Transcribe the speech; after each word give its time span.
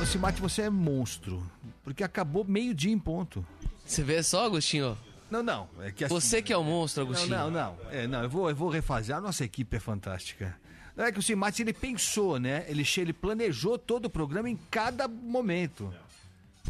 Ô, 0.00 0.06
Simate, 0.06 0.40
você 0.40 0.62
é 0.62 0.70
monstro. 0.70 1.46
Porque 1.84 2.02
acabou 2.02 2.42
meio-dia 2.42 2.90
em 2.90 2.98
ponto. 2.98 3.46
Você 3.84 4.02
vê 4.02 4.22
só, 4.22 4.46
Agostinho? 4.46 4.96
Não, 5.30 5.42
não. 5.42 5.68
É 5.78 5.92
que 5.92 6.04
assim, 6.04 6.14
Você 6.14 6.40
que 6.40 6.50
é 6.50 6.56
o 6.56 6.64
monstro, 6.64 7.02
Agostinho. 7.02 7.36
Não, 7.36 7.50
não, 7.50 7.76
não. 7.76 7.90
É, 7.90 8.06
não 8.06 8.22
eu, 8.22 8.30
vou, 8.30 8.48
eu 8.48 8.56
vou 8.56 8.70
refazer. 8.70 9.14
A 9.14 9.20
nossa 9.20 9.44
equipe 9.44 9.76
é 9.76 9.78
fantástica. 9.80 10.58
Não 10.96 11.04
é 11.04 11.12
que 11.12 11.18
o 11.18 11.22
Simate 11.22 11.60
ele 11.60 11.74
pensou, 11.74 12.40
né? 12.40 12.64
Ele, 12.66 12.82
ele 12.96 13.12
planejou 13.12 13.76
todo 13.78 14.06
o 14.06 14.10
programa 14.10 14.48
em 14.48 14.56
cada 14.70 15.06
momento. 15.06 15.92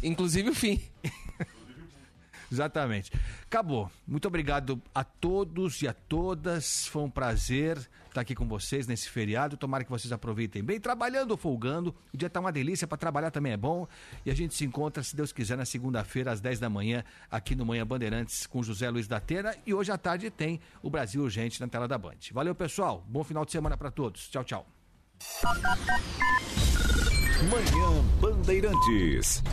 Inclusive 0.03 0.49
o 0.49 0.55
fim. 0.55 0.81
Exatamente. 2.51 3.13
Acabou. 3.45 3.89
Muito 4.05 4.27
obrigado 4.27 4.81
a 4.93 5.05
todos 5.05 5.81
e 5.81 5.87
a 5.87 5.93
todas. 5.93 6.85
Foi 6.87 7.01
um 7.03 7.09
prazer 7.09 7.79
estar 8.11 8.21
aqui 8.21 8.35
com 8.35 8.47
vocês 8.47 8.87
nesse 8.87 9.09
feriado. 9.09 9.57
Tomara 9.57 9.83
que 9.83 9.89
vocês 9.89 10.11
aproveitem 10.11 10.63
bem, 10.63 10.79
trabalhando 10.79 11.31
ou 11.31 11.37
folgando. 11.37 11.95
O 12.13 12.17
dia 12.17 12.27
está 12.27 12.39
uma 12.39 12.51
delícia, 12.51 12.87
para 12.87 12.97
trabalhar 12.97 13.31
também 13.31 13.53
é 13.53 13.57
bom. 13.57 13.87
E 14.25 14.31
a 14.31 14.35
gente 14.35 14.53
se 14.53 14.65
encontra, 14.65 15.01
se 15.03 15.15
Deus 15.15 15.31
quiser, 15.31 15.57
na 15.57 15.65
segunda-feira, 15.65 16.31
às 16.31 16.39
10 16.39 16.59
da 16.59 16.69
manhã, 16.69 17.03
aqui 17.29 17.55
no 17.55 17.65
Manhã 17.65 17.85
Bandeirantes, 17.85 18.45
com 18.45 18.61
José 18.61 18.89
Luiz 18.89 19.07
da 19.07 19.19
Tena. 19.19 19.55
E 19.65 19.73
hoje 19.73 19.91
à 19.91 19.97
tarde 19.97 20.29
tem 20.29 20.59
o 20.81 20.89
Brasil 20.89 21.21
Urgente 21.21 21.59
na 21.59 21.67
tela 21.67 21.87
da 21.87 21.97
Band. 21.97 22.17
Valeu, 22.31 22.53
pessoal. 22.53 23.03
Bom 23.07 23.23
final 23.23 23.45
de 23.45 23.51
semana 23.51 23.77
para 23.77 23.91
todos. 23.91 24.29
Tchau, 24.29 24.43
tchau. 24.43 24.67
Manhã 27.49 28.03
Bandeirantes. 28.19 29.43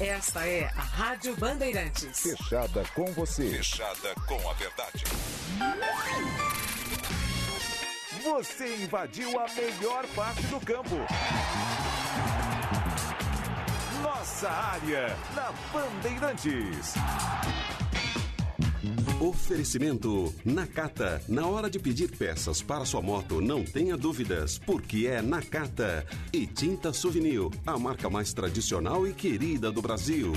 Esta 0.00 0.46
é 0.46 0.64
a 0.64 0.80
Rádio 0.80 1.36
Bandeirantes. 1.36 2.20
Fechada 2.20 2.82
com 2.94 3.04
você. 3.12 3.50
Fechada 3.50 4.14
com 4.26 4.48
a 4.48 4.54
verdade. 4.54 5.04
Você 8.22 8.76
invadiu 8.76 9.38
a 9.38 9.46
melhor 9.52 10.06
parte 10.16 10.40
do 10.46 10.58
campo. 10.60 10.96
Nossa 14.02 14.48
área 14.48 15.14
na 15.34 15.52
Bandeirantes. 15.70 16.94
Oferecimento 19.20 20.32
Nakata. 20.44 21.20
Na 21.28 21.46
hora 21.46 21.68
de 21.68 21.78
pedir 21.78 22.10
peças 22.10 22.62
para 22.62 22.84
sua 22.84 23.02
moto, 23.02 23.40
não 23.40 23.62
tenha 23.62 23.96
dúvidas, 23.96 24.58
porque 24.58 25.06
é 25.06 25.20
Nakata. 25.20 26.06
E 26.32 26.46
Tinta 26.46 26.92
Souvenir, 26.92 27.50
a 27.66 27.78
marca 27.78 28.08
mais 28.08 28.32
tradicional 28.32 29.06
e 29.06 29.12
querida 29.12 29.70
do 29.70 29.82
Brasil. 29.82 30.32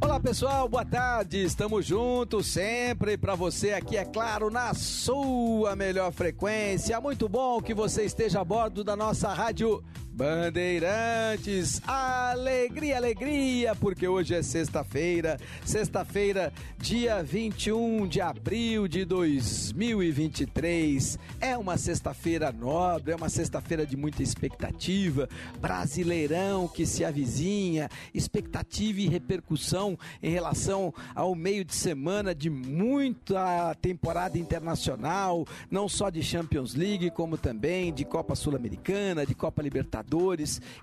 Olá 0.00 0.18
pessoal, 0.18 0.68
boa 0.68 0.84
tarde. 0.84 1.42
Estamos 1.42 1.86
juntos 1.86 2.46
sempre 2.46 3.16
para 3.16 3.34
você 3.34 3.72
aqui, 3.72 3.96
é 3.96 4.04
claro, 4.04 4.50
na 4.50 4.74
sua 4.74 5.74
melhor 5.74 6.12
frequência. 6.12 7.00
Muito 7.00 7.28
bom 7.28 7.60
que 7.62 7.72
você 7.72 8.04
esteja 8.04 8.40
a 8.40 8.44
bordo 8.44 8.82
da 8.82 8.94
nossa 8.96 9.32
rádio 9.32 9.82
Bandeirantes, 10.20 11.80
alegria, 11.86 12.98
alegria, 12.98 13.74
porque 13.74 14.06
hoje 14.06 14.34
é 14.34 14.42
sexta-feira, 14.42 15.40
sexta-feira, 15.64 16.52
dia 16.76 17.22
21 17.22 18.06
de 18.06 18.20
abril 18.20 18.86
de 18.86 19.06
2023. 19.06 21.18
É 21.40 21.56
uma 21.56 21.78
sexta-feira 21.78 22.52
nobre, 22.52 23.12
é 23.12 23.16
uma 23.16 23.30
sexta-feira 23.30 23.86
de 23.86 23.96
muita 23.96 24.22
expectativa, 24.22 25.26
brasileirão 25.58 26.68
que 26.68 26.84
se 26.84 27.02
avizinha, 27.02 27.88
expectativa 28.12 29.00
e 29.00 29.08
repercussão 29.08 29.98
em 30.22 30.28
relação 30.28 30.92
ao 31.14 31.34
meio 31.34 31.64
de 31.64 31.74
semana 31.74 32.34
de 32.34 32.50
muita 32.50 33.74
temporada 33.80 34.38
internacional, 34.38 35.46
não 35.70 35.88
só 35.88 36.10
de 36.10 36.22
Champions 36.22 36.74
League, 36.74 37.10
como 37.10 37.38
também 37.38 37.90
de 37.90 38.04
Copa 38.04 38.34
Sul-Americana, 38.34 39.24
de 39.24 39.34
Copa 39.34 39.62
Libertadores 39.62 40.09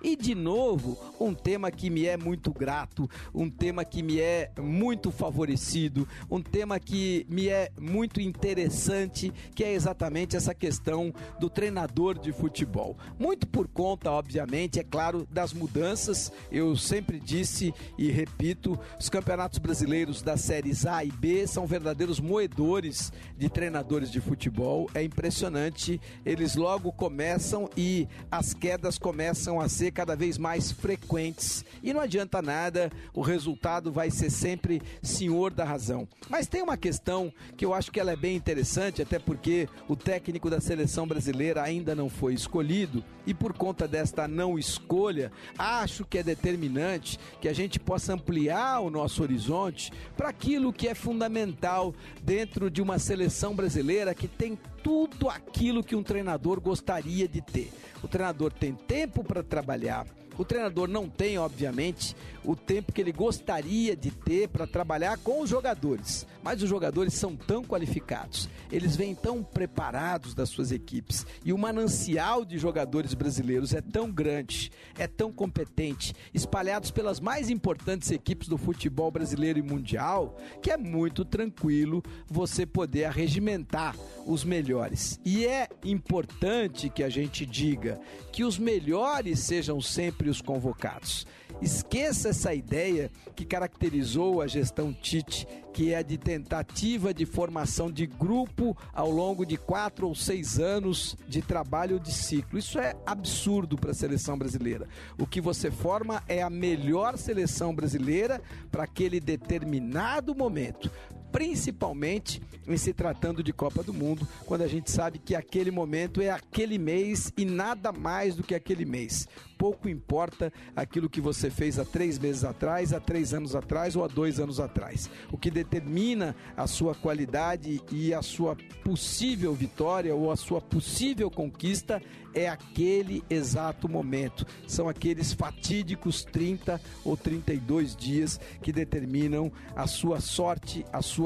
E 0.02 0.16
de 0.16 0.34
novo, 0.34 0.96
um 1.20 1.34
tema 1.34 1.70
que 1.70 1.90
me 1.90 2.06
é 2.06 2.16
muito 2.16 2.50
grato, 2.50 3.08
um 3.34 3.50
tema 3.50 3.84
que 3.84 4.02
me 4.02 4.18
é 4.18 4.50
muito 4.58 5.10
favorecido, 5.10 6.08
um 6.30 6.40
tema 6.40 6.80
que 6.80 7.26
me 7.28 7.48
é 7.48 7.70
muito 7.78 8.22
interessante, 8.22 9.30
que 9.54 9.62
é 9.62 9.74
exatamente 9.74 10.34
essa 10.34 10.54
questão 10.54 11.12
do 11.38 11.50
treinador 11.50 12.18
de 12.18 12.32
futebol. 12.32 12.96
Muito 13.18 13.46
por 13.46 13.68
conta, 13.68 14.10
obviamente, 14.10 14.80
é 14.80 14.82
claro, 14.82 15.28
das 15.30 15.52
mudanças. 15.52 16.32
Eu 16.50 16.74
sempre 16.74 17.20
disse 17.20 17.74
e 17.98 18.10
repito, 18.10 18.78
os 18.98 19.10
campeonatos 19.10 19.58
brasileiros 19.58 20.22
das 20.22 20.40
séries 20.40 20.86
A 20.86 21.04
e 21.04 21.12
B 21.12 21.46
são 21.46 21.66
verdadeiros 21.66 22.18
moedores 22.18 23.12
de 23.36 23.50
treinadores 23.50 24.10
de 24.10 24.22
futebol. 24.22 24.88
É 24.94 25.02
impressionante, 25.02 26.00
eles 26.24 26.56
logo 26.56 26.90
começam 26.92 27.68
e 27.76 28.08
as 28.30 28.54
quedas 28.54 28.96
começam 28.96 29.17
a 29.60 29.68
ser 29.68 29.90
cada 29.90 30.14
vez 30.14 30.38
mais 30.38 30.70
frequentes. 30.70 31.64
E 31.82 31.92
não 31.92 32.00
adianta 32.00 32.40
nada, 32.40 32.90
o 33.12 33.20
resultado 33.20 33.90
vai 33.90 34.10
ser 34.10 34.30
sempre 34.30 34.82
senhor 35.02 35.52
da 35.52 35.64
razão. 35.64 36.06
Mas 36.28 36.46
tem 36.46 36.62
uma 36.62 36.76
questão 36.76 37.32
que 37.56 37.64
eu 37.64 37.74
acho 37.74 37.90
que 37.90 37.98
ela 37.98 38.12
é 38.12 38.16
bem 38.16 38.36
interessante, 38.36 39.02
até 39.02 39.18
porque 39.18 39.68
o 39.88 39.96
técnico 39.96 40.50
da 40.50 40.60
seleção 40.60 41.06
brasileira 41.06 41.62
ainda 41.62 41.94
não 41.94 42.08
foi 42.08 42.34
escolhido, 42.34 43.04
e 43.26 43.34
por 43.34 43.52
conta 43.52 43.86
desta 43.86 44.26
não 44.26 44.58
escolha, 44.58 45.30
acho 45.58 46.04
que 46.04 46.18
é 46.18 46.22
determinante 46.22 47.18
que 47.40 47.48
a 47.48 47.52
gente 47.52 47.78
possa 47.78 48.14
ampliar 48.14 48.80
o 48.80 48.90
nosso 48.90 49.22
horizonte 49.22 49.92
para 50.16 50.30
aquilo 50.30 50.72
que 50.72 50.88
é 50.88 50.94
fundamental 50.94 51.94
dentro 52.22 52.70
de 52.70 52.80
uma 52.80 52.98
seleção 52.98 53.54
brasileira 53.54 54.14
que 54.14 54.26
tem 54.26 54.58
tudo 54.82 55.28
aquilo 55.28 55.82
que 55.82 55.96
um 55.96 56.02
treinador 56.02 56.60
gostaria 56.60 57.28
de 57.28 57.40
ter. 57.40 57.72
O 58.02 58.08
treinador 58.08 58.52
tem 58.52 58.74
tempo 58.74 59.24
para 59.24 59.42
trabalhar, 59.42 60.06
o 60.38 60.44
treinador 60.44 60.86
não 60.86 61.08
tem, 61.08 61.36
obviamente, 61.36 62.14
o 62.44 62.54
tempo 62.54 62.92
que 62.92 63.00
ele 63.00 63.10
gostaria 63.10 63.96
de 63.96 64.12
ter 64.12 64.48
para 64.48 64.68
trabalhar 64.68 65.18
com 65.18 65.42
os 65.42 65.50
jogadores, 65.50 66.26
mas 66.42 66.62
os 66.62 66.68
jogadores 66.68 67.14
são 67.14 67.36
tão 67.36 67.64
qualificados, 67.64 68.48
eles 68.70 68.96
vêm 68.96 69.14
tão 69.14 69.42
preparados 69.42 70.34
das 70.34 70.48
suas 70.48 70.72
equipes 70.72 71.26
e 71.44 71.52
o 71.52 71.58
manancial 71.58 72.44
de 72.44 72.58
jogadores 72.58 73.14
brasileiros 73.14 73.74
é 73.74 73.80
tão 73.80 74.10
grande, 74.10 74.70
é 74.98 75.06
tão 75.06 75.32
competente, 75.32 76.14
espalhados 76.32 76.90
pelas 76.90 77.20
mais 77.20 77.50
importantes 77.50 78.10
equipes 78.10 78.48
do 78.48 78.58
futebol 78.58 79.10
brasileiro 79.10 79.58
e 79.58 79.62
mundial, 79.62 80.36
que 80.62 80.70
é 80.70 80.76
muito 80.76 81.24
tranquilo 81.24 82.02
você 82.26 82.66
poder 82.66 83.04
arregimentar 83.04 83.96
os 84.26 84.44
melhores. 84.44 85.18
E 85.24 85.46
é 85.46 85.68
importante 85.84 86.88
que 86.88 87.02
a 87.02 87.08
gente 87.08 87.44
diga 87.46 88.00
que 88.32 88.44
os 88.44 88.58
melhores 88.58 89.40
sejam 89.40 89.80
sempre 89.80 90.28
os 90.28 90.40
convocados. 90.40 91.26
Esqueça 91.60 92.28
essa 92.28 92.54
ideia 92.54 93.10
que 93.34 93.44
caracterizou 93.44 94.40
a 94.40 94.46
gestão 94.46 94.92
Tite, 94.92 95.46
que 95.72 95.92
é 95.92 95.96
a 95.96 96.02
de 96.02 96.16
tentativa 96.16 97.12
de 97.12 97.26
formação 97.26 97.90
de 97.90 98.06
grupo 98.06 98.76
ao 98.92 99.10
longo 99.10 99.44
de 99.44 99.56
quatro 99.56 100.06
ou 100.06 100.14
seis 100.14 100.60
anos 100.60 101.16
de 101.26 101.42
trabalho 101.42 101.98
de 101.98 102.12
ciclo. 102.12 102.58
Isso 102.58 102.78
é 102.78 102.94
absurdo 103.04 103.76
para 103.76 103.90
a 103.90 103.94
seleção 103.94 104.38
brasileira. 104.38 104.86
O 105.18 105.26
que 105.26 105.40
você 105.40 105.68
forma 105.68 106.22
é 106.28 106.42
a 106.42 106.50
melhor 106.50 107.18
seleção 107.18 107.74
brasileira 107.74 108.40
para 108.70 108.84
aquele 108.84 109.18
determinado 109.18 110.34
momento 110.34 110.90
principalmente 111.30 112.42
em 112.66 112.76
se 112.76 112.92
tratando 112.92 113.42
de 113.42 113.52
Copa 113.52 113.82
do 113.82 113.94
Mundo, 113.94 114.26
quando 114.44 114.62
a 114.62 114.68
gente 114.68 114.90
sabe 114.90 115.18
que 115.18 115.34
aquele 115.34 115.70
momento 115.70 116.20
é 116.20 116.30
aquele 116.30 116.78
mês 116.78 117.32
e 117.36 117.44
nada 117.44 117.90
mais 117.92 118.36
do 118.36 118.42
que 118.42 118.54
aquele 118.54 118.84
mês. 118.84 119.26
Pouco 119.56 119.88
importa 119.88 120.52
aquilo 120.76 121.08
que 121.08 121.20
você 121.20 121.50
fez 121.50 121.78
há 121.78 121.84
três 121.84 122.18
meses 122.18 122.44
atrás, 122.44 122.92
há 122.92 123.00
três 123.00 123.34
anos 123.34 123.56
atrás 123.56 123.96
ou 123.96 124.04
há 124.04 124.06
dois 124.06 124.38
anos 124.38 124.60
atrás. 124.60 125.10
O 125.32 125.38
que 125.38 125.50
determina 125.50 126.36
a 126.56 126.66
sua 126.66 126.94
qualidade 126.94 127.82
e 127.90 128.14
a 128.14 128.22
sua 128.22 128.56
possível 128.84 129.52
vitória 129.54 130.14
ou 130.14 130.30
a 130.30 130.36
sua 130.36 130.60
possível 130.60 131.30
conquista 131.30 132.00
é 132.34 132.48
aquele 132.48 133.24
exato 133.28 133.88
momento. 133.88 134.46
São 134.66 134.88
aqueles 134.88 135.32
fatídicos 135.32 136.24
30 136.24 136.80
ou 137.04 137.16
32 137.16 137.96
dias 137.96 138.38
que 138.62 138.72
determinam 138.72 139.50
a 139.74 139.86
sua 139.86 140.20
sorte, 140.20 140.84
a 140.92 141.02
sua 141.02 141.17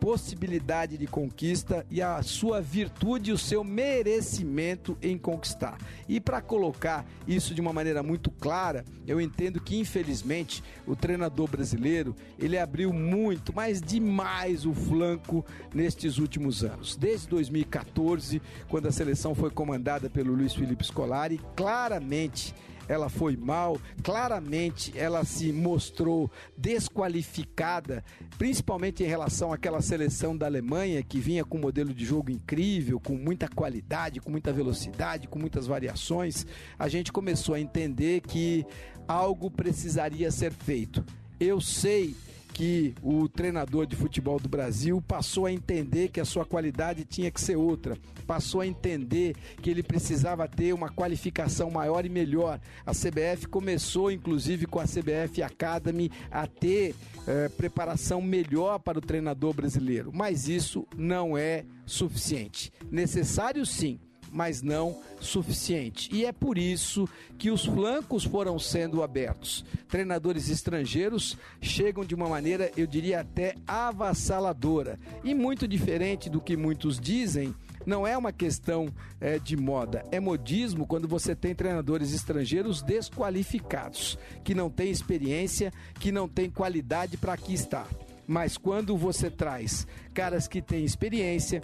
possibilidade 0.00 0.96
de 0.96 1.06
conquista 1.06 1.84
e 1.90 2.00
a 2.00 2.22
sua 2.22 2.60
virtude 2.60 3.30
e 3.30 3.32
o 3.32 3.38
seu 3.38 3.64
merecimento 3.64 4.96
em 5.02 5.16
conquistar. 5.18 5.78
E 6.08 6.20
para 6.20 6.40
colocar 6.40 7.04
isso 7.26 7.54
de 7.54 7.60
uma 7.60 7.72
maneira 7.72 8.02
muito 8.02 8.30
clara, 8.30 8.84
eu 9.06 9.20
entendo 9.20 9.60
que 9.60 9.76
infelizmente 9.78 10.62
o 10.86 10.94
treinador 10.94 11.48
brasileiro, 11.48 12.14
ele 12.38 12.58
abriu 12.58 12.92
muito, 12.92 13.52
mas 13.54 13.80
demais 13.80 14.64
o 14.64 14.72
flanco 14.72 15.44
nestes 15.74 16.18
últimos 16.18 16.62
anos. 16.62 16.96
Desde 16.96 17.28
2014, 17.28 18.40
quando 18.68 18.86
a 18.86 18.92
seleção 18.92 19.34
foi 19.34 19.50
comandada 19.50 20.08
pelo 20.08 20.34
Luiz 20.34 20.54
Felipe 20.54 20.84
Scolari, 20.84 21.40
claramente 21.56 22.54
ela 22.88 23.08
foi 23.08 23.36
mal, 23.36 23.80
claramente 24.02 24.96
ela 24.96 25.24
se 25.24 25.52
mostrou 25.52 26.30
desqualificada, 26.56 28.04
principalmente 28.38 29.02
em 29.02 29.06
relação 29.06 29.52
àquela 29.52 29.80
seleção 29.80 30.36
da 30.36 30.46
Alemanha 30.46 31.02
que 31.02 31.18
vinha 31.18 31.44
com 31.44 31.58
um 31.58 31.60
modelo 31.60 31.92
de 31.92 32.04
jogo 32.04 32.30
incrível, 32.30 33.00
com 33.00 33.14
muita 33.14 33.48
qualidade, 33.48 34.20
com 34.20 34.30
muita 34.30 34.52
velocidade, 34.52 35.28
com 35.28 35.38
muitas 35.38 35.66
variações. 35.66 36.46
A 36.78 36.88
gente 36.88 37.12
começou 37.12 37.54
a 37.54 37.60
entender 37.60 38.20
que 38.20 38.64
algo 39.08 39.50
precisaria 39.50 40.30
ser 40.30 40.52
feito. 40.52 41.04
Eu 41.38 41.60
sei 41.60 42.14
que 42.56 42.94
o 43.02 43.28
treinador 43.28 43.84
de 43.84 43.94
futebol 43.94 44.40
do 44.40 44.48
Brasil 44.48 45.04
passou 45.06 45.44
a 45.44 45.52
entender 45.52 46.08
que 46.08 46.18
a 46.18 46.24
sua 46.24 46.42
qualidade 46.42 47.04
tinha 47.04 47.30
que 47.30 47.38
ser 47.38 47.54
outra, 47.54 47.98
passou 48.26 48.62
a 48.62 48.66
entender 48.66 49.36
que 49.60 49.68
ele 49.68 49.82
precisava 49.82 50.48
ter 50.48 50.72
uma 50.72 50.88
qualificação 50.88 51.70
maior 51.70 52.06
e 52.06 52.08
melhor. 52.08 52.58
A 52.86 52.92
CBF 52.92 53.46
começou, 53.48 54.10
inclusive, 54.10 54.64
com 54.64 54.80
a 54.80 54.84
CBF 54.84 55.42
Academy, 55.42 56.10
a 56.30 56.46
ter 56.46 56.94
eh, 57.28 57.50
preparação 57.50 58.22
melhor 58.22 58.78
para 58.78 58.96
o 58.96 59.02
treinador 59.02 59.52
brasileiro, 59.52 60.10
mas 60.14 60.48
isso 60.48 60.86
não 60.96 61.36
é 61.36 61.62
suficiente. 61.84 62.72
Necessário 62.90 63.66
sim, 63.66 64.00
mas 64.36 64.60
não 64.60 65.00
suficiente. 65.18 66.10
E 66.12 66.26
é 66.26 66.30
por 66.30 66.58
isso 66.58 67.08
que 67.38 67.50
os 67.50 67.64
flancos 67.64 68.22
foram 68.22 68.58
sendo 68.58 69.02
abertos. 69.02 69.64
Treinadores 69.88 70.50
estrangeiros 70.50 71.38
chegam 71.58 72.04
de 72.04 72.14
uma 72.14 72.28
maneira, 72.28 72.70
eu 72.76 72.86
diria 72.86 73.20
até 73.20 73.54
avassaladora. 73.66 75.00
E 75.24 75.34
muito 75.34 75.66
diferente 75.66 76.28
do 76.28 76.38
que 76.38 76.54
muitos 76.54 77.00
dizem, 77.00 77.54
não 77.86 78.06
é 78.06 78.18
uma 78.18 78.30
questão 78.30 78.92
é, 79.18 79.38
de 79.38 79.56
moda, 79.56 80.04
é 80.10 80.20
modismo 80.20 80.86
quando 80.86 81.08
você 81.08 81.34
tem 81.34 81.54
treinadores 81.54 82.12
estrangeiros 82.12 82.82
desqualificados, 82.82 84.18
que 84.44 84.54
não 84.54 84.68
têm 84.68 84.90
experiência, 84.90 85.72
que 85.98 86.12
não 86.12 86.28
têm 86.28 86.50
qualidade 86.50 87.16
para 87.16 87.32
aqui 87.32 87.54
estar. 87.54 87.88
Mas 88.26 88.58
quando 88.58 88.96
você 88.98 89.30
traz 89.30 89.86
caras 90.12 90.48
que 90.48 90.60
têm 90.60 90.84
experiência, 90.84 91.62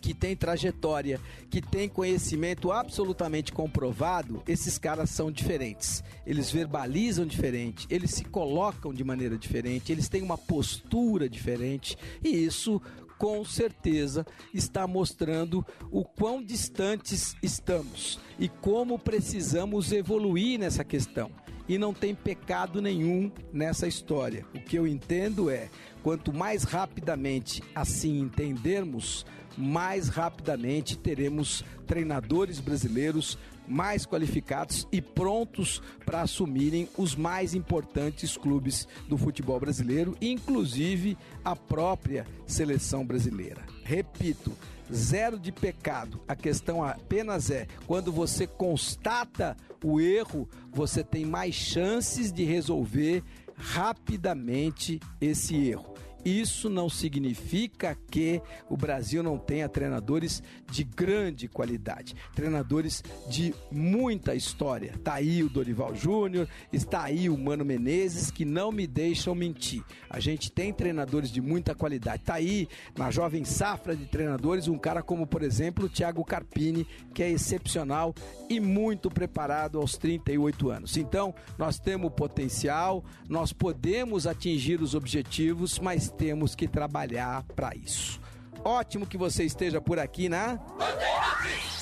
que 0.00 0.14
tem 0.14 0.34
trajetória, 0.34 1.20
que 1.50 1.60
tem 1.60 1.88
conhecimento 1.88 2.72
absolutamente 2.72 3.52
comprovado, 3.52 4.42
esses 4.46 4.78
caras 4.78 5.10
são 5.10 5.30
diferentes. 5.30 6.02
Eles 6.26 6.50
verbalizam 6.50 7.26
diferente, 7.26 7.86
eles 7.90 8.12
se 8.12 8.24
colocam 8.24 8.92
de 8.92 9.04
maneira 9.04 9.36
diferente, 9.36 9.92
eles 9.92 10.08
têm 10.08 10.22
uma 10.22 10.38
postura 10.38 11.28
diferente 11.28 11.96
e 12.24 12.28
isso 12.28 12.80
com 13.20 13.44
certeza 13.44 14.26
está 14.54 14.86
mostrando 14.86 15.64
o 15.90 16.02
quão 16.02 16.42
distantes 16.42 17.36
estamos 17.42 18.18
e 18.38 18.48
como 18.48 18.98
precisamos 18.98 19.92
evoluir 19.92 20.58
nessa 20.58 20.82
questão. 20.82 21.30
E 21.68 21.76
não 21.76 21.92
tem 21.92 22.14
pecado 22.14 22.80
nenhum 22.80 23.30
nessa 23.52 23.86
história. 23.86 24.46
O 24.54 24.58
que 24.58 24.76
eu 24.76 24.86
entendo 24.86 25.50
é, 25.50 25.68
quanto 26.02 26.32
mais 26.32 26.64
rapidamente 26.64 27.62
assim 27.74 28.18
entendermos, 28.20 29.26
mais 29.60 30.08
rapidamente 30.08 30.96
teremos 30.96 31.64
treinadores 31.86 32.58
brasileiros 32.58 33.38
mais 33.68 34.04
qualificados 34.04 34.88
e 34.90 35.00
prontos 35.00 35.80
para 36.04 36.22
assumirem 36.22 36.88
os 36.96 37.14
mais 37.14 37.54
importantes 37.54 38.36
clubes 38.36 38.88
do 39.08 39.16
futebol 39.16 39.60
brasileiro, 39.60 40.16
inclusive 40.20 41.16
a 41.44 41.54
própria 41.54 42.26
seleção 42.46 43.06
brasileira. 43.06 43.64
Repito, 43.84 44.52
zero 44.92 45.38
de 45.38 45.52
pecado. 45.52 46.20
A 46.26 46.34
questão 46.34 46.82
apenas 46.82 47.50
é 47.50 47.68
quando 47.86 48.10
você 48.10 48.46
constata 48.46 49.56
o 49.84 50.00
erro, 50.00 50.48
você 50.72 51.04
tem 51.04 51.24
mais 51.24 51.54
chances 51.54 52.32
de 52.32 52.44
resolver 52.44 53.22
rapidamente 53.56 54.98
esse 55.20 55.54
erro. 55.68 55.94
Isso 56.24 56.68
não 56.68 56.88
significa 56.88 57.96
que 58.10 58.42
o 58.68 58.76
Brasil 58.76 59.22
não 59.22 59.38
tenha 59.38 59.68
treinadores 59.68 60.42
de 60.70 60.84
grande 60.84 61.48
qualidade, 61.48 62.14
treinadores 62.34 63.02
de 63.28 63.54
muita 63.70 64.34
história. 64.34 64.92
Está 64.94 65.14
aí 65.14 65.42
o 65.42 65.48
Dorival 65.48 65.94
Júnior, 65.94 66.48
está 66.72 67.04
aí 67.04 67.28
o 67.28 67.38
Mano 67.38 67.64
Menezes, 67.64 68.30
que 68.30 68.44
não 68.44 68.70
me 68.70 68.86
deixam 68.86 69.34
mentir. 69.34 69.82
A 70.08 70.20
gente 70.20 70.50
tem 70.50 70.72
treinadores 70.72 71.30
de 71.30 71.40
muita 71.40 71.74
qualidade. 71.74 72.22
Está 72.22 72.34
aí 72.34 72.68
na 72.96 73.10
jovem 73.10 73.44
safra 73.44 73.96
de 73.96 74.06
treinadores 74.06 74.68
um 74.68 74.78
cara 74.78 75.02
como, 75.02 75.26
por 75.26 75.42
exemplo, 75.42 75.86
o 75.86 75.88
Thiago 75.88 76.24
Carpini, 76.24 76.86
que 77.14 77.22
é 77.22 77.30
excepcional 77.30 78.14
e 78.48 78.60
muito 78.60 79.10
preparado 79.10 79.78
aos 79.78 79.96
38 79.96 80.70
anos. 80.70 80.96
Então, 80.96 81.34
nós 81.56 81.78
temos 81.78 82.12
potencial, 82.12 83.04
nós 83.28 83.52
podemos 83.52 84.26
atingir 84.26 84.80
os 84.82 84.94
objetivos, 84.94 85.78
mas 85.78 86.09
temos 86.10 86.54
que 86.54 86.68
trabalhar 86.68 87.42
para 87.54 87.74
isso. 87.74 88.20
Ótimo 88.64 89.06
que 89.06 89.16
você 89.16 89.44
esteja 89.44 89.80
por 89.80 89.98
aqui 89.98 90.28
na. 90.28 90.58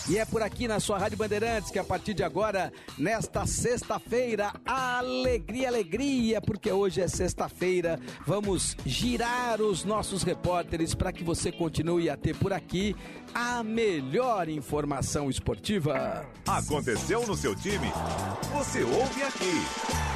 E 0.09 0.17
é 0.17 0.25
por 0.25 0.43
aqui 0.43 0.67
na 0.67 0.81
sua 0.81 0.97
Rádio 0.97 1.19
Bandeirantes 1.19 1.71
que 1.71 1.79
a 1.79 1.85
partir 1.85 2.15
de 2.15 2.23
agora, 2.23 2.73
nesta 2.97 3.45
sexta-feira, 3.47 4.53
alegria, 4.65 5.69
alegria, 5.69 6.41
porque 6.41 6.73
hoje 6.73 7.03
é 7.03 7.09
sexta-feira, 7.09 8.01
vamos 8.27 8.75
girar 8.87 9.61
os 9.61 9.85
nossos 9.85 10.23
repórteres 10.23 10.95
para 10.95 11.13
que 11.13 11.23
você 11.23 11.53
continue 11.53 12.09
a 12.09 12.17
ter 12.17 12.35
por 12.37 12.55
aqui 12.55 12.97
a 13.35 13.63
melhor 13.63 14.49
informação 14.49 15.29
esportiva. 15.29 16.27
Aconteceu 16.47 17.27
no 17.27 17.37
seu 17.37 17.55
time? 17.55 17.93
Você 18.55 18.83
ouve 18.83 19.23
aqui. 19.23 20.08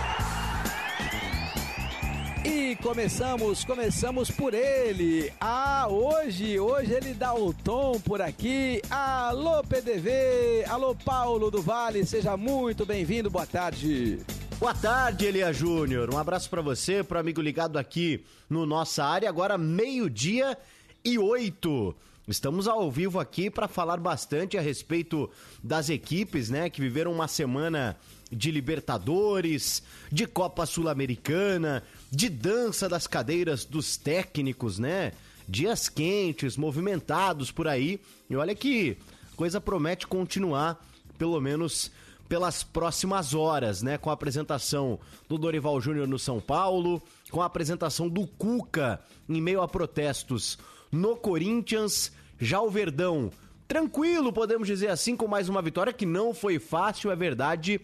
E 2.55 2.77
começamos, 2.77 3.65
começamos 3.65 4.31
por 4.31 4.53
ele. 4.53 5.33
Ah, 5.41 5.87
hoje, 5.89 6.61
hoje 6.61 6.93
ele 6.93 7.15
dá 7.15 7.33
o 7.33 7.51
tom 7.55 7.99
por 7.99 8.21
aqui. 8.21 8.83
Alô 8.91 9.65
PDV, 9.65 10.63
alô 10.69 10.95
Paulo 10.95 11.51
do 11.51 11.63
Vale, 11.63 12.05
seja 12.05 12.37
muito 12.37 12.85
bem-vindo. 12.85 13.31
Boa 13.31 13.47
tarde. 13.47 14.19
Boa 14.61 14.75
tarde, 14.75 15.25
Elia 15.25 15.51
Júnior. 15.51 16.13
Um 16.13 16.19
abraço 16.19 16.51
para 16.51 16.61
você, 16.61 17.03
para 17.03 17.21
amigo 17.21 17.41
ligado 17.41 17.79
aqui 17.79 18.23
no 18.51 18.67
nossa 18.67 19.03
área. 19.03 19.31
Agora 19.31 19.57
meio-dia 19.57 20.59
e 21.03 21.19
oito. 21.19 21.97
Estamos 22.29 22.69
ao 22.69 22.91
vivo 22.91 23.19
aqui 23.19 23.49
para 23.51 23.67
falar 23.67 23.97
bastante 23.97 24.59
a 24.59 24.61
respeito 24.61 25.29
das 25.65 25.89
equipes, 25.89 26.51
né, 26.51 26.69
que 26.69 26.83
viveram 26.83 27.13
uma 27.13 27.27
semana 27.27 27.97
de 28.31 28.51
Libertadores, 28.51 29.83
de 30.11 30.27
Copa 30.27 30.65
Sul-Americana, 30.65 31.83
de 32.13 32.29
dança 32.29 32.91
das 32.91 33.07
cadeiras 33.07 33.65
dos 33.65 33.97
técnicos, 33.97 34.79
né? 34.79 35.13
Dias 35.49 35.89
quentes, 35.89 36.59
movimentados 36.59 37.51
por 37.51 37.67
aí. 37.67 37.99
E 38.29 38.37
olha 38.37 38.55
que 38.55 38.99
coisa 39.35 39.59
promete 39.61 40.07
continuar, 40.07 40.87
pelo 41.17 41.41
menos 41.41 41.91
pelas 42.29 42.63
próximas 42.63 43.33
horas, 43.33 43.83
né? 43.83 43.97
Com 43.97 44.11
a 44.11 44.13
apresentação 44.13 45.01
do 45.27 45.39
Dorival 45.39 45.81
Júnior 45.81 46.07
no 46.07 46.19
São 46.19 46.39
Paulo, 46.39 47.03
com 47.31 47.41
a 47.41 47.47
apresentação 47.47 48.11
do 48.11 48.27
Cuca 48.27 49.01
em 49.27 49.41
meio 49.41 49.63
a 49.63 49.67
protestos 49.67 50.59
no 50.91 51.17
Corinthians, 51.17 52.13
já 52.39 52.61
o 52.61 52.71
Verdão 52.71 53.31
tranquilo, 53.73 54.35
podemos 54.35 54.69
dizer 54.69 54.89
assim, 54.89 55.17
com 55.17 55.27
mais 55.27 55.49
uma 55.49 55.63
vitória 55.63 55.95
que 55.95 56.05
não 56.05 56.35
foi 56.35 56.59
fácil, 56.59 57.11
é 57.11 57.17
verdade, 57.17 57.81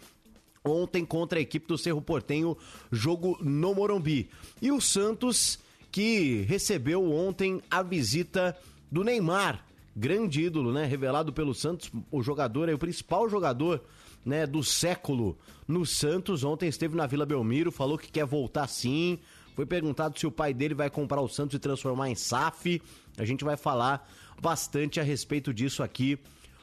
ontem 0.69 1.05
contra 1.05 1.39
a 1.39 1.43
equipe 1.43 1.67
do 1.67 1.79
Cerro 1.79 2.01
Portenho, 2.03 2.57
jogo 2.91 3.39
no 3.41 3.75
Morumbi. 3.75 4.29
E 4.61 4.71
o 4.71 4.81
Santos, 4.81 5.59
que 5.91 6.43
recebeu 6.43 7.11
ontem 7.13 7.61
a 7.71 7.83
visita 7.83 8.57
do 8.91 9.03
Neymar, 9.03 9.65
grande 9.97 10.43
ídolo, 10.43 10.73
né? 10.73 10.85
Revelado 10.85 11.33
pelo 11.33 11.55
Santos, 11.55 11.91
o 12.11 12.23
jogador, 12.23 12.69
é 12.69 12.75
o 12.75 12.79
principal 12.79 13.29
jogador 13.29 13.83
né, 14.25 14.47
do 14.47 14.63
século 14.63 15.37
no 15.67 15.85
Santos. 15.85 16.45
Ontem 16.45 16.69
esteve 16.69 16.97
na 16.97 17.07
Vila 17.07 17.27
Belmiro, 17.27 17.73
falou 17.73 17.99
que 17.99 18.11
quer 18.11 18.25
voltar 18.25 18.69
sim. 18.69 19.19
Foi 19.57 19.67
perguntado 19.67 20.19
se 20.19 20.27
o 20.27 20.31
pai 20.31 20.55
dele 20.55 20.75
vai 20.75 20.89
comprar 20.89 21.21
o 21.21 21.29
Santos 21.29 21.55
e 21.55 21.59
transformar 21.59 22.11
em 22.11 22.15
SAF. 22.15 22.81
A 23.17 23.25
gente 23.25 23.45
vai 23.45 23.57
falar 23.57 24.09
bastante 24.41 25.01
a 25.01 25.03
respeito 25.03 25.53
disso 25.53 25.83
aqui 25.83 26.19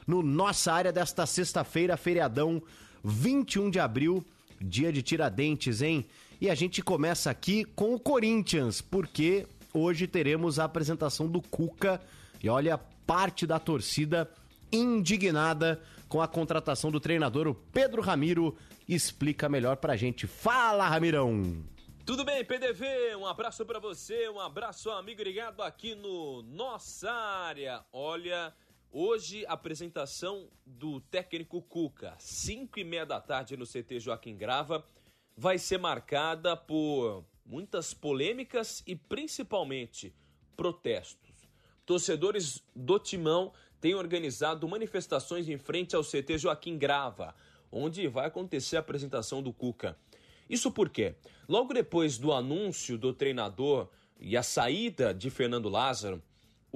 no 0.07 0.21
nossa 0.21 0.71
área 0.71 0.91
desta 0.91 1.25
sexta-feira, 1.25 1.97
feriadão 1.97 2.61
21 3.05 3.69
de 3.69 3.79
abril, 3.79 4.25
dia 4.59 4.91
de 4.91 5.03
Tiradentes, 5.03 5.81
hein? 5.83 6.05
E 6.41 6.49
a 6.49 6.55
gente 6.55 6.81
começa 6.81 7.29
aqui 7.29 7.63
com 7.63 7.93
o 7.93 7.99
Corinthians, 7.99 8.81
porque 8.81 9.47
hoje 9.71 10.07
teremos 10.07 10.57
a 10.57 10.63
apresentação 10.63 11.27
do 11.27 11.39
Cuca 11.39 12.01
e 12.43 12.49
olha, 12.49 12.79
parte 13.05 13.45
da 13.45 13.59
torcida 13.59 14.29
indignada 14.71 15.81
com 16.09 16.19
a 16.21 16.27
contratação 16.27 16.91
do 16.91 16.99
treinador, 16.99 17.47
o 17.47 17.53
Pedro 17.53 18.01
Ramiro, 18.01 18.57
explica 18.87 19.47
melhor 19.47 19.77
pra 19.77 19.95
gente. 19.95 20.25
Fala, 20.25 20.87
Ramirão! 20.87 21.63
Tudo 22.05 22.23
bem, 22.23 22.43
PDV? 22.43 23.15
Um 23.15 23.25
abraço 23.25 23.65
para 23.65 23.79
você, 23.79 24.29
um 24.29 24.39
abraço 24.39 24.91
amigo 24.91 25.23
ligado 25.23 25.61
aqui 25.61 25.95
no 25.95 26.43
Nossa 26.43 27.11
Área. 27.11 27.83
Olha, 27.91 28.53
Hoje, 28.97 29.45
apresentação 29.49 30.47
do 30.65 31.01
técnico 31.01 31.61
Cuca, 31.61 32.15
5 32.17 32.79
e 32.79 32.83
meia 32.85 33.05
da 33.05 33.19
tarde 33.19 33.57
no 33.57 33.65
CT 33.65 33.99
Joaquim 33.99 34.37
Grava, 34.37 34.87
vai 35.35 35.57
ser 35.57 35.77
marcada 35.77 36.55
por 36.55 37.25
muitas 37.45 37.93
polêmicas 37.93 38.81
e 38.87 38.95
principalmente 38.95 40.15
protestos. 40.55 41.29
Torcedores 41.85 42.63
do 42.73 42.97
Timão 42.97 43.51
têm 43.81 43.95
organizado 43.95 44.65
manifestações 44.65 45.49
em 45.49 45.57
frente 45.57 45.93
ao 45.93 46.01
CT 46.01 46.37
Joaquim 46.37 46.77
Grava, 46.77 47.35
onde 47.69 48.07
vai 48.07 48.27
acontecer 48.27 48.77
a 48.77 48.79
apresentação 48.79 49.43
do 49.43 49.51
Cuca. 49.51 49.97
Isso 50.49 50.71
porque, 50.71 51.15
logo 51.49 51.73
depois 51.73 52.17
do 52.17 52.31
anúncio 52.31 52.97
do 52.97 53.11
treinador 53.11 53.89
e 54.17 54.37
a 54.37 54.41
saída 54.41 55.13
de 55.13 55.29
Fernando 55.29 55.67
Lázaro, 55.67 56.23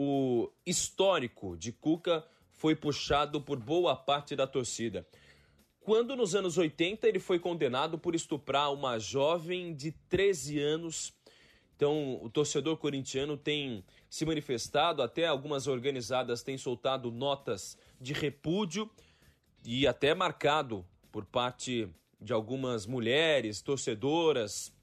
o 0.02 0.50
histórico 0.66 1.58
de 1.58 1.74
Cuca 1.74 2.26
foi 2.52 2.74
puxado 2.74 3.42
por 3.42 3.60
boa 3.60 3.98
parte 3.98 4.34
da 4.34 4.48
torcida. 4.48 5.06
Quando 5.82 6.16
nos 6.16 6.34
anos 6.34 6.58
80 6.58 7.06
ele 7.06 7.20
foi 7.20 7.38
condenado 7.38 8.00
por 8.00 8.16
estuprar 8.16 8.72
uma 8.72 8.98
jovem 8.98 9.76
de 9.76 9.92
13 9.92 10.58
anos. 10.58 11.14
Então, 11.76 12.18
o 12.24 12.30
torcedor 12.30 12.78
corintiano 12.78 13.36
tem 13.36 13.84
se 14.10 14.26
manifestado, 14.26 15.02
até 15.02 15.28
algumas 15.28 15.68
organizadas 15.68 16.42
têm 16.42 16.58
soltado 16.58 17.12
notas 17.12 17.78
de 18.00 18.14
repúdio 18.14 18.90
e 19.66 19.86
até 19.86 20.14
marcado 20.14 20.86
por 21.12 21.26
parte 21.26 21.90
de 22.22 22.32
algumas 22.32 22.86
mulheres 22.86 23.62
torcedoras 23.62 24.74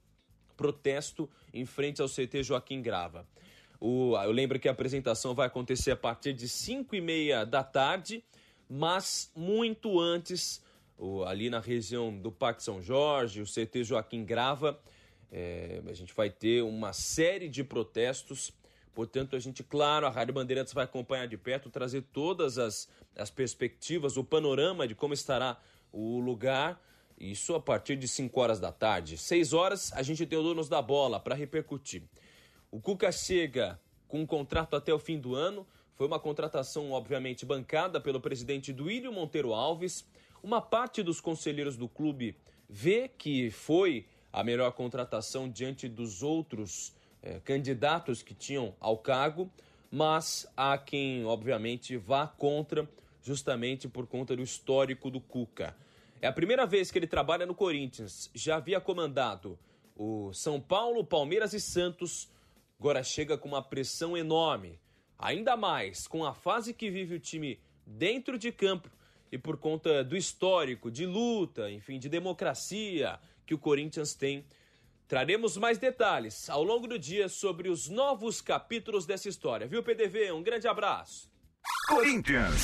protesto 0.58 1.26
em 1.54 1.64
frente 1.64 2.02
ao 2.02 2.08
CT 2.08 2.42
Joaquim 2.42 2.82
Grava. 2.82 3.26
O, 3.80 4.16
eu 4.16 4.32
lembro 4.32 4.58
que 4.58 4.68
a 4.68 4.72
apresentação 4.72 5.34
vai 5.34 5.46
acontecer 5.46 5.90
a 5.90 5.96
partir 5.96 6.32
de 6.32 6.48
5 6.48 6.94
e 6.94 7.00
meia 7.00 7.44
da 7.44 7.62
tarde, 7.62 8.24
mas 8.68 9.30
muito 9.34 10.00
antes, 10.00 10.62
o, 10.98 11.24
ali 11.24 11.50
na 11.50 11.60
região 11.60 12.16
do 12.16 12.32
Parque 12.32 12.62
São 12.62 12.80
Jorge, 12.80 13.42
o 13.42 13.46
CT 13.46 13.84
Joaquim 13.84 14.24
Grava, 14.24 14.80
é, 15.30 15.82
a 15.86 15.92
gente 15.92 16.14
vai 16.14 16.30
ter 16.30 16.62
uma 16.62 16.92
série 16.92 17.48
de 17.48 17.62
protestos. 17.62 18.52
Portanto, 18.94 19.36
a 19.36 19.38
gente, 19.38 19.62
claro, 19.62 20.06
a 20.06 20.10
Rádio 20.10 20.32
Bandeirantes 20.32 20.72
vai 20.72 20.84
acompanhar 20.84 21.26
de 21.26 21.36
perto, 21.36 21.68
trazer 21.68 22.02
todas 22.12 22.58
as, 22.58 22.88
as 23.14 23.30
perspectivas, 23.30 24.16
o 24.16 24.24
panorama 24.24 24.88
de 24.88 24.94
como 24.94 25.12
estará 25.12 25.60
o 25.92 26.18
lugar. 26.18 26.80
Isso 27.18 27.54
a 27.54 27.60
partir 27.60 27.96
de 27.96 28.08
5 28.08 28.40
horas 28.40 28.60
da 28.60 28.72
tarde. 28.72 29.16
6 29.18 29.52
horas, 29.52 29.92
a 29.92 30.02
gente 30.02 30.24
tem 30.26 30.38
o 30.38 30.42
Donos 30.42 30.68
da 30.68 30.80
Bola 30.80 31.20
para 31.20 31.34
repercutir. 31.34 32.02
O 32.70 32.80
Cuca 32.80 33.12
chega 33.12 33.80
com 34.08 34.20
um 34.20 34.26
contrato 34.26 34.76
até 34.76 34.92
o 34.92 34.98
fim 34.98 35.18
do 35.18 35.34
ano. 35.34 35.66
Foi 35.94 36.06
uma 36.06 36.18
contratação, 36.18 36.92
obviamente, 36.92 37.46
bancada 37.46 38.00
pelo 38.00 38.20
presidente 38.20 38.72
Duílio 38.72 39.12
Monteiro 39.12 39.54
Alves. 39.54 40.06
Uma 40.42 40.60
parte 40.60 41.02
dos 41.02 41.20
conselheiros 41.20 41.76
do 41.76 41.88
clube 41.88 42.36
vê 42.68 43.08
que 43.08 43.50
foi 43.50 44.06
a 44.32 44.44
melhor 44.44 44.72
contratação 44.72 45.48
diante 45.48 45.88
dos 45.88 46.22
outros 46.22 46.94
eh, 47.22 47.40
candidatos 47.44 48.22
que 48.22 48.34
tinham 48.34 48.74
ao 48.78 48.98
cargo, 48.98 49.50
mas 49.90 50.46
há 50.56 50.76
quem, 50.76 51.24
obviamente, 51.24 51.96
vá 51.96 52.26
contra, 52.26 52.88
justamente 53.22 53.88
por 53.88 54.06
conta 54.06 54.36
do 54.36 54.42
histórico 54.42 55.10
do 55.10 55.20
Cuca. 55.20 55.74
É 56.20 56.26
a 56.26 56.32
primeira 56.32 56.66
vez 56.66 56.90
que 56.90 56.98
ele 56.98 57.06
trabalha 57.06 57.46
no 57.46 57.54
Corinthians. 57.54 58.30
Já 58.34 58.56
havia 58.56 58.80
comandado 58.80 59.58
o 59.96 60.32
São 60.32 60.60
Paulo, 60.60 61.04
Palmeiras 61.04 61.52
e 61.54 61.60
Santos 61.60 62.28
agora 62.78 63.02
chega 63.02 63.36
com 63.36 63.48
uma 63.48 63.62
pressão 63.62 64.16
enorme. 64.16 64.78
Ainda 65.18 65.56
mais 65.56 66.06
com 66.06 66.24
a 66.24 66.34
fase 66.34 66.74
que 66.74 66.90
vive 66.90 67.14
o 67.14 67.20
time 67.20 67.58
dentro 67.86 68.38
de 68.38 68.52
campo 68.52 68.90
e 69.32 69.38
por 69.38 69.56
conta 69.56 70.04
do 70.04 70.16
histórico 70.16 70.90
de 70.90 71.06
luta, 71.06 71.70
enfim, 71.70 71.98
de 71.98 72.08
democracia 72.08 73.18
que 73.46 73.54
o 73.54 73.58
Corinthians 73.58 74.14
tem. 74.14 74.44
Traremos 75.08 75.56
mais 75.56 75.78
detalhes 75.78 76.50
ao 76.50 76.62
longo 76.62 76.86
do 76.86 76.98
dia 76.98 77.28
sobre 77.28 77.68
os 77.68 77.88
novos 77.88 78.40
capítulos 78.40 79.06
dessa 79.06 79.28
história. 79.28 79.66
Viu, 79.66 79.82
PDV? 79.82 80.32
Um 80.32 80.42
grande 80.42 80.68
abraço. 80.68 81.30
Corinthians. 81.88 82.62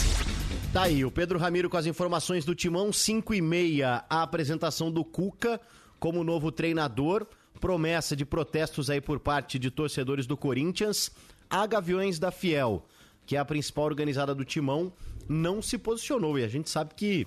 Tá 0.72 0.84
aí, 0.84 1.04
o 1.04 1.10
Pedro 1.10 1.38
Ramiro 1.38 1.70
com 1.70 1.76
as 1.76 1.86
informações 1.86 2.44
do 2.44 2.54
Timão, 2.54 2.92
5 2.92 3.34
e 3.34 3.40
meia, 3.40 4.04
a 4.08 4.22
apresentação 4.22 4.90
do 4.90 5.04
Cuca 5.04 5.60
como 6.00 6.24
novo 6.24 6.50
treinador 6.50 7.26
promessa 7.60 8.16
de 8.16 8.24
protestos 8.24 8.90
aí 8.90 9.00
por 9.00 9.20
parte 9.20 9.58
de 9.58 9.70
torcedores 9.70 10.26
do 10.26 10.36
Corinthians, 10.36 11.10
a 11.48 11.66
Gaviões 11.66 12.18
da 12.18 12.30
Fiel, 12.30 12.86
que 13.26 13.36
é 13.36 13.38
a 13.38 13.44
principal 13.44 13.84
organizada 13.84 14.34
do 14.34 14.44
Timão, 14.44 14.92
não 15.28 15.62
se 15.62 15.78
posicionou. 15.78 16.38
E 16.38 16.44
a 16.44 16.48
gente 16.48 16.70
sabe 16.70 16.94
que 16.94 17.26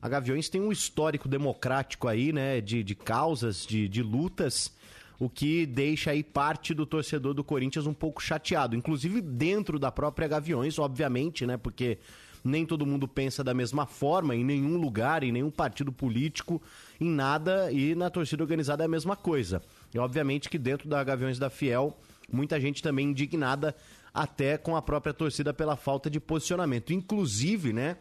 a 0.00 0.08
Gaviões 0.08 0.48
tem 0.48 0.60
um 0.60 0.72
histórico 0.72 1.28
democrático 1.28 2.08
aí, 2.08 2.32
né, 2.32 2.60
de, 2.60 2.82
de 2.82 2.94
causas, 2.94 3.66
de, 3.66 3.88
de 3.88 4.02
lutas, 4.02 4.72
o 5.18 5.28
que 5.28 5.66
deixa 5.66 6.12
aí 6.12 6.22
parte 6.22 6.72
do 6.72 6.86
torcedor 6.86 7.34
do 7.34 7.42
Corinthians 7.42 7.86
um 7.86 7.94
pouco 7.94 8.22
chateado, 8.22 8.76
inclusive 8.76 9.20
dentro 9.20 9.78
da 9.78 9.90
própria 9.90 10.28
Gaviões, 10.28 10.78
obviamente, 10.78 11.44
né, 11.44 11.56
porque 11.56 11.98
nem 12.44 12.64
todo 12.64 12.86
mundo 12.86 13.08
pensa 13.08 13.42
da 13.42 13.52
mesma 13.52 13.86
forma 13.86 14.34
em 14.34 14.44
nenhum 14.44 14.76
lugar, 14.76 15.24
em 15.24 15.32
nenhum 15.32 15.50
partido 15.50 15.92
político, 15.92 16.62
em 17.00 17.08
nada, 17.08 17.70
e 17.70 17.94
na 17.94 18.10
torcida 18.10 18.42
organizada 18.42 18.84
é 18.84 18.86
a 18.86 18.88
mesma 18.88 19.16
coisa. 19.16 19.62
E 19.94 19.98
obviamente 19.98 20.48
que 20.48 20.58
dentro 20.58 20.88
da 20.88 21.02
Gaviões 21.02 21.38
da 21.38 21.48
Fiel, 21.48 21.96
muita 22.30 22.60
gente 22.60 22.82
também 22.82 23.08
indignada 23.08 23.74
até 24.12 24.58
com 24.58 24.76
a 24.76 24.82
própria 24.82 25.14
torcida 25.14 25.54
pela 25.54 25.76
falta 25.76 26.10
de 26.10 26.18
posicionamento. 26.18 26.92
Inclusive, 26.92 27.72
né, 27.72 27.96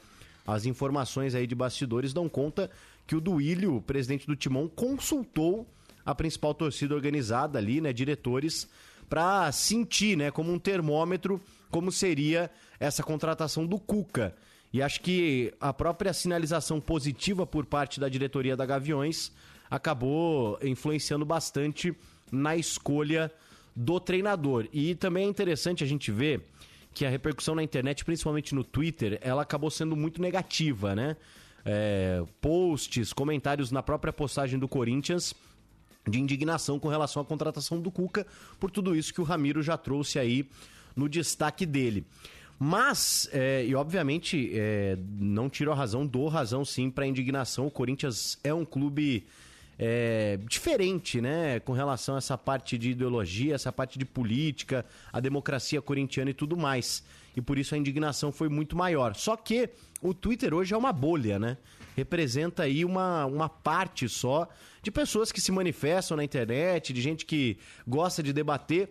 as 0.46 0.66
informações 0.66 1.36
aí 1.36 1.46
de 1.46 1.54
bastidores 1.54 2.13
dão 2.13 2.27
conta 2.27 2.72
que 3.06 3.16
o 3.16 3.22
Duílio, 3.22 3.82
presidente 3.82 4.25
do 4.25 4.36
Timão, 4.36 4.68
consultou 4.68 5.68
a 6.06 6.16
principal 6.16 6.54
torcida 6.54 6.96
organizada 6.96 7.60
ali, 7.60 7.82
né, 7.82 7.94
diretores, 7.94 8.68
para 9.10 9.51
sentir, 9.51 10.18
né, 10.18 10.32
como 10.32 10.51
um 10.51 10.60
termômetro, 10.60 11.39
como 11.70 11.92
seria 11.92 12.50
essa 12.80 13.04
contratação 13.04 13.66
do 13.66 13.77
Cuca. 13.80 14.36
E 14.74 14.81
acho 14.81 15.01
que 15.01 15.53
a 15.59 15.71
própria 15.71 16.13
sinalização 16.13 16.79
positiva 16.79 17.45
por 17.45 17.65
parte 17.65 18.00
da 18.00 18.09
diretoria 18.09 18.55
da 18.55 18.65
Gaviões 18.65 19.31
acabou 19.69 20.59
influenciando 20.62 21.25
bastante 21.25 21.95
na 22.31 22.55
escolha 22.55 23.31
do 23.75 24.00
treinador. 24.00 24.67
E 24.74 24.95
também 24.95 25.25
é 25.25 25.29
interessante 25.29 25.83
a 25.83 25.88
gente 25.88 26.12
ver 26.12 26.41
que 26.93 27.05
a 27.05 27.09
repercussão 27.09 27.53
na 27.53 27.63
internet, 27.63 28.03
principalmente 28.03 28.55
no 28.55 28.63
Twitter, 28.63 29.19
ela 29.21 29.43
acabou 29.43 29.69
sendo 29.69 29.95
muito 29.95 30.21
negativa, 30.21 30.95
né? 30.95 31.15
É, 31.63 32.24
posts, 32.41 33.13
comentários 33.13 33.71
na 33.71 33.83
própria 33.83 34.12
postagem 34.12 34.57
do 34.57 34.67
Corinthians 34.67 35.36
de 36.09 36.19
indignação 36.19 36.79
com 36.79 36.88
relação 36.88 37.21
à 37.21 37.25
contratação 37.25 37.81
do 37.81 37.91
Cuca, 37.91 38.25
por 38.59 38.71
tudo 38.71 38.95
isso 38.95 39.13
que 39.13 39.21
o 39.21 39.24
Ramiro 39.24 39.62
já 39.62 39.77
trouxe 39.77 40.17
aí 40.17 40.50
no 40.95 41.07
destaque 41.07 41.65
dele. 41.65 42.05
Mas, 42.59 43.29
é, 43.31 43.63
e 43.65 43.75
obviamente, 43.75 44.51
é, 44.53 44.97
não 45.19 45.49
tiro 45.49 45.71
a 45.71 45.75
razão, 45.75 46.05
dou 46.05 46.27
razão 46.27 46.65
sim 46.65 46.89
para 46.89 47.05
indignação. 47.05 47.67
O 47.67 47.71
Corinthians 47.71 48.39
é 48.43 48.53
um 48.53 48.65
clube 48.65 49.25
é, 49.77 50.39
diferente, 50.47 51.21
né, 51.21 51.59
com 51.59 51.71
relação 51.71 52.15
a 52.15 52.17
essa 52.17 52.37
parte 52.37 52.77
de 52.77 52.91
ideologia, 52.91 53.53
essa 53.53 53.71
parte 53.71 53.99
de 53.99 54.05
política, 54.05 54.83
a 55.13 55.19
democracia 55.19 55.81
corintiana 55.81 56.31
e 56.31 56.33
tudo 56.33 56.57
mais. 56.57 57.03
E 57.35 57.41
por 57.41 57.59
isso 57.59 57.75
a 57.75 57.77
indignação 57.77 58.31
foi 58.31 58.49
muito 58.49 58.75
maior. 58.75 59.13
Só 59.13 59.37
que 59.37 59.69
o 60.01 60.11
Twitter 60.11 60.55
hoje 60.55 60.73
é 60.73 60.77
uma 60.77 60.91
bolha, 60.91 61.37
né? 61.37 61.57
Representa 61.95 62.63
aí 62.63 62.83
uma, 62.83 63.27
uma 63.27 63.47
parte 63.47 64.09
só 64.09 64.47
de 64.81 64.89
pessoas 64.89 65.31
que 65.31 65.39
se 65.39 65.51
manifestam 65.51 66.17
na 66.17 66.23
internet, 66.23 66.91
de 66.91 67.01
gente 67.01 67.25
que 67.25 67.59
gosta 67.87 68.23
de 68.23 68.33
debater 68.33 68.89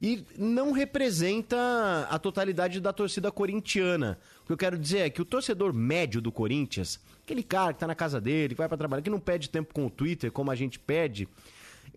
e 0.00 0.24
não 0.36 0.70
representa 0.72 2.06
a 2.08 2.18
totalidade 2.18 2.80
da 2.80 2.92
torcida 2.92 3.32
corintiana. 3.32 4.18
O 4.42 4.46
que 4.46 4.52
eu 4.52 4.56
quero 4.56 4.78
dizer 4.78 4.98
é 4.98 5.10
que 5.10 5.20
o 5.20 5.24
torcedor 5.24 5.72
médio 5.72 6.20
do 6.20 6.30
Corinthians, 6.30 7.00
aquele 7.22 7.42
cara 7.42 7.72
que 7.72 7.80
tá 7.80 7.86
na 7.86 7.94
casa 7.94 8.20
dele, 8.20 8.54
que 8.54 8.58
vai 8.58 8.68
para 8.68 8.78
trabalhar, 8.78 9.02
que 9.02 9.10
não 9.10 9.20
pede 9.20 9.50
tempo 9.50 9.74
com 9.74 9.86
o 9.86 9.90
Twitter 9.90 10.30
como 10.30 10.50
a 10.50 10.54
gente 10.54 10.78
pede, 10.78 11.28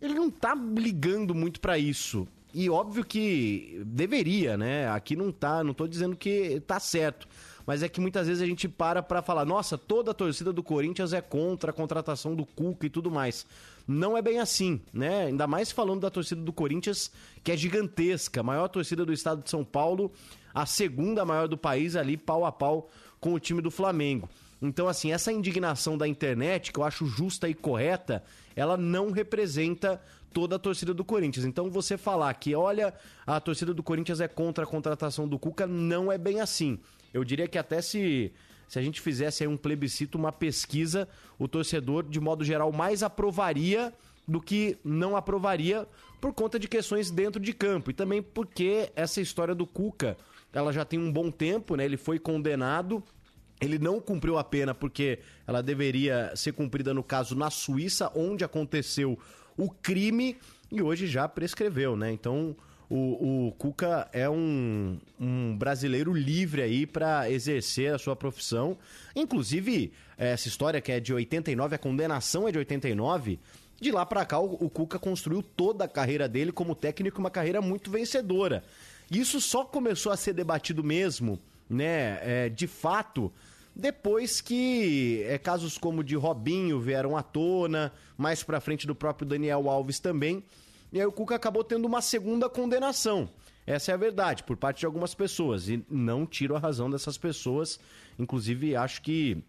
ele 0.01 0.15
não 0.15 0.31
tá 0.31 0.55
ligando 0.55 1.35
muito 1.35 1.59
para 1.59 1.77
isso. 1.77 2.27
E 2.53 2.69
óbvio 2.69 3.05
que 3.05 3.81
deveria, 3.85 4.57
né? 4.57 4.89
Aqui 4.89 5.15
não 5.15 5.31
tá, 5.31 5.63
não 5.63 5.73
tô 5.73 5.87
dizendo 5.87 6.17
que 6.17 6.61
tá 6.67 6.79
certo 6.79 7.27
mas 7.65 7.83
é 7.83 7.89
que 7.89 8.01
muitas 8.01 8.27
vezes 8.27 8.41
a 8.41 8.45
gente 8.45 8.67
para 8.67 9.01
para 9.01 9.21
falar, 9.21 9.45
nossa, 9.45 9.77
toda 9.77 10.11
a 10.11 10.13
torcida 10.13 10.51
do 10.51 10.63
Corinthians 10.63 11.13
é 11.13 11.21
contra 11.21 11.71
a 11.71 11.73
contratação 11.73 12.35
do 12.35 12.45
Cuca 12.45 12.85
e 12.85 12.89
tudo 12.89 13.11
mais. 13.11 13.45
Não 13.87 14.17
é 14.17 14.21
bem 14.21 14.39
assim, 14.39 14.81
né? 14.93 15.25
Ainda 15.25 15.47
mais 15.47 15.71
falando 15.71 16.01
da 16.01 16.09
torcida 16.09 16.41
do 16.41 16.53
Corinthians, 16.53 17.11
que 17.43 17.51
é 17.51 17.57
gigantesca, 17.57 18.39
a 18.39 18.43
maior 18.43 18.67
torcida 18.67 19.05
do 19.05 19.13
estado 19.13 19.43
de 19.43 19.49
São 19.49 19.63
Paulo, 19.63 20.11
a 20.53 20.65
segunda 20.65 21.25
maior 21.25 21.47
do 21.47 21.57
país 21.57 21.95
ali, 21.95 22.17
pau 22.17 22.45
a 22.45 22.51
pau 22.51 22.89
com 23.19 23.33
o 23.33 23.39
time 23.39 23.61
do 23.61 23.71
Flamengo. 23.71 24.29
Então, 24.61 24.87
assim, 24.87 25.11
essa 25.11 25.31
indignação 25.31 25.97
da 25.97 26.07
internet, 26.07 26.71
que 26.71 26.79
eu 26.79 26.83
acho 26.83 27.07
justa 27.07 27.49
e 27.49 27.53
correta, 27.53 28.23
ela 28.55 28.77
não 28.77 29.09
representa 29.09 29.99
toda 30.33 30.55
a 30.55 30.59
torcida 30.59 30.93
do 30.93 31.03
Corinthians. 31.03 31.45
Então, 31.45 31.69
você 31.69 31.97
falar 31.97 32.33
que, 32.33 32.55
olha, 32.55 32.93
a 33.25 33.39
torcida 33.39 33.73
do 33.73 33.83
Corinthians 33.83 34.21
é 34.21 34.27
contra 34.27 34.63
a 34.63 34.67
contratação 34.67 35.27
do 35.27 35.37
Cuca, 35.37 35.67
não 35.67 36.11
é 36.11 36.17
bem 36.17 36.39
assim. 36.39 36.79
Eu 37.13 37.23
diria 37.23 37.47
que 37.47 37.57
até 37.57 37.81
se, 37.81 38.31
se 38.67 38.79
a 38.79 38.81
gente 38.81 39.01
fizesse 39.01 39.43
aí 39.43 39.47
um 39.47 39.57
plebiscito, 39.57 40.17
uma 40.17 40.31
pesquisa, 40.31 41.07
o 41.37 41.47
torcedor, 41.47 42.03
de 42.03 42.19
modo 42.19 42.43
geral, 42.43 42.71
mais 42.71 43.03
aprovaria 43.03 43.93
do 44.27 44.39
que 44.39 44.77
não 44.83 45.15
aprovaria 45.15 45.87
por 46.19 46.33
conta 46.33 46.57
de 46.57 46.67
questões 46.67 47.11
dentro 47.11 47.41
de 47.41 47.53
campo. 47.53 47.91
E 47.91 47.93
também 47.93 48.21
porque 48.21 48.91
essa 48.95 49.19
história 49.19 49.53
do 49.53 49.65
Cuca, 49.65 50.17
ela 50.53 50.71
já 50.71 50.85
tem 50.85 50.99
um 50.99 51.11
bom 51.11 51.29
tempo, 51.29 51.75
né? 51.75 51.85
Ele 51.85 51.97
foi 51.97 52.19
condenado 52.19 53.03
ele 53.61 53.77
não 53.77 54.01
cumpriu 54.01 54.39
a 54.39 54.43
pena 54.43 54.73
porque 54.73 55.19
ela 55.45 55.61
deveria 55.61 56.35
ser 56.35 56.51
cumprida, 56.51 56.95
no 56.95 57.03
caso, 57.03 57.35
na 57.35 57.51
Suíça, 57.51 58.11
onde 58.15 58.43
aconteceu 58.43 59.17
o 59.57 59.69
crime 59.69 60.37
e 60.71 60.81
hoje 60.81 61.07
já 61.07 61.27
prescreveu, 61.27 61.95
né? 61.95 62.11
Então 62.11 62.55
o, 62.89 63.47
o 63.47 63.51
Cuca 63.53 64.09
é 64.11 64.29
um, 64.29 64.99
um 65.17 65.55
brasileiro 65.57 66.13
livre 66.13 66.61
aí 66.61 66.85
para 66.85 67.31
exercer 67.31 67.93
a 67.93 67.97
sua 67.97 68.17
profissão. 68.17 68.77
Inclusive, 69.15 69.93
essa 70.17 70.49
história 70.49 70.81
que 70.81 70.91
é 70.91 70.99
de 70.99 71.13
89, 71.13 71.75
a 71.75 71.77
condenação 71.77 72.49
é 72.49 72.51
de 72.51 72.57
89. 72.57 73.39
De 73.79 73.91
lá 73.91 74.05
para 74.05 74.25
cá, 74.25 74.39
o, 74.39 74.55
o 74.55 74.69
Cuca 74.69 74.99
construiu 74.99 75.41
toda 75.41 75.85
a 75.85 75.87
carreira 75.87 76.27
dele 76.27 76.51
como 76.51 76.75
técnico, 76.75 77.19
uma 77.19 77.31
carreira 77.31 77.61
muito 77.61 77.89
vencedora. 77.89 78.61
Isso 79.09 79.39
só 79.39 79.63
começou 79.63 80.11
a 80.11 80.17
ser 80.17 80.33
debatido 80.33 80.83
mesmo, 80.83 81.39
né? 81.69 82.19
É, 82.21 82.49
de 82.49 82.67
fato, 82.67 83.31
depois 83.75 84.41
que 84.41 85.23
é, 85.27 85.37
casos 85.37 85.77
como 85.77 86.03
de 86.03 86.15
Robinho 86.15 86.79
vieram 86.79 87.15
à 87.15 87.23
tona, 87.23 87.91
mais 88.17 88.43
pra 88.43 88.59
frente 88.59 88.85
do 88.85 88.95
próprio 88.95 89.27
Daniel 89.27 89.69
Alves 89.69 89.99
também, 89.99 90.43
e 90.91 90.99
aí 90.99 91.05
o 91.05 91.11
Cuca 91.11 91.35
acabou 91.35 91.63
tendo 91.63 91.85
uma 91.85 92.01
segunda 92.01 92.49
condenação. 92.49 93.29
Essa 93.65 93.91
é 93.91 93.93
a 93.93 93.97
verdade, 93.97 94.43
por 94.43 94.57
parte 94.57 94.79
de 94.79 94.85
algumas 94.85 95.13
pessoas. 95.13 95.69
E 95.69 95.85
não 95.89 96.25
tiro 96.25 96.55
a 96.55 96.59
razão 96.59 96.89
dessas 96.89 97.17
pessoas. 97.17 97.79
Inclusive, 98.19 98.75
acho 98.75 99.01
que 99.01 99.41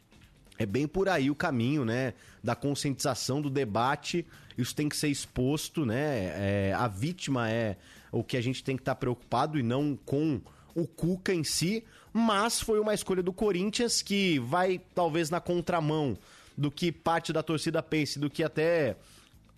é 0.59 0.64
bem 0.64 0.87
por 0.87 1.09
aí 1.09 1.31
o 1.31 1.35
caminho, 1.35 1.85
né? 1.85 2.14
Da 2.45 2.55
conscientização, 2.55 3.43
do 3.43 3.50
debate. 3.50 4.25
Isso 4.57 4.75
tem 4.75 4.88
que 4.88 4.97
ser 4.97 5.09
exposto, 5.09 5.85
né? 5.85 6.69
É, 6.71 6.75
a 6.76 6.87
vítima 6.87 7.50
é 7.50 7.76
o 8.12 8.23
que 8.23 8.37
a 8.37 8.41
gente 8.41 8.62
tem 8.62 8.76
que 8.76 8.83
estar 8.83 8.95
tá 8.95 9.00
preocupado 9.00 9.59
e 9.59 9.62
não 9.62 9.99
com 10.05 10.41
o 10.75 10.87
Cuca 10.87 11.35
em 11.35 11.43
si 11.43 11.85
mas 12.12 12.61
foi 12.61 12.78
uma 12.78 12.92
escolha 12.92 13.23
do 13.23 13.33
Corinthians 13.33 14.02
que 14.02 14.38
vai 14.40 14.81
talvez 14.95 15.31
na 15.31 15.40
contramão 15.40 16.16
do 16.57 16.71
que 16.71 16.92
parte 16.92 17.33
da 17.33 17.42
torcida 17.42 17.83
pense, 17.83 18.19
do 18.19 18.28
que 18.28 18.45
até 18.45 18.97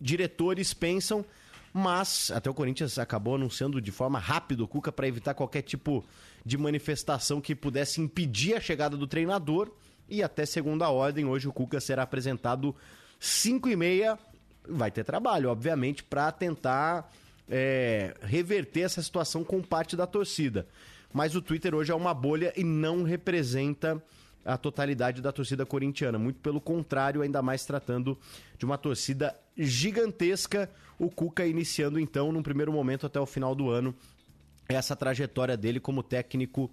diretores 0.01 0.73
pensam, 0.73 1.25
mas 1.73 2.31
até 2.31 2.49
o 2.49 2.55
Corinthians 2.55 2.99
acabou 2.99 3.35
anunciando 3.35 3.81
de 3.81 3.91
forma 3.91 4.19
rápida 4.19 4.63
o 4.63 4.69
Cuca 4.69 4.93
para 4.93 5.09
evitar 5.09 5.35
qualquer 5.35 5.63
tipo 5.63 6.05
de 6.47 6.57
manifestação 6.57 7.41
que 7.41 7.55
pudesse 7.55 8.01
impedir 8.01 8.55
a 8.55 8.61
chegada 8.61 8.97
do 8.97 9.07
treinador. 9.07 9.73
E 10.09 10.23
até 10.23 10.47
segunda 10.47 10.89
ordem 10.91 11.25
hoje 11.25 11.49
o 11.49 11.53
Cuca 11.53 11.81
será 11.81 12.05
apresentado 12.05 12.77
5 13.19 13.69
e 13.69 13.75
meia. 13.75 14.17
Vai 14.69 14.91
ter 14.91 15.03
trabalho 15.03 15.51
obviamente 15.51 16.05
para 16.05 16.31
tentar 16.31 17.11
é, 17.49 18.15
reverter 18.23 18.83
essa 18.83 19.03
situação 19.03 19.43
com 19.43 19.61
parte 19.61 19.97
da 19.97 20.07
torcida 20.07 20.69
mas 21.15 21.37
o 21.37 21.41
Twitter 21.41 21.73
hoje 21.77 21.93
é 21.93 21.95
uma 21.95 22.13
bolha 22.13 22.53
e 22.57 22.65
não 22.65 23.05
representa 23.05 24.03
a 24.45 24.59
totalidade 24.59 25.23
da 25.23 25.31
torcida 25.31 25.65
corintiana. 25.65 26.19
Muito 26.19 26.41
pelo 26.41 26.61
contrário, 26.61 27.23
ainda 27.23 27.41
mais 27.41 27.65
tratando 27.65 28.19
de 28.59 28.65
uma 28.65 28.77
torcida 28.77 29.33
gigantesca. 29.57 30.69
O 30.99 31.09
Cuca 31.09 31.47
iniciando 31.47 32.01
então, 32.01 32.33
num 32.33 32.43
primeiro 32.43 32.73
momento 32.73 33.07
até 33.07 33.21
o 33.21 33.27
final 33.27 33.55
do 33.55 33.71
ano, 33.71 33.95
essa 34.69 34.97
trajetória 34.97 35.57
dele 35.57 35.79
como 35.79 36.03
técnico 36.03 36.69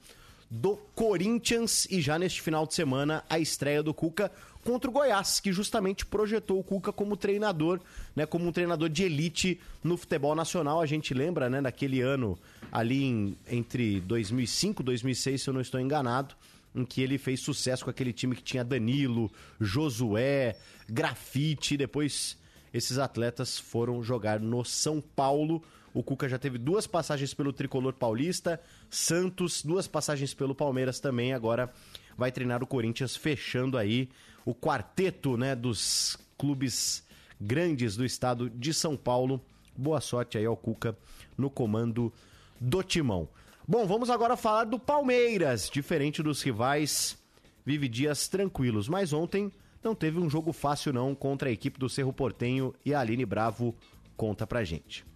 do 0.52 0.76
Corinthians 0.94 1.88
e 1.90 2.02
já 2.02 2.20
neste 2.20 2.42
final 2.42 2.68
de 2.68 2.74
semana 2.74 3.24
a 3.30 3.40
estreia 3.40 3.82
do 3.82 3.94
Cuca 3.94 4.30
contra 4.66 4.90
o 4.90 4.94
Goiás, 4.94 5.40
que 5.40 5.54
justamente 5.54 6.06
projetou 6.06 6.60
o 6.60 6.64
Cuca 6.64 6.92
como 6.92 7.16
treinador, 7.16 7.80
né, 8.14 8.26
como 8.26 8.46
um 8.46 8.52
treinador 8.52 8.90
de 8.90 9.04
elite 9.04 9.60
no 9.82 9.96
futebol 9.96 10.36
nacional. 10.36 10.82
A 10.82 10.86
gente 10.86 11.14
lembra, 11.14 11.50
né, 11.50 11.62
daquele 11.62 12.02
ano 12.02 12.38
ali 12.70 13.02
em, 13.02 13.38
entre 13.50 14.02
2005 14.02 14.82
e 14.82 14.86
2006, 14.86 15.42
se 15.42 15.50
eu 15.50 15.54
não 15.54 15.62
estou 15.62 15.80
enganado, 15.80 16.36
em 16.76 16.84
que 16.84 17.02
ele 17.02 17.18
fez 17.18 17.40
sucesso 17.40 17.86
com 17.86 17.90
aquele 17.90 18.12
time 18.12 18.36
que 18.36 18.44
tinha 18.44 18.64
Danilo, 18.64 19.32
Josué, 19.60 20.58
Grafite, 20.88 21.78
depois 21.78 22.38
esses 22.74 22.98
atletas 22.98 23.58
foram 23.58 24.04
jogar 24.04 24.40
no 24.40 24.66
São 24.66 25.02
Paulo. 25.02 25.64
O 25.94 26.02
Cuca 26.02 26.30
já 26.30 26.40
teve 26.40 26.58
duas 26.58 26.88
passagens 26.88 27.34
pelo 27.34 27.52
tricolor 27.52 27.94
paulista, 27.94 28.62
Santos, 28.90 29.62
duas 29.64 29.88
passagens 29.88 30.34
pelo 30.34 30.56
Palmeiras 30.56 31.00
também. 31.00 31.34
Agora 31.34 31.72
vai 32.18 32.32
treinar 32.32 32.64
o 32.64 32.68
Corinthians, 32.68 33.16
fechando 33.16 33.78
aí 33.78 34.10
o 34.46 34.56
quarteto 34.56 35.38
né, 35.38 35.56
dos 35.56 36.18
clubes 36.38 37.04
grandes 37.40 37.96
do 37.96 38.06
estado 38.06 38.50
de 38.50 38.74
São 38.74 38.96
Paulo. 38.96 39.42
Boa 39.76 40.00
sorte 40.00 40.38
aí 40.38 40.46
ao 40.46 40.56
Cuca 40.56 40.98
no 41.38 41.50
comando 41.50 42.12
do 42.60 42.84
Timão. 42.84 43.28
Bom, 43.68 43.86
vamos 43.86 44.10
agora 44.10 44.38
falar 44.38 44.66
do 44.66 44.80
Palmeiras. 44.80 45.70
Diferente 45.70 46.24
dos 46.24 46.42
rivais, 46.42 47.18
vive 47.66 47.88
dias 47.88 48.28
tranquilos. 48.28 48.88
Mas 48.88 49.14
ontem 49.14 49.52
não 49.84 49.96
teve 49.96 50.20
um 50.20 50.30
jogo 50.30 50.54
fácil 50.54 50.94
não 50.94 51.14
contra 51.16 51.50
a 51.50 51.52
equipe 51.52 51.80
do 51.80 51.90
Cerro 51.90 52.14
Portenho 52.14 52.74
e 52.86 52.94
a 52.94 53.00
Aline 53.00 53.26
Bravo 53.26 53.76
conta 54.16 54.46
pra 54.46 54.64
gente. 54.64 55.11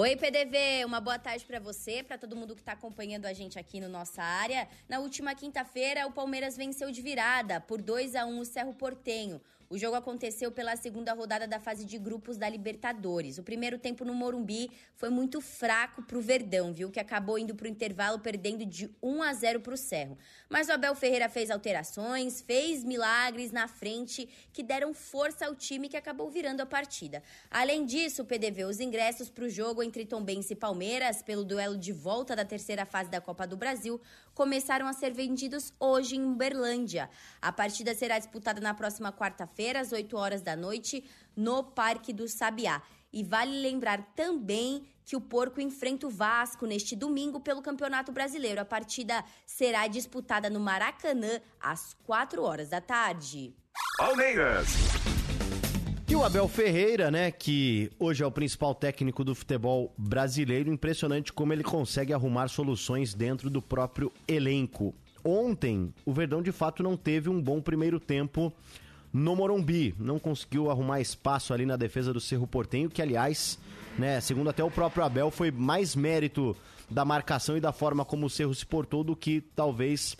Oi, 0.00 0.14
PDV, 0.14 0.84
uma 0.84 1.00
boa 1.00 1.18
tarde 1.18 1.44
para 1.44 1.58
você, 1.58 2.04
para 2.04 2.16
todo 2.16 2.36
mundo 2.36 2.54
que 2.54 2.60
está 2.60 2.70
acompanhando 2.70 3.26
a 3.26 3.32
gente 3.32 3.58
aqui 3.58 3.80
no 3.80 3.88
nossa 3.88 4.22
área. 4.22 4.68
Na 4.88 5.00
última 5.00 5.34
quinta-feira, 5.34 6.06
o 6.06 6.12
Palmeiras 6.12 6.56
venceu 6.56 6.92
de 6.92 7.02
virada 7.02 7.60
por 7.60 7.82
2 7.82 8.14
a 8.14 8.24
1 8.24 8.38
o 8.38 8.44
Cerro 8.44 8.72
Portenho. 8.74 9.40
O 9.70 9.76
jogo 9.76 9.96
aconteceu 9.96 10.50
pela 10.50 10.76
segunda 10.76 11.12
rodada 11.12 11.46
da 11.46 11.60
fase 11.60 11.84
de 11.84 11.98
grupos 11.98 12.38
da 12.38 12.48
Libertadores. 12.48 13.36
O 13.36 13.42
primeiro 13.42 13.78
tempo 13.78 14.02
no 14.02 14.14
Morumbi 14.14 14.70
foi 14.94 15.10
muito 15.10 15.42
fraco 15.42 16.02
pro 16.02 16.22
Verdão, 16.22 16.72
viu? 16.72 16.90
Que 16.90 16.98
acabou 16.98 17.38
indo 17.38 17.54
pro 17.54 17.68
intervalo 17.68 18.18
perdendo 18.18 18.64
de 18.64 18.90
1 19.02 19.22
a 19.22 19.34
0 19.34 19.60
pro 19.60 19.76
Cerro. 19.76 20.16
Mas 20.48 20.68
o 20.68 20.72
Abel 20.72 20.94
Ferreira 20.94 21.28
fez 21.28 21.50
alterações, 21.50 22.40
fez 22.40 22.82
milagres 22.82 23.52
na 23.52 23.68
frente 23.68 24.26
que 24.54 24.62
deram 24.62 24.94
força 24.94 25.44
ao 25.44 25.54
time 25.54 25.86
que 25.86 25.98
acabou 25.98 26.30
virando 26.30 26.62
a 26.62 26.66
partida. 26.66 27.22
Além 27.50 27.84
disso, 27.84 28.22
o 28.22 28.24
PDV, 28.24 28.64
os 28.64 28.80
ingressos 28.80 29.28
pro 29.28 29.50
jogo 29.50 29.82
entre 29.82 30.06
Tombense 30.06 30.54
e 30.54 30.56
Palmeiras 30.56 31.20
pelo 31.20 31.44
duelo 31.44 31.76
de 31.76 31.92
volta 31.92 32.34
da 32.34 32.44
terceira 32.44 32.86
fase 32.86 33.10
da 33.10 33.20
Copa 33.20 33.46
do 33.46 33.56
Brasil 33.56 34.00
começaram 34.38 34.86
a 34.86 34.92
ser 34.92 35.12
vendidos 35.12 35.74
hoje 35.80 36.14
em 36.14 36.24
Uberlândia. 36.24 37.10
A 37.42 37.50
partida 37.50 37.92
será 37.92 38.18
disputada 38.18 38.60
na 38.60 38.72
próxima 38.72 39.12
quarta-feira, 39.12 39.57
às 39.76 39.92
8 39.92 40.16
horas 40.16 40.40
da 40.40 40.54
noite, 40.54 41.04
no 41.36 41.64
Parque 41.64 42.12
do 42.12 42.28
Sabiá. 42.28 42.80
E 43.12 43.24
vale 43.24 43.60
lembrar 43.60 44.12
também 44.14 44.86
que 45.04 45.16
o 45.16 45.20
Porco 45.20 45.60
enfrenta 45.60 46.06
o 46.06 46.10
Vasco 46.10 46.66
neste 46.66 46.94
domingo 46.94 47.40
pelo 47.40 47.62
Campeonato 47.62 48.12
Brasileiro. 48.12 48.60
A 48.60 48.64
partida 48.64 49.24
será 49.46 49.86
disputada 49.86 50.48
no 50.50 50.60
Maracanã 50.60 51.40
às 51.60 51.94
4 52.04 52.42
horas 52.42 52.68
da 52.68 52.80
tarde. 52.80 53.54
Palmeiras. 53.96 54.68
E 56.08 56.14
o 56.14 56.24
Abel 56.24 56.48
Ferreira, 56.48 57.10
né, 57.10 57.30
que 57.30 57.90
hoje 57.98 58.22
é 58.22 58.26
o 58.26 58.30
principal 58.30 58.74
técnico 58.74 59.24
do 59.24 59.34
futebol 59.34 59.92
brasileiro, 59.98 60.72
impressionante 60.72 61.32
como 61.32 61.52
ele 61.52 61.64
consegue 61.64 62.14
arrumar 62.14 62.48
soluções 62.48 63.12
dentro 63.12 63.50
do 63.50 63.60
próprio 63.60 64.12
elenco. 64.26 64.94
Ontem, 65.24 65.92
o 66.06 66.12
Verdão 66.12 66.40
de 66.40 66.52
fato 66.52 66.82
não 66.82 66.96
teve 66.96 67.28
um 67.28 67.42
bom 67.42 67.60
primeiro 67.60 68.00
tempo 68.00 68.52
no 69.12 69.34
Morumbi, 69.34 69.94
não 69.98 70.18
conseguiu 70.18 70.70
arrumar 70.70 71.00
espaço 71.00 71.54
ali 71.54 71.64
na 71.64 71.76
defesa 71.76 72.12
do 72.12 72.20
Cerro 72.20 72.46
Portenho, 72.46 72.90
que 72.90 73.00
aliás, 73.00 73.58
né, 73.98 74.20
segundo 74.20 74.50
até 74.50 74.62
o 74.62 74.70
próprio 74.70 75.04
Abel, 75.04 75.30
foi 75.30 75.50
mais 75.50 75.96
mérito 75.96 76.56
da 76.90 77.04
marcação 77.04 77.56
e 77.56 77.60
da 77.60 77.72
forma 77.72 78.04
como 78.04 78.26
o 78.26 78.30
Cerro 78.30 78.54
se 78.54 78.64
portou 78.64 79.02
do 79.02 79.16
que 79.16 79.40
talvez 79.54 80.16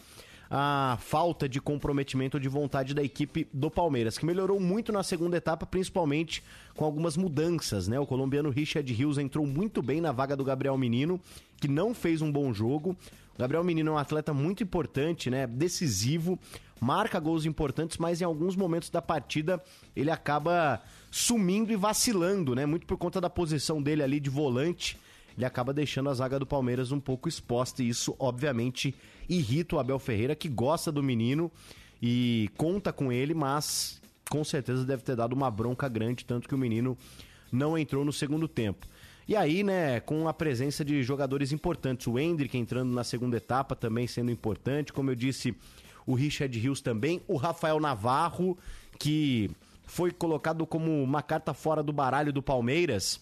a 0.51 0.97
falta 1.01 1.49
de 1.49 1.61
comprometimento 1.61 2.41
de 2.41 2.49
vontade 2.49 2.95
da 2.95 3.03
equipe 3.03 3.47
do 3.53 3.71
Palmeiras, 3.71 4.17
que 4.17 4.25
melhorou 4.25 4.59
muito 4.59 4.91
na 4.91 5.03
segunda 5.03 5.37
etapa, 5.37 5.67
principalmente 5.67 6.43
com 6.75 6.85
algumas 6.85 7.17
mudanças, 7.17 7.87
né? 7.87 8.01
O 8.01 8.07
colombiano 8.07 8.49
Richard 8.49 8.91
Rios 8.93 9.19
entrou 9.19 9.47
muito 9.47 9.83
bem 9.83 10.01
na 10.01 10.11
vaga 10.11 10.35
do 10.35 10.45
Gabriel 10.45 10.79
Menino, 10.79 11.21
que 11.61 11.69
não 11.69 11.93
fez 11.93 12.23
um 12.23 12.33
bom 12.33 12.53
jogo. 12.53 12.97
O 13.35 13.39
Gabriel 13.39 13.63
Menino 13.63 13.91
é 13.91 13.95
um 13.95 13.99
atleta 13.99 14.33
muito 14.33 14.63
importante, 14.63 15.29
né? 15.29 15.47
Decisivo, 15.47 16.39
marca 16.81 17.19
gols 17.19 17.45
importantes, 17.45 17.99
mas 17.99 18.21
em 18.21 18.25
alguns 18.25 18.57
momentos 18.57 18.91
da 18.91 19.03
partida 19.03 19.63
ele 19.95 20.11
acaba 20.11 20.83
sumindo 21.11 21.73
e 21.73 21.77
vacilando, 21.77 22.55
né? 22.55 22.67
Muito 22.67 22.87
por 22.87 22.97
conta 22.97 23.21
da 23.21 23.31
posição 23.31 23.83
dele 23.83 24.03
ali 24.03 24.21
de 24.21 24.31
volante 24.31 24.99
ele 25.39 25.45
acaba 25.45 25.73
deixando 25.73 26.11
a 26.11 26.15
zaga 26.15 26.37
do 26.37 26.45
Palmeiras 26.45 26.91
um 26.91 26.99
pouco 26.99 27.29
exposta 27.29 27.81
e 27.81 27.89
isso, 27.89 28.13
obviamente, 28.19 28.93
irrita 29.29 29.77
o 29.77 29.79
Abel 29.79 30.01
Ferreira, 30.01 30.35
que 30.35 30.49
gosta 30.49 30.91
do 30.91 31.01
menino 31.01 31.49
e 32.03 32.51
conta 32.57 32.93
com 32.93 33.13
ele, 33.13 33.35
mas 33.35 34.03
com 34.29 34.43
certeza 34.43 34.85
deve 34.85 35.05
ter 35.05 35.15
dado 35.15 35.35
uma 35.35 35.49
bronca 35.49 35.89
grande, 35.89 36.25
tanto 36.25 36.49
que 36.49 36.57
o 36.57 36.59
menino 36.59 36.99
não 37.53 37.79
entrou 37.79 38.05
no 38.05 38.13
segundo 38.13 38.49
tempo. 38.49 38.85
E 39.29 39.37
aí, 39.37 39.63
né, 39.63 40.01
com 40.01 40.27
a 40.27 40.35
presença 40.35 40.85
de 40.85 41.05
jogadores 41.05 41.53
importantes, 41.53 42.09
o 42.09 42.19
Hendrick 42.19 42.59
entrando 42.59 42.91
na 42.93 43.05
segunda 43.05 43.37
etapa 43.37 43.77
também 43.77 44.09
sendo 44.09 44.33
importante, 44.33 44.93
como 44.93 45.13
eu 45.13 45.15
disse, 45.15 45.55
o 46.09 46.15
Richard 46.15 46.59
Rios 46.59 46.81
também, 46.81 47.21
o 47.29 47.37
Rafael 47.37 47.79
Navarro, 47.79 48.57
que 48.99 49.51
foi 49.85 50.11
colocado 50.11 50.67
como 50.67 51.03
uma 51.03 51.21
carta 51.21 51.53
fora 51.53 51.83
do 51.83 51.93
baralho 51.93 52.33
do 52.33 52.43
Palmeiras, 52.43 53.21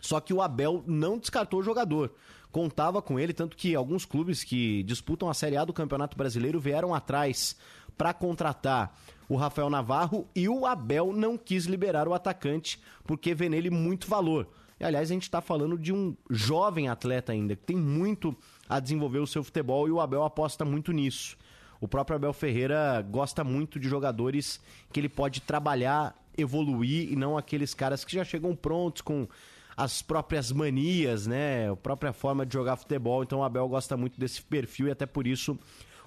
só 0.00 0.18
que 0.18 0.34
o 0.34 0.42
Abel 0.42 0.82
não 0.84 1.16
descartou 1.16 1.60
o 1.60 1.62
jogador. 1.62 2.12
Contava 2.50 3.00
com 3.00 3.20
ele, 3.20 3.32
tanto 3.32 3.56
que 3.56 3.72
alguns 3.72 4.04
clubes 4.04 4.42
que 4.42 4.82
disputam 4.82 5.30
a 5.30 5.34
Série 5.34 5.56
A 5.56 5.64
do 5.64 5.72
Campeonato 5.72 6.16
Brasileiro 6.16 6.58
vieram 6.58 6.92
atrás 6.92 7.56
para 7.96 8.12
contratar 8.12 8.98
o 9.28 9.36
Rafael 9.36 9.70
Navarro 9.70 10.26
e 10.34 10.48
o 10.48 10.66
Abel 10.66 11.12
não 11.12 11.38
quis 11.38 11.66
liberar 11.66 12.08
o 12.08 12.14
atacante 12.14 12.80
porque 13.04 13.32
vê 13.32 13.48
nele 13.48 13.70
muito 13.70 14.08
valor. 14.08 14.48
E, 14.80 14.84
aliás, 14.84 15.08
a 15.08 15.14
gente 15.14 15.22
está 15.22 15.40
falando 15.40 15.78
de 15.78 15.92
um 15.92 16.16
jovem 16.28 16.88
atleta 16.88 17.30
ainda, 17.30 17.54
que 17.54 17.62
tem 17.62 17.76
muito 17.76 18.36
a 18.68 18.80
desenvolver 18.80 19.20
o 19.20 19.26
seu 19.26 19.44
futebol 19.44 19.86
e 19.86 19.92
o 19.92 20.00
Abel 20.00 20.24
aposta 20.24 20.64
muito 20.64 20.90
nisso. 20.90 21.36
O 21.80 21.86
próprio 21.86 22.16
Abel 22.16 22.32
Ferreira 22.32 23.00
gosta 23.08 23.44
muito 23.44 23.78
de 23.78 23.88
jogadores 23.88 24.60
que 24.92 24.98
ele 24.98 25.08
pode 25.08 25.40
trabalhar, 25.40 26.16
evoluir 26.36 27.12
e 27.12 27.16
não 27.16 27.38
aqueles 27.38 27.74
caras 27.74 28.04
que 28.04 28.14
já 28.14 28.24
chegam 28.24 28.54
prontos 28.54 29.02
com 29.02 29.28
as 29.76 30.02
próprias 30.02 30.50
manias, 30.50 31.26
né? 31.26 31.70
A 31.70 31.76
própria 31.76 32.12
forma 32.12 32.44
de 32.44 32.52
jogar 32.52 32.76
futebol. 32.76 33.22
Então 33.22 33.38
o 33.38 33.44
Abel 33.44 33.68
gosta 33.68 33.96
muito 33.96 34.18
desse 34.18 34.42
perfil 34.42 34.88
e 34.88 34.90
até 34.90 35.06
por 35.06 35.26
isso 35.26 35.56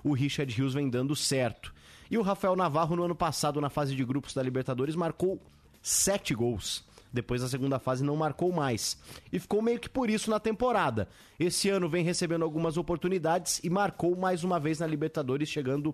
o 0.03 0.13
Richard 0.13 0.53
Rios 0.53 0.73
vem 0.73 0.89
dando 0.89 1.15
certo. 1.15 1.73
E 2.10 2.17
o 2.17 2.21
Rafael 2.21 2.55
Navarro, 2.57 2.97
no 2.97 3.03
ano 3.03 3.15
passado, 3.15 3.62
na 3.62 3.69
fase 3.69 3.95
de 3.95 4.03
grupos 4.03 4.34
da 4.34 4.43
Libertadores, 4.43 4.95
marcou 4.95 5.39
sete 5.81 6.36
gols. 6.36 6.84
Depois 7.12 7.41
da 7.41 7.50
segunda 7.50 7.80
fase 7.80 8.04
não 8.04 8.15
marcou 8.15 8.52
mais. 8.52 8.97
E 9.32 9.39
ficou 9.39 9.62
meio 9.62 9.80
que 9.80 9.89
por 9.89 10.10
isso 10.10 10.30
na 10.30 10.39
temporada. 10.39 11.08
Esse 11.39 11.69
ano 11.69 11.89
vem 11.89 12.04
recebendo 12.04 12.43
algumas 12.43 12.78
oportunidades 12.78 13.60
e 13.63 13.69
marcou 13.69 14.15
mais 14.15 14.43
uma 14.43 14.60
vez 14.60 14.80
na 14.80 14.88
Libertadores, 14.88 15.50
chegando 15.50 15.93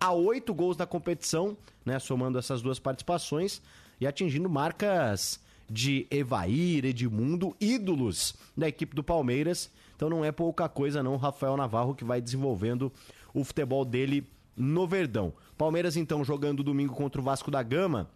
a 0.00 0.12
oito 0.12 0.54
gols 0.54 0.76
na 0.76 0.86
competição, 0.86 1.56
né? 1.84 1.98
Somando 1.98 2.38
essas 2.38 2.62
duas 2.62 2.78
participações 2.78 3.62
e 4.00 4.06
atingindo 4.06 4.48
marcas 4.48 5.40
de 5.68 6.06
Evair, 6.10 6.84
Edmundo, 6.84 7.54
ídolos 7.60 8.34
da 8.56 8.68
equipe 8.68 8.94
do 8.94 9.02
Palmeiras. 9.02 9.70
Então 9.96 10.08
não 10.08 10.24
é 10.24 10.30
pouca 10.30 10.68
coisa 10.68 11.02
não, 11.02 11.16
Rafael 11.16 11.56
Navarro 11.56 11.94
que 11.94 12.04
vai 12.04 12.20
desenvolvendo 12.20 12.92
o 13.34 13.44
futebol 13.44 13.84
dele 13.84 14.26
no 14.56 14.86
Verdão. 14.86 15.32
Palmeiras 15.56 15.96
então 15.96 16.24
jogando 16.24 16.62
domingo 16.62 16.94
contra 16.94 17.20
o 17.20 17.24
Vasco 17.24 17.50
da 17.50 17.62
Gama. 17.62 18.08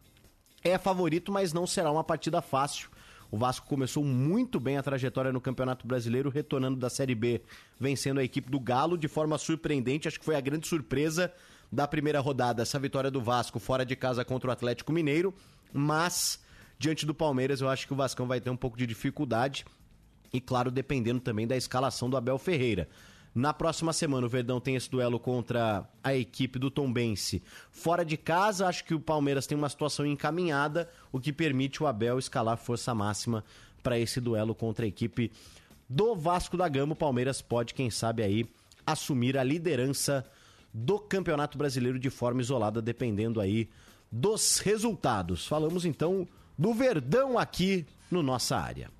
É 0.62 0.78
favorito, 0.78 1.32
mas 1.32 1.52
não 1.52 1.66
será 1.66 1.90
uma 1.90 2.04
partida 2.04 2.40
fácil. 2.40 2.88
O 3.30 3.38
Vasco 3.38 3.66
começou 3.66 4.04
muito 4.04 4.60
bem 4.60 4.76
a 4.76 4.82
trajetória 4.82 5.32
no 5.32 5.40
Campeonato 5.40 5.86
Brasileiro, 5.86 6.28
retornando 6.28 6.78
da 6.78 6.90
Série 6.90 7.14
B, 7.14 7.40
vencendo 7.80 8.20
a 8.20 8.24
equipe 8.24 8.50
do 8.50 8.60
Galo 8.60 8.98
de 8.98 9.08
forma 9.08 9.38
surpreendente. 9.38 10.06
Acho 10.06 10.18
que 10.18 10.24
foi 10.24 10.36
a 10.36 10.40
grande 10.40 10.68
surpresa 10.68 11.32
da 11.72 11.88
primeira 11.88 12.20
rodada, 12.20 12.60
essa 12.60 12.78
vitória 12.78 13.10
do 13.10 13.22
Vasco 13.22 13.58
fora 13.58 13.86
de 13.86 13.96
casa 13.96 14.22
contra 14.22 14.50
o 14.50 14.52
Atlético 14.52 14.92
Mineiro. 14.92 15.34
Mas, 15.72 16.38
diante 16.78 17.06
do 17.06 17.14
Palmeiras, 17.14 17.62
eu 17.62 17.70
acho 17.70 17.86
que 17.86 17.94
o 17.94 17.96
Vascão 17.96 18.26
vai 18.26 18.38
ter 18.38 18.50
um 18.50 18.56
pouco 18.56 18.76
de 18.76 18.86
dificuldade. 18.86 19.64
E, 20.30 20.38
claro, 20.38 20.70
dependendo 20.70 21.20
também 21.20 21.46
da 21.46 21.56
escalação 21.56 22.10
do 22.10 22.16
Abel 22.18 22.38
Ferreira. 22.38 22.86
Na 23.34 23.54
próxima 23.54 23.94
semana, 23.94 24.26
o 24.26 24.28
Verdão 24.30 24.60
tem 24.60 24.76
esse 24.76 24.90
duelo 24.90 25.18
contra 25.18 25.88
a 26.04 26.14
equipe 26.14 26.58
do 26.58 26.70
Tombense. 26.70 27.42
Fora 27.70 28.04
de 28.04 28.18
casa, 28.18 28.66
acho 28.66 28.84
que 28.84 28.94
o 28.94 29.00
Palmeiras 29.00 29.46
tem 29.46 29.56
uma 29.56 29.70
situação 29.70 30.04
encaminhada, 30.04 30.90
o 31.10 31.18
que 31.18 31.32
permite 31.32 31.82
o 31.82 31.86
Abel 31.86 32.18
escalar 32.18 32.58
força 32.58 32.94
máxima 32.94 33.42
para 33.82 33.98
esse 33.98 34.20
duelo 34.20 34.54
contra 34.54 34.84
a 34.84 34.88
equipe 34.88 35.32
do 35.88 36.14
Vasco 36.14 36.58
da 36.58 36.68
Gama. 36.68 36.92
O 36.92 36.96
Palmeiras 36.96 37.40
pode, 37.40 37.72
quem 37.72 37.90
sabe, 37.90 38.22
aí 38.22 38.46
assumir 38.86 39.38
a 39.38 39.44
liderança 39.44 40.24
do 40.72 40.98
Campeonato 40.98 41.56
Brasileiro 41.56 41.98
de 41.98 42.10
forma 42.10 42.42
isolada, 42.42 42.82
dependendo 42.82 43.40
aí 43.40 43.68
dos 44.10 44.58
resultados. 44.58 45.46
Falamos 45.46 45.86
então 45.86 46.28
do 46.58 46.74
Verdão 46.74 47.38
aqui 47.38 47.86
no 48.10 48.22
nossa 48.22 48.58
área. 48.58 48.90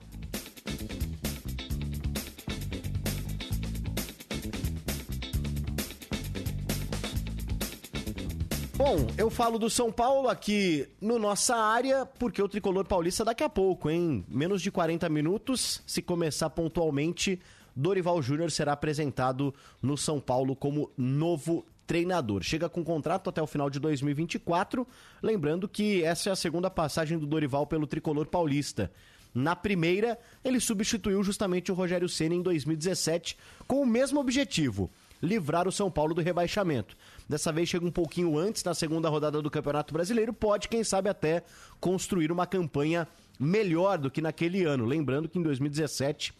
Bom, 8.85 9.07
eu 9.16 9.31
falo 9.31 9.61
do 9.61 9.71
São 9.71 9.92
Paulo 9.92 10.29
aqui 10.29 10.88
no 11.01 11.16
nossa 11.16 11.55
área, 11.55 12.05
porque 12.05 12.42
o 12.42 12.49
tricolor 12.49 12.85
paulista 12.85 13.25
daqui 13.25 13.45
a 13.45 13.49
pouco, 13.49 13.88
em 13.88 14.25
menos 14.29 14.61
de 14.61 14.73
40 14.73 15.09
minutos, 15.09 15.81
se 15.87 16.03
começar 16.03 16.51
pontualmente, 16.51 17.40
Dorival 17.77 18.21
Júnior 18.21 18.51
será 18.51 18.73
apresentado 18.73 19.55
no 19.81 19.97
São 19.97 20.18
Paulo 20.18 20.57
como 20.57 20.90
novo 20.97 21.64
treinador. 21.87 22.42
Chega 22.42 22.68
com 22.68 22.83
contrato 22.83 23.31
até 23.31 23.40
o 23.40 23.47
final 23.47 23.71
de 23.71 23.79
2024, 23.79 24.85
lembrando 25.23 25.68
que 25.68 26.03
essa 26.03 26.31
é 26.31 26.33
a 26.33 26.37
segunda 26.37 26.68
passagem 26.68 27.16
do 27.16 27.25
Dorival 27.25 27.68
pelo 27.68 27.87
tricolor 27.87 28.27
paulista. 28.27 28.90
Na 29.33 29.55
primeira, 29.55 30.18
ele 30.45 30.59
substituiu 30.59 31.23
justamente 31.23 31.71
o 31.71 31.75
Rogério 31.75 32.09
Ceni 32.09 32.35
em 32.35 32.42
2017 32.42 33.37
com 33.64 33.81
o 33.81 33.87
mesmo 33.87 34.18
objetivo, 34.18 34.90
livrar 35.22 35.68
o 35.68 35.72
São 35.72 35.90
Paulo 35.90 36.14
do 36.14 36.20
rebaixamento. 36.20 36.96
Dessa 37.28 37.52
vez 37.52 37.68
chega 37.68 37.87
um 37.87 37.90
pouquinho 37.90 38.37
antes, 38.37 38.64
na 38.64 38.74
segunda 38.74 39.08
rodada 39.08 39.40
do 39.40 39.50
Campeonato 39.50 39.94
Brasileiro, 39.94 40.32
pode, 40.32 40.68
quem 40.68 40.82
sabe, 40.82 41.08
até 41.08 41.44
construir 41.80 42.32
uma 42.32 42.46
campanha 42.46 43.06
melhor 43.38 43.98
do 43.98 44.11
que 44.11 44.20
naquele 44.20 44.64
ano. 44.64 44.85
Lembrando 44.85 45.28
que 45.28 45.38
em 45.38 45.42
2017 45.42 46.35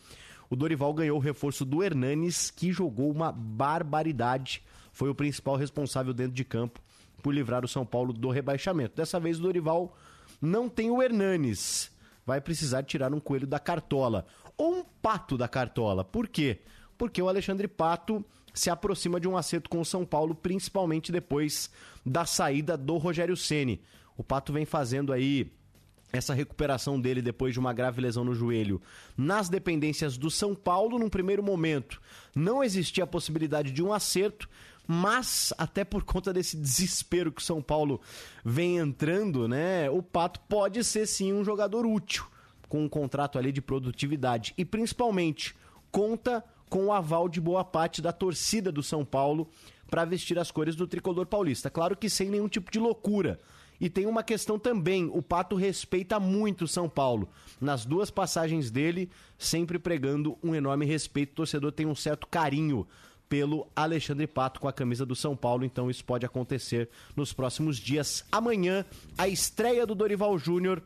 o 0.51 0.57
Dorival 0.57 0.93
ganhou 0.93 1.17
o 1.17 1.21
reforço 1.21 1.65
do 1.65 1.83
Hernanes, 1.83 2.51
que 2.51 2.73
jogou 2.73 3.11
uma 3.11 3.31
barbaridade. 3.33 4.63
Foi 4.93 5.09
o 5.09 5.15
principal 5.15 5.57
responsável 5.57 6.13
dentro 6.13 6.35
de 6.35 6.45
campo 6.45 6.81
por 7.23 7.33
livrar 7.33 7.65
o 7.65 7.69
São 7.69 7.87
Paulo 7.87 8.13
do 8.13 8.29
rebaixamento. 8.31 8.97
Dessa 8.97 9.21
vez 9.21 9.39
o 9.39 9.43
Dorival 9.43 9.97
não 10.41 10.69
tem 10.69 10.91
o 10.91 11.01
Hernanes. 11.01 11.91
Vai 12.27 12.41
precisar 12.41 12.83
tirar 12.83 13.15
um 13.15 13.21
coelho 13.21 13.47
da 13.47 13.59
cartola. 13.59 14.27
Ou 14.59 14.81
um 14.81 14.85
pato 14.85 15.39
da 15.39 15.49
cartola. 15.49 16.05
Por 16.05 16.29
quê? 16.29 16.61
Porque 16.99 17.23
o 17.23 17.29
Alexandre 17.29 17.67
Pato 17.67 18.25
se 18.53 18.71
aproxima 18.71 19.19
de 19.19 19.29
um 19.29 19.37
acerto 19.37 19.71
com 19.71 19.81
o 19.81 19.85
São 19.85 20.05
Paulo, 20.05 20.35
principalmente 20.35 21.13
depois 21.13 21.71
da 22.05 22.25
saída 22.27 22.77
do 22.77 22.97
Rogério 22.97 23.37
Ceni. 23.37 23.81
O 24.17 24.23
Pato 24.23 24.53
vem 24.53 24.65
fazendo 24.65 25.13
aí 25.13 25.51
essa 26.13 26.35
recuperação 26.35 27.01
dele 27.01 27.23
depois 27.23 27.55
de 27.55 27.59
uma 27.59 27.73
grave 27.73 28.01
lesão 28.01 28.23
no 28.23 28.35
joelho 28.35 28.81
nas 29.17 29.49
dependências 29.49 30.19
do 30.19 30.31
São 30.31 30.55
Paulo 30.55 30.99
num 30.99 31.09
primeiro 31.09 31.43
momento. 31.43 32.01
Não 32.35 32.63
existia 32.63 33.05
a 33.05 33.07
possibilidade 33.07 33.73
de 33.73 33.83
um 33.83 33.93
acerto, 33.93 34.49
mas 34.87 35.55
até 35.57 35.85
por 35.85 36.05
conta 36.05 36.33
desse 36.33 36.57
desespero 36.57 37.33
que 37.33 37.41
o 37.41 37.45
São 37.45 37.63
Paulo 37.63 38.01
vem 38.45 38.77
entrando, 38.77 39.49
né? 39.49 39.89
O 39.89 40.03
Pato 40.03 40.41
pode 40.41 40.85
ser 40.85 41.07
sim 41.07 41.33
um 41.33 41.45
jogador 41.45 41.87
útil 41.87 42.27
com 42.69 42.85
um 42.85 42.89
contrato 42.89 43.39
ali 43.39 43.53
de 43.53 43.63
produtividade 43.63 44.53
e 44.57 44.65
principalmente 44.65 45.55
conta 45.91 46.45
com 46.73 46.87
o 46.87 46.93
aval 46.93 47.29
de 47.29 47.39
boa 47.39 47.63
parte 47.63 48.01
da 48.01 48.15
torcida 48.15 48.73
do 48.73 48.83
São 48.83 49.05
Paulo 49.05 49.47
para 49.91 50.07
vestir 50.07 50.39
as 50.39 50.51
cores 50.51 50.75
do 50.75 50.87
tricolor 50.87 51.27
paulista. 51.27 51.69
Claro 51.69 51.95
que 51.95 52.09
sem 52.09 52.31
nenhum 52.31 52.49
tipo 52.49 52.73
de 52.73 52.79
loucura. 52.79 53.39
E 53.79 53.91
tem 53.91 54.07
uma 54.07 54.23
questão 54.23 54.59
também: 54.59 55.11
o 55.13 55.21
Pato 55.21 55.55
respeita 55.55 56.19
muito 56.19 56.65
o 56.65 56.69
São 56.69 56.89
Paulo. 56.89 57.29
Nas 57.61 57.85
duas 57.85 58.11
passagens 58.11 58.71
dele, 58.71 59.11
sempre 59.37 59.79
pregando 59.79 60.39
um 60.43 60.55
enorme 60.55 60.87
respeito. 60.87 61.33
O 61.33 61.37
torcedor 61.37 61.73
tem 61.73 61.85
um 61.85 61.95
certo 61.95 62.27
carinho 62.27 62.87
pelo 63.29 63.67
Alexandre 63.77 64.27
Pato 64.27 64.59
com 64.59 64.67
a 64.67 64.73
camisa 64.73 65.05
do 65.05 65.15
São 65.15 65.37
Paulo, 65.37 65.67
então 65.67 65.91
isso 65.91 66.03
pode 66.03 66.25
acontecer 66.25 66.89
nos 67.15 67.35
próximos 67.35 67.77
dias. 67.77 68.25
Amanhã, 68.33 68.83
a 69.19 69.29
estreia 69.29 69.87
do 69.87 69.95
Dorival 69.95 70.39
Júnior 70.39 70.83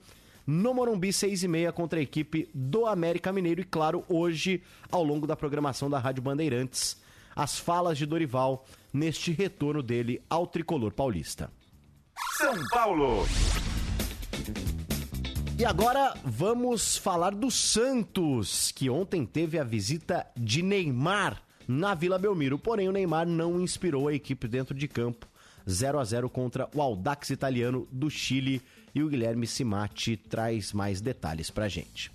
no 0.46 0.72
Morumbi, 0.72 1.12
6 1.12 1.42
e 1.42 1.48
meia, 1.48 1.72
contra 1.72 1.98
a 1.98 2.02
equipe 2.02 2.48
do 2.54 2.86
América 2.86 3.32
Mineiro. 3.32 3.60
E 3.60 3.64
claro, 3.64 4.04
hoje, 4.08 4.62
ao 4.90 5.02
longo 5.02 5.26
da 5.26 5.34
programação 5.34 5.90
da 5.90 5.98
Rádio 5.98 6.22
Bandeirantes, 6.22 6.96
as 7.34 7.58
falas 7.58 7.98
de 7.98 8.06
Dorival 8.06 8.64
neste 8.92 9.32
retorno 9.32 9.82
dele 9.82 10.22
ao 10.30 10.46
tricolor 10.46 10.92
paulista. 10.92 11.50
São 12.38 12.54
Paulo. 12.70 13.26
E 15.58 15.64
agora 15.64 16.14
vamos 16.22 16.96
falar 16.96 17.34
do 17.34 17.50
Santos, 17.50 18.70
que 18.72 18.90
ontem 18.90 19.24
teve 19.24 19.58
a 19.58 19.64
visita 19.64 20.26
de 20.36 20.62
Neymar 20.62 21.42
na 21.66 21.94
Vila 21.94 22.18
Belmiro. 22.18 22.58
Porém, 22.58 22.88
o 22.88 22.92
Neymar 22.92 23.26
não 23.26 23.60
inspirou 23.60 24.08
a 24.08 24.14
equipe 24.14 24.46
dentro 24.46 24.74
de 24.74 24.86
campo. 24.86 25.26
0 25.68 25.98
a 25.98 26.04
0 26.04 26.30
contra 26.30 26.68
o 26.74 26.80
Audax 26.80 27.30
italiano 27.30 27.88
do 27.90 28.08
Chile 28.08 28.62
e 28.96 29.02
o 29.02 29.10
Guilherme 29.10 29.46
Simati 29.46 30.16
traz 30.16 30.72
mais 30.72 31.02
detalhes 31.02 31.50
pra 31.50 31.68
gente. 31.68 32.10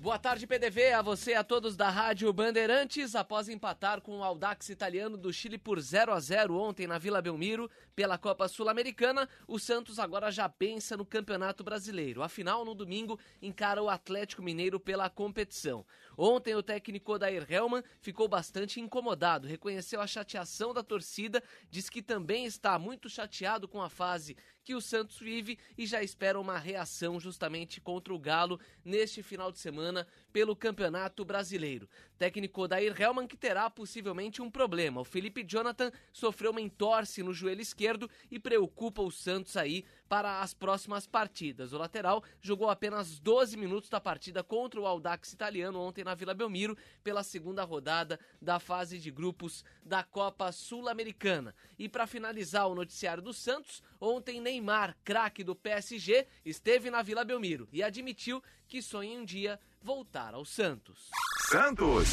Boa 0.00 0.18
tarde, 0.18 0.46
PDV, 0.48 0.92
a 0.92 1.02
você 1.02 1.32
e 1.32 1.34
a 1.34 1.44
todos 1.44 1.76
da 1.76 1.90
Rádio 1.90 2.32
Bandeirantes. 2.32 3.14
Após 3.14 3.48
empatar 3.48 4.00
com 4.00 4.18
o 4.18 4.24
Audax 4.24 4.68
italiano 4.68 5.16
do 5.16 5.32
Chile 5.32 5.58
por 5.58 5.78
0 5.80 6.12
a 6.12 6.18
0 6.18 6.56
ontem 6.56 6.88
na 6.88 6.98
Vila 6.98 7.22
Belmiro 7.22 7.70
pela 7.94 8.18
Copa 8.18 8.48
Sul-Americana, 8.48 9.28
o 9.46 9.58
Santos 9.58 9.98
agora 9.98 10.30
já 10.30 10.48
pensa 10.48 10.96
no 10.96 11.04
Campeonato 11.04 11.62
Brasileiro. 11.62 12.22
Afinal, 12.22 12.64
no 12.64 12.74
domingo, 12.74 13.18
encara 13.42 13.82
o 13.82 13.88
Atlético 13.88 14.42
Mineiro 14.42 14.80
pela 14.80 15.10
competição. 15.10 15.84
Ontem, 16.16 16.54
o 16.54 16.62
técnico 16.62 17.12
Odair 17.12 17.46
Helman 17.48 17.82
ficou 18.00 18.26
bastante 18.26 18.80
incomodado, 18.80 19.46
reconheceu 19.46 20.00
a 20.00 20.06
chateação 20.06 20.72
da 20.72 20.82
torcida, 20.82 21.42
diz 21.70 21.90
que 21.90 22.02
também 22.02 22.44
está 22.44 22.78
muito 22.78 23.08
chateado 23.08 23.66
com 23.66 23.82
a 23.82 23.88
fase 23.88 24.36
que 24.68 24.74
o 24.74 24.82
Santos 24.82 25.18
vive 25.18 25.58
e 25.78 25.86
já 25.86 26.02
espera 26.02 26.38
uma 26.38 26.58
reação 26.58 27.18
justamente 27.18 27.80
contra 27.80 28.12
o 28.12 28.18
Galo 28.18 28.60
neste 28.84 29.22
final 29.22 29.50
de 29.50 29.58
semana 29.58 30.06
pelo 30.30 30.54
Campeonato 30.54 31.24
Brasileiro. 31.24 31.88
Técnico 32.18 32.60
Odair 32.60 32.94
Helman 33.00 33.26
que 33.26 33.34
terá 33.34 33.70
possivelmente 33.70 34.42
um 34.42 34.50
problema. 34.50 35.00
O 35.00 35.04
Felipe 35.04 35.42
Jonathan 35.42 35.90
sofreu 36.12 36.50
uma 36.50 36.60
entorse 36.60 37.22
no 37.22 37.32
joelho 37.32 37.62
esquerdo 37.62 38.10
e 38.30 38.38
preocupa 38.38 39.00
o 39.00 39.10
Santos 39.10 39.56
aí 39.56 39.86
para 40.08 40.40
as 40.40 40.54
próximas 40.54 41.06
partidas. 41.06 41.72
O 41.72 41.78
lateral 41.78 42.22
jogou 42.40 42.70
apenas 42.70 43.18
12 43.18 43.56
minutos 43.56 43.90
da 43.90 44.00
partida 44.00 44.42
contra 44.42 44.80
o 44.80 44.86
Audax 44.86 45.32
italiano 45.32 45.80
ontem 45.80 46.02
na 46.02 46.14
Vila 46.14 46.34
Belmiro 46.34 46.76
pela 47.04 47.22
segunda 47.22 47.64
rodada 47.64 48.18
da 48.40 48.58
fase 48.58 48.98
de 48.98 49.10
grupos 49.10 49.64
da 49.84 50.02
Copa 50.02 50.50
Sul-Americana. 50.50 51.54
E 51.78 51.88
para 51.88 52.06
finalizar 52.06 52.66
o 52.66 52.74
noticiário 52.74 53.22
do 53.22 53.32
Santos, 53.32 53.82
ontem 54.00 54.40
Neymar, 54.40 54.96
craque 55.04 55.44
do 55.44 55.54
PSG, 55.54 56.26
esteve 56.44 56.90
na 56.90 57.02
Vila 57.02 57.24
Belmiro 57.24 57.68
e 57.72 57.82
admitiu 57.82 58.42
que 58.66 58.82
sonha 58.82 59.18
um 59.18 59.24
dia 59.24 59.60
voltar 59.80 60.34
ao 60.34 60.44
Santos. 60.44 61.08
Santos. 61.50 62.08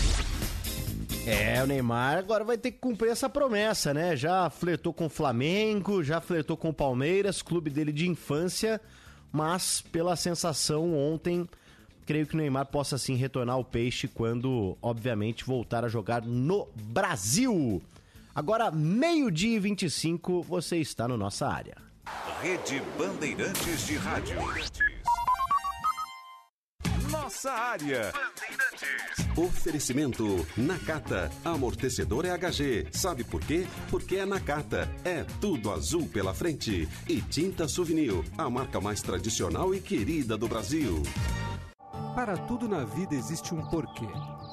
É, 1.25 1.63
o 1.63 1.65
Neymar 1.65 2.19
agora 2.19 2.43
vai 2.43 2.55
ter 2.55 2.71
que 2.71 2.77
cumprir 2.77 3.09
essa 3.09 3.27
promessa, 3.27 3.93
né? 3.93 4.15
Já 4.15 4.47
flertou 4.49 4.93
com 4.93 5.07
o 5.07 5.09
Flamengo, 5.09 6.03
já 6.03 6.21
flertou 6.21 6.55
com 6.55 6.69
o 6.69 6.73
Palmeiras, 6.73 7.41
clube 7.41 7.71
dele 7.71 7.91
de 7.91 8.07
infância, 8.07 8.79
mas 9.31 9.81
pela 9.81 10.15
sensação 10.15 10.95
ontem, 10.95 11.49
creio 12.05 12.27
que 12.27 12.35
o 12.35 12.37
Neymar 12.37 12.67
possa 12.67 12.97
sim 12.99 13.15
retornar 13.15 13.55
ao 13.55 13.63
peixe 13.63 14.07
quando, 14.07 14.77
obviamente, 14.81 15.43
voltar 15.43 15.83
a 15.83 15.87
jogar 15.87 16.21
no 16.21 16.67
Brasil. 16.75 17.81
Agora, 18.35 18.69
meio-dia 18.69 19.55
e 19.55 19.59
25, 19.59 20.43
você 20.43 20.77
está 20.77 21.07
no 21.07 21.17
nossa 21.17 21.47
área. 21.47 21.77
Rede 22.39 22.83
Bandeirantes 22.99 23.87
de 23.87 23.95
Rádio. 23.95 24.37
Nossa 27.21 27.51
área. 27.51 28.11
Oferecimento 29.37 30.45
Nakata, 30.57 31.31
amortecedor 31.45 32.25
EHG. 32.25 32.87
Sabe 32.91 33.23
por 33.23 33.39
quê? 33.39 33.65
Porque 33.89 34.17
é 34.17 34.25
Nakata. 34.25 34.89
É 35.03 35.23
tudo 35.39 35.71
azul 35.71 36.07
pela 36.09 36.33
frente. 36.33 36.89
E 37.07 37.21
Tinta 37.21 37.69
Souvenir, 37.69 38.13
a 38.37 38.49
marca 38.49 38.81
mais 38.81 39.01
tradicional 39.01 39.73
e 39.73 39.79
querida 39.79 40.37
do 40.37 40.47
Brasil. 40.47 41.01
Para 42.13 42.37
tudo 42.37 42.67
na 42.67 42.83
vida 42.83 43.15
existe 43.15 43.55
um 43.55 43.65
porquê. 43.69 44.07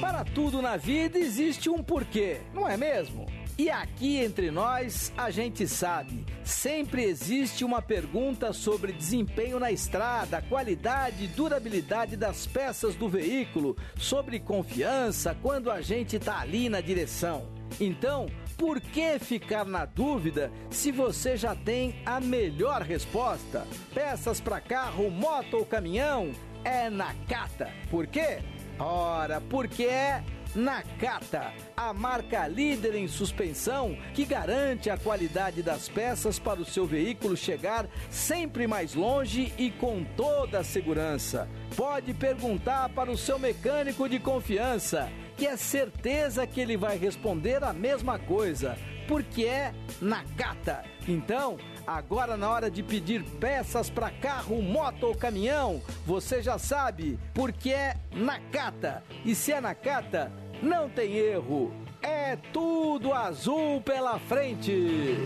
Para 0.00 0.24
tudo 0.24 0.62
na 0.62 0.76
vida 0.76 1.18
existe 1.18 1.68
um 1.68 1.82
porquê, 1.82 2.40
não 2.54 2.68
é 2.68 2.76
mesmo? 2.76 3.26
E 3.58 3.70
aqui 3.70 4.18
entre 4.18 4.50
nós, 4.50 5.10
a 5.16 5.30
gente 5.30 5.66
sabe, 5.66 6.26
sempre 6.44 7.04
existe 7.04 7.64
uma 7.64 7.80
pergunta 7.80 8.52
sobre 8.52 8.92
desempenho 8.92 9.58
na 9.58 9.72
estrada, 9.72 10.42
qualidade 10.42 11.24
e 11.24 11.28
durabilidade 11.28 12.18
das 12.18 12.46
peças 12.46 12.94
do 12.94 13.08
veículo, 13.08 13.74
sobre 13.96 14.38
confiança 14.38 15.34
quando 15.40 15.70
a 15.70 15.80
gente 15.80 16.18
tá 16.18 16.40
ali 16.40 16.68
na 16.68 16.82
direção. 16.82 17.48
Então, 17.80 18.26
por 18.58 18.78
que 18.78 19.18
ficar 19.18 19.64
na 19.64 19.86
dúvida 19.86 20.52
se 20.68 20.92
você 20.92 21.34
já 21.34 21.54
tem 21.54 22.02
a 22.04 22.20
melhor 22.20 22.82
resposta? 22.82 23.66
Peças 23.94 24.38
para 24.38 24.60
carro, 24.60 25.10
moto 25.10 25.54
ou 25.54 25.64
caminhão? 25.64 26.30
É 26.62 26.90
na 26.90 27.14
Cata. 27.26 27.72
Por 27.90 28.06
quê? 28.06 28.40
Ora, 28.78 29.40
porque 29.40 29.84
é 29.84 30.22
Nakata, 30.56 31.52
a 31.76 31.92
marca 31.92 32.48
líder 32.48 32.94
em 32.94 33.06
suspensão 33.06 33.94
que 34.14 34.24
garante 34.24 34.88
a 34.88 34.96
qualidade 34.96 35.62
das 35.62 35.86
peças 35.86 36.38
para 36.38 36.58
o 36.58 36.64
seu 36.64 36.86
veículo 36.86 37.36
chegar 37.36 37.86
sempre 38.08 38.66
mais 38.66 38.94
longe 38.94 39.52
e 39.58 39.70
com 39.70 40.02
toda 40.16 40.60
a 40.60 40.64
segurança. 40.64 41.46
Pode 41.76 42.14
perguntar 42.14 42.88
para 42.88 43.10
o 43.10 43.18
seu 43.18 43.38
mecânico 43.38 44.08
de 44.08 44.18
confiança, 44.18 45.12
que 45.36 45.46
é 45.46 45.58
certeza 45.58 46.46
que 46.46 46.58
ele 46.58 46.76
vai 46.78 46.96
responder 46.96 47.62
a 47.62 47.74
mesma 47.74 48.18
coisa, 48.18 48.78
porque 49.06 49.44
é 49.44 49.74
Nakata. 50.00 50.84
Então, 51.06 51.58
Agora, 51.86 52.36
na 52.36 52.50
hora 52.50 52.68
de 52.68 52.82
pedir 52.82 53.22
peças 53.38 53.88
para 53.88 54.10
carro, 54.10 54.60
moto 54.60 55.04
ou 55.04 55.14
caminhão, 55.14 55.80
você 56.04 56.42
já 56.42 56.58
sabe, 56.58 57.16
porque 57.32 57.70
é 57.70 57.94
Nakata. 58.12 59.04
E 59.24 59.36
se 59.36 59.52
é 59.52 59.60
Nakata, 59.60 60.32
não 60.62 60.88
tem 60.88 61.16
erro. 61.16 61.72
É 62.02 62.36
tudo 62.52 63.12
azul 63.12 63.80
pela 63.80 64.18
frente. 64.18 65.16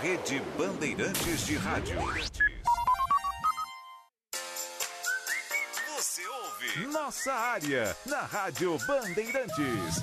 Rede 0.00 0.42
Bandeirantes 0.58 1.46
de 1.46 1.56
Rádio. 1.56 1.96
Você 5.96 6.22
ouve 6.26 6.86
Nossa 6.88 7.32
Área 7.32 7.96
na 8.04 8.22
Rádio 8.22 8.76
Bandeirantes. 8.86 10.02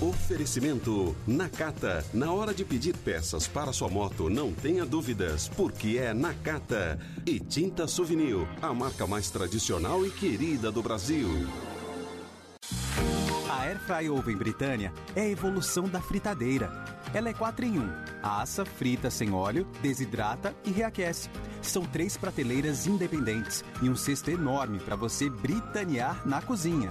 Oferecimento 0.00 1.14
Nakata. 1.26 2.04
Na 2.14 2.32
hora 2.32 2.54
de 2.54 2.64
pedir 2.64 2.96
peças 2.96 3.46
para 3.46 3.72
sua 3.72 3.88
moto, 3.88 4.30
não 4.30 4.50
tenha 4.50 4.86
dúvidas, 4.86 5.48
porque 5.48 5.98
é 5.98 6.14
Nakata. 6.14 6.98
E 7.26 7.38
Tinta 7.38 7.86
Souvenir, 7.86 8.48
a 8.62 8.72
marca 8.72 9.06
mais 9.06 9.28
tradicional 9.28 10.06
e 10.06 10.10
querida 10.10 10.72
do 10.72 10.82
Brasil. 10.82 11.28
A 13.48 13.64
Air 13.64 13.78
Fry 13.80 14.08
Oven 14.08 14.36
Britânia 14.36 14.92
é 15.14 15.22
a 15.22 15.28
evolução 15.28 15.88
da 15.88 16.00
fritadeira. 16.00 16.70
Ela 17.12 17.28
é 17.28 17.32
4 17.32 17.64
em 17.66 17.78
1. 17.78 17.90
Assa, 18.22 18.64
frita 18.64 19.10
sem 19.10 19.32
óleo, 19.32 19.66
desidrata 19.82 20.54
e 20.64 20.70
reaquece. 20.70 21.28
São 21.60 21.84
três 21.84 22.16
prateleiras 22.16 22.86
independentes 22.86 23.64
e 23.82 23.88
um 23.88 23.96
cesto 23.96 24.30
enorme 24.30 24.78
para 24.78 24.96
você 24.96 25.28
britanear 25.28 26.26
na 26.26 26.40
cozinha. 26.40 26.90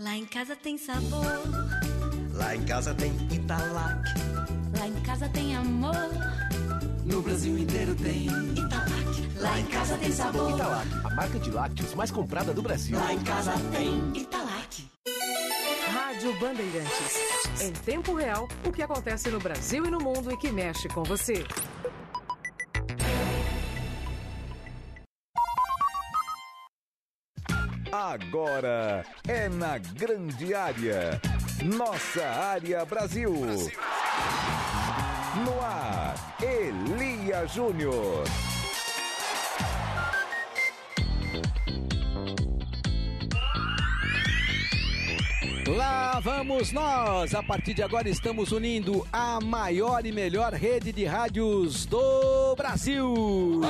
Lá 0.00 0.16
em 0.16 0.26
casa 0.26 0.56
tem 0.56 0.76
sabor. 0.76 1.24
Lá 2.32 2.56
em 2.56 2.64
casa 2.64 2.92
tem 2.94 3.12
Italac. 3.30 4.02
Lá 4.76 4.88
em 4.88 5.00
casa 5.02 5.28
tem 5.28 5.54
amor. 5.54 5.94
No 7.04 7.22
Brasil 7.22 7.56
inteiro 7.56 7.94
tem 7.94 8.26
Italac. 8.26 9.38
Lá 9.38 9.60
em 9.60 9.66
casa 9.66 9.96
tem 9.96 10.10
sabor. 10.10 10.50
Italac, 10.50 10.88
a 11.04 11.14
marca 11.14 11.38
de 11.38 11.48
lácteos 11.52 11.94
mais 11.94 12.10
comprada 12.10 12.52
do 12.52 12.60
Brasil. 12.60 12.98
Lá 12.98 13.12
em 13.12 13.22
casa 13.22 13.52
tem 13.70 14.20
Italac. 14.20 14.90
Rádio 15.92 16.40
Bandeirantes. 16.40 17.62
Em 17.62 17.72
tempo 17.72 18.16
real, 18.16 18.48
o 18.66 18.72
que 18.72 18.82
acontece 18.82 19.30
no 19.30 19.38
Brasil 19.38 19.86
e 19.86 19.90
no 19.92 20.00
mundo 20.00 20.32
e 20.32 20.36
que 20.36 20.50
mexe 20.50 20.88
com 20.88 21.04
você. 21.04 21.46
Agora 27.94 29.04
é 29.28 29.48
na 29.48 29.78
grande 29.78 30.52
área. 30.52 31.20
Nossa 31.62 32.26
área 32.26 32.84
Brasil. 32.84 33.32
No 35.44 35.60
ar, 35.62 36.36
Elia 36.42 37.46
Júnior. 37.46 38.24
Lá 45.68 46.18
vamos 46.18 46.72
nós! 46.72 47.32
A 47.32 47.44
partir 47.44 47.74
de 47.74 47.82
agora 47.84 48.08
estamos 48.08 48.50
unindo 48.50 49.06
a 49.12 49.38
maior 49.40 50.04
e 50.04 50.10
melhor 50.10 50.52
rede 50.52 50.90
de 50.90 51.04
rádios 51.04 51.86
do 51.86 52.56
Brasil. 52.56 53.60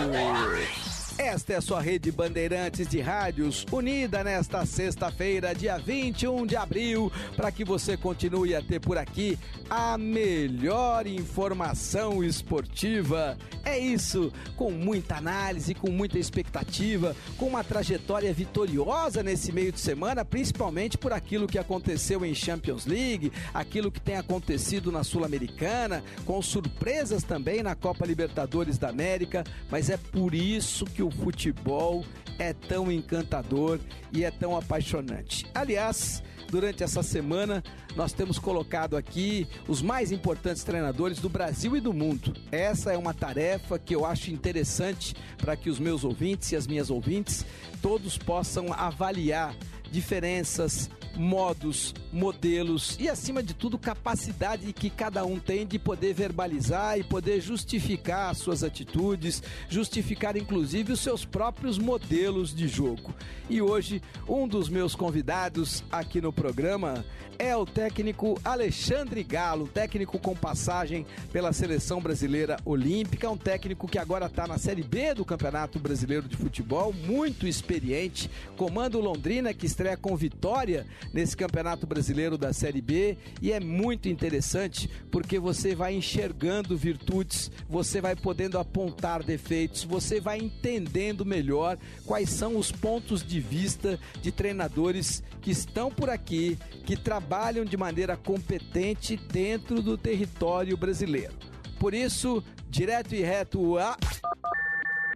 Esta 1.16 1.52
é 1.52 1.56
a 1.56 1.60
sua 1.60 1.80
rede 1.80 2.10
Bandeirantes 2.10 2.88
de 2.88 3.00
Rádios, 3.00 3.64
unida 3.70 4.24
nesta 4.24 4.66
sexta-feira, 4.66 5.54
dia 5.54 5.78
21 5.78 6.44
de 6.44 6.56
abril, 6.56 7.10
para 7.36 7.52
que 7.52 7.64
você 7.64 7.96
continue 7.96 8.52
a 8.52 8.60
ter 8.60 8.80
por 8.80 8.98
aqui 8.98 9.38
a 9.70 9.96
melhor 9.96 11.06
informação 11.06 12.22
esportiva. 12.24 13.38
É 13.64 13.78
isso, 13.78 14.32
com 14.56 14.72
muita 14.72 15.16
análise, 15.16 15.72
com 15.72 15.88
muita 15.88 16.18
expectativa, 16.18 17.14
com 17.38 17.46
uma 17.46 17.62
trajetória 17.62 18.32
vitoriosa 18.32 19.22
nesse 19.22 19.52
meio 19.52 19.70
de 19.70 19.80
semana, 19.80 20.24
principalmente 20.24 20.98
por 20.98 21.12
aquilo 21.12 21.46
que 21.46 21.58
aconteceu 21.58 22.24
em 22.24 22.34
Champions 22.34 22.86
League, 22.86 23.32
aquilo 23.54 23.90
que 23.90 24.00
tem 24.00 24.16
acontecido 24.16 24.90
na 24.90 25.04
Sul-Americana, 25.04 26.02
com 26.26 26.42
surpresas 26.42 27.22
também 27.22 27.62
na 27.62 27.76
Copa 27.76 28.04
Libertadores 28.04 28.78
da 28.78 28.88
América, 28.88 29.44
mas 29.70 29.88
é 29.88 29.96
por 29.96 30.34
isso 30.34 30.84
que 30.84 31.03
o 31.04 31.10
futebol 31.10 32.04
é 32.38 32.52
tão 32.52 32.90
encantador 32.90 33.78
e 34.12 34.24
é 34.24 34.30
tão 34.30 34.56
apaixonante. 34.56 35.46
Aliás, 35.54 36.22
durante 36.50 36.82
essa 36.82 37.02
semana 37.02 37.62
nós 37.94 38.12
temos 38.12 38.38
colocado 38.38 38.96
aqui 38.96 39.46
os 39.68 39.80
mais 39.80 40.10
importantes 40.10 40.64
treinadores 40.64 41.18
do 41.18 41.28
Brasil 41.28 41.76
e 41.76 41.80
do 41.80 41.92
mundo. 41.92 42.34
Essa 42.50 42.92
é 42.92 42.98
uma 42.98 43.14
tarefa 43.14 43.78
que 43.78 43.94
eu 43.94 44.04
acho 44.04 44.30
interessante 44.30 45.14
para 45.36 45.56
que 45.56 45.70
os 45.70 45.78
meus 45.78 46.04
ouvintes 46.04 46.50
e 46.52 46.56
as 46.56 46.66
minhas 46.66 46.90
ouvintes 46.90 47.46
todos 47.80 48.18
possam 48.18 48.72
avaliar 48.72 49.54
diferenças, 49.94 50.90
modos, 51.16 51.94
modelos 52.12 52.96
e, 52.98 53.08
acima 53.08 53.42
de 53.42 53.54
tudo, 53.54 53.78
capacidade 53.78 54.72
que 54.72 54.90
cada 54.90 55.24
um 55.24 55.38
tem 55.38 55.64
de 55.64 55.78
poder 55.78 56.12
verbalizar 56.12 56.98
e 56.98 57.04
poder 57.04 57.40
justificar 57.40 58.30
as 58.30 58.38
suas 58.38 58.64
atitudes, 58.64 59.40
justificar 59.68 60.36
inclusive 60.36 60.92
os 60.92 61.00
seus 61.00 61.24
próprios 61.24 61.78
modelos 61.78 62.52
de 62.52 62.66
jogo. 62.66 63.14
E 63.48 63.62
hoje, 63.62 64.02
um 64.28 64.48
dos 64.48 64.68
meus 64.68 64.96
convidados 64.96 65.84
aqui 65.92 66.20
no 66.20 66.32
programa 66.32 67.04
é 67.38 67.54
o 67.56 67.66
técnico 67.66 68.40
Alexandre 68.44 69.22
Galo, 69.22 69.66
técnico 69.66 70.18
com 70.18 70.34
passagem 70.34 71.04
pela 71.32 71.52
seleção 71.52 72.00
brasileira 72.00 72.56
olímpica, 72.64 73.30
um 73.30 73.36
técnico 73.36 73.88
que 73.88 73.98
agora 73.98 74.26
está 74.26 74.46
na 74.46 74.58
Série 74.58 74.82
B 74.82 75.14
do 75.14 75.24
Campeonato 75.24 75.78
Brasileiro 75.78 76.28
de 76.28 76.36
Futebol, 76.36 76.92
muito 76.92 77.46
experiente, 77.46 78.30
comando 78.56 79.00
Londrina 79.00 79.52
que 79.52 79.66
estreia 79.66 79.83
com 79.96 80.16
vitória 80.16 80.86
nesse 81.12 81.36
Campeonato 81.36 81.86
Brasileiro 81.86 82.38
da 82.38 82.52
Série 82.52 82.80
B 82.80 83.18
e 83.42 83.52
é 83.52 83.60
muito 83.60 84.08
interessante 84.08 84.88
porque 85.10 85.38
você 85.38 85.74
vai 85.74 85.94
enxergando 85.94 86.76
virtudes, 86.76 87.50
você 87.68 88.00
vai 88.00 88.16
podendo 88.16 88.58
apontar 88.58 89.22
defeitos, 89.22 89.84
você 89.84 90.20
vai 90.20 90.38
entendendo 90.38 91.24
melhor 91.24 91.78
quais 92.06 92.30
são 92.30 92.56
os 92.56 92.72
pontos 92.72 93.22
de 93.22 93.40
vista 93.40 93.98
de 94.22 94.32
treinadores 94.32 95.22
que 95.40 95.50
estão 95.50 95.90
por 95.90 96.08
aqui, 96.08 96.58
que 96.84 96.96
trabalham 96.96 97.64
de 97.64 97.76
maneira 97.76 98.16
competente 98.16 99.16
dentro 99.16 99.82
do 99.82 99.98
território 99.98 100.76
brasileiro. 100.76 101.34
Por 101.78 101.92
isso, 101.92 102.42
direto 102.68 103.14
e 103.14 103.20
reto 103.20 103.78
a. 103.78 103.96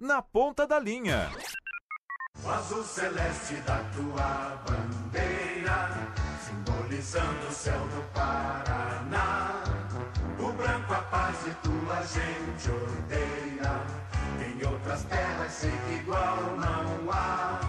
Na 0.00 0.22
ponta 0.22 0.66
da 0.66 0.78
linha. 0.78 1.31
O 2.44 2.51
azul 2.51 2.83
celeste 2.85 3.55
da 3.66 3.79
tua 3.94 4.62
bandeira, 4.66 5.90
simbolizando 6.44 7.46
o 7.48 7.53
céu 7.53 7.79
do 7.79 8.03
Paraná. 8.14 9.62
O 10.38 10.53
branco 10.53 10.92
a 10.92 11.03
paz 11.03 11.37
e 11.46 11.51
tua 11.66 12.03
gente 12.03 12.70
odeia. 12.70 13.81
Em 14.46 14.66
outras 14.66 15.03
terras 15.05 15.53
sei 15.53 15.70
que 15.70 15.94
igual 15.94 16.57
não 16.57 17.12
há. 17.12 17.61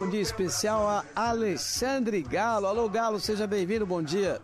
Um 0.00 0.10
dia 0.10 0.20
especial 0.20 0.88
a 0.88 1.04
Alexandre 1.14 2.22
Galo. 2.22 2.66
Alô, 2.66 2.88
Galo, 2.88 3.20
seja 3.20 3.46
bem-vindo, 3.46 3.86
bom 3.86 4.02
dia. 4.02 4.40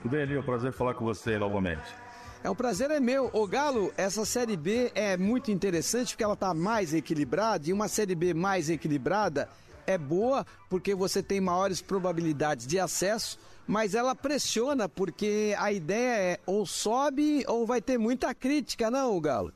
Tudo 0.00 0.12
bem, 0.12 0.22
Elinho? 0.22 0.42
Prazer 0.42 0.72
falar 0.72 0.94
com 0.94 1.04
você 1.04 1.38
novamente. 1.38 2.03
É 2.44 2.50
um 2.50 2.54
prazer 2.54 2.90
é 2.90 3.00
meu. 3.00 3.30
Ô 3.32 3.46
Galo, 3.46 3.90
essa 3.96 4.22
Série 4.26 4.54
B 4.54 4.92
é 4.94 5.16
muito 5.16 5.50
interessante 5.50 6.10
porque 6.10 6.22
ela 6.22 6.34
está 6.34 6.52
mais 6.52 6.92
equilibrada 6.92 7.66
e 7.66 7.72
uma 7.72 7.88
Série 7.88 8.14
B 8.14 8.34
mais 8.34 8.68
equilibrada 8.68 9.48
é 9.86 9.96
boa 9.96 10.44
porque 10.68 10.94
você 10.94 11.22
tem 11.22 11.40
maiores 11.40 11.80
probabilidades 11.80 12.66
de 12.66 12.78
acesso, 12.78 13.38
mas 13.66 13.94
ela 13.94 14.14
pressiona 14.14 14.86
porque 14.90 15.56
a 15.58 15.72
ideia 15.72 16.34
é 16.34 16.40
ou 16.44 16.66
sobe 16.66 17.46
ou 17.48 17.66
vai 17.66 17.80
ter 17.80 17.96
muita 17.96 18.34
crítica, 18.34 18.90
não, 18.90 19.18
Galo? 19.18 19.50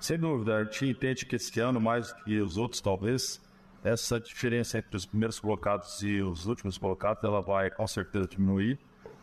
Sem 0.00 0.18
dúvida, 0.18 0.56
a 0.56 0.64
gente 0.64 0.84
entende 0.84 1.26
que 1.26 1.36
esse 1.36 1.60
ano, 1.60 1.80
mais 1.80 2.12
que 2.24 2.40
os 2.40 2.56
outros 2.56 2.80
talvez, 2.80 3.40
essa 3.84 4.18
diferença 4.18 4.78
entre 4.78 4.96
os 4.96 5.06
primeiros 5.06 5.38
colocados 5.38 6.02
e 6.02 6.20
os 6.22 6.44
últimos 6.46 6.76
colocados, 6.76 7.22
ela 7.22 7.40
vai 7.40 7.70
com 7.70 7.86
certeza 7.86 8.26
diminuir. 8.26 8.80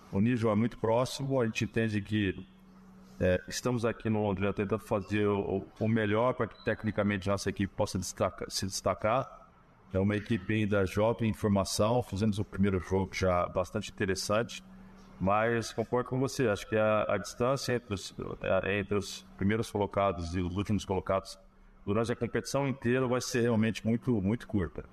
o 0.10 0.22
nível 0.22 0.50
é 0.52 0.56
muito 0.56 0.78
próximo, 0.78 1.42
a 1.42 1.46
gente 1.46 1.66
entende 1.66 2.00
que 2.00 2.34
é, 3.20 3.42
estamos 3.48 3.86
aqui 3.86 4.10
no 4.10 4.24
Londrina 4.24 4.54
tentando 4.54 4.84
fazer 4.84 5.28
o, 5.28 5.66
o 5.80 5.88
melhor 5.88 6.34
para 6.34 6.48
que 6.48 6.64
tecnicamente 6.64 7.28
nossa 7.28 7.50
equipe 7.50 7.74
possa 7.74 7.98
destaca- 7.98 8.50
se 8.50 8.66
destacar. 8.66 9.42
É 9.94 10.00
uma 10.00 10.16
equipe 10.16 10.54
ainda 10.54 10.86
jovem 10.86 11.30
em 11.30 11.34
formação, 11.34 12.02
fizemos 12.02 12.40
o 12.40 12.44
primeiro 12.44 12.80
jogo 12.80 13.14
já 13.14 13.46
bastante 13.48 13.92
interessante, 13.92 14.64
mas 15.20 15.72
concordo 15.72 16.10
com 16.10 16.20
você, 16.20 16.48
acho 16.48 16.68
que 16.68 16.76
a, 16.76 17.06
a 17.08 17.18
distância 17.18 17.74
entre 17.76 17.94
os, 17.94 18.14
é, 18.66 18.80
entre 18.80 18.98
os 18.98 19.24
primeiros 19.38 19.70
colocados 19.70 20.36
e 20.36 20.42
os 20.42 20.58
últimos 20.58 20.84
colocados 20.84 21.38
durante 21.86 22.12
a 22.12 22.16
competição 22.16 22.68
inteira 22.68 23.08
vai 23.08 23.22
ser 23.22 23.42
realmente 23.42 23.86
muito, 23.86 24.20
muito 24.22 24.48
curta. 24.48 24.84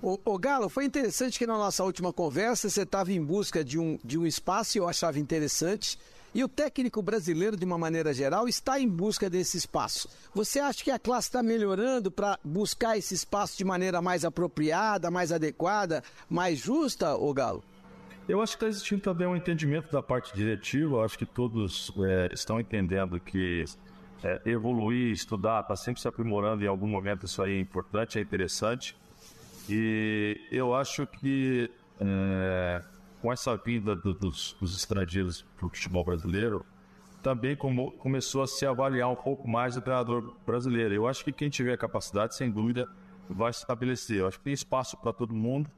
Ô, 0.00 0.18
ô, 0.24 0.38
Galo, 0.38 0.68
foi 0.68 0.84
interessante 0.84 1.38
que 1.38 1.46
na 1.46 1.58
nossa 1.58 1.84
última 1.84 2.12
conversa 2.12 2.70
você 2.70 2.82
estava 2.82 3.12
em 3.12 3.22
busca 3.22 3.64
de 3.64 3.78
um, 3.78 3.98
de 4.04 4.18
um 4.18 4.26
espaço 4.26 4.76
e 4.76 4.80
eu 4.80 4.88
achava 4.88 5.18
interessante. 5.18 5.98
E 6.36 6.44
o 6.44 6.48
técnico 6.48 7.00
brasileiro, 7.00 7.56
de 7.56 7.64
uma 7.64 7.78
maneira 7.78 8.12
geral, 8.12 8.46
está 8.46 8.78
em 8.78 8.86
busca 8.86 9.30
desse 9.30 9.56
espaço. 9.56 10.06
Você 10.34 10.60
acha 10.60 10.84
que 10.84 10.90
a 10.90 10.98
classe 10.98 11.28
está 11.28 11.42
melhorando 11.42 12.10
para 12.10 12.38
buscar 12.44 12.98
esse 12.98 13.14
espaço 13.14 13.56
de 13.56 13.64
maneira 13.64 14.02
mais 14.02 14.22
apropriada, 14.22 15.10
mais 15.10 15.32
adequada, 15.32 16.04
mais 16.28 16.58
justa, 16.58 17.16
ô 17.16 17.32
Galo? 17.32 17.64
Eu 18.28 18.42
acho 18.42 18.52
que 18.52 18.56
está 18.58 18.68
existindo 18.68 19.00
também 19.00 19.26
um 19.26 19.34
entendimento 19.34 19.90
da 19.90 20.02
parte 20.02 20.36
diretiva. 20.36 20.96
Eu 20.96 21.02
acho 21.02 21.16
que 21.16 21.24
todos 21.24 21.90
é, 22.00 22.28
estão 22.34 22.60
entendendo 22.60 23.18
que 23.18 23.64
é, 24.22 24.42
evoluir, 24.44 25.12
estudar, 25.12 25.62
está 25.62 25.74
sempre 25.74 26.02
se 26.02 26.06
aprimorando. 26.06 26.62
Em 26.62 26.68
algum 26.68 26.86
momento 26.86 27.24
isso 27.24 27.40
aí 27.40 27.56
é 27.56 27.60
importante, 27.60 28.18
é 28.18 28.20
interessante. 28.20 28.94
E 29.70 30.38
eu 30.52 30.74
acho 30.74 31.06
que 31.06 31.70
é, 31.98 32.82
com 33.20 33.32
essa 33.32 33.56
vinda 33.56 33.94
do- 33.96 34.14
dos, 34.14 34.56
dos 34.60 34.76
estrangeiros 34.76 35.42
para 35.56 35.66
o 35.66 35.68
futebol 35.68 36.04
brasileiro, 36.04 36.64
também 37.22 37.56
como- 37.56 37.92
começou 37.92 38.42
a 38.42 38.46
se 38.46 38.64
avaliar 38.66 39.10
um 39.10 39.16
pouco 39.16 39.48
mais 39.48 39.76
o 39.76 39.80
treinador 39.80 40.34
brasileiro. 40.46 40.94
Eu 40.94 41.08
acho 41.08 41.24
que 41.24 41.32
quem 41.32 41.48
tiver 41.48 41.76
capacidade, 41.76 42.36
sem 42.36 42.50
dúvida, 42.50 42.88
vai 43.28 43.52
se 43.52 43.60
estabelecer. 43.60 44.18
Eu 44.20 44.28
acho 44.28 44.38
que 44.38 44.44
tem 44.44 44.52
espaço 44.52 44.96
para 44.98 45.12
todo 45.12 45.34
mundo 45.34 45.68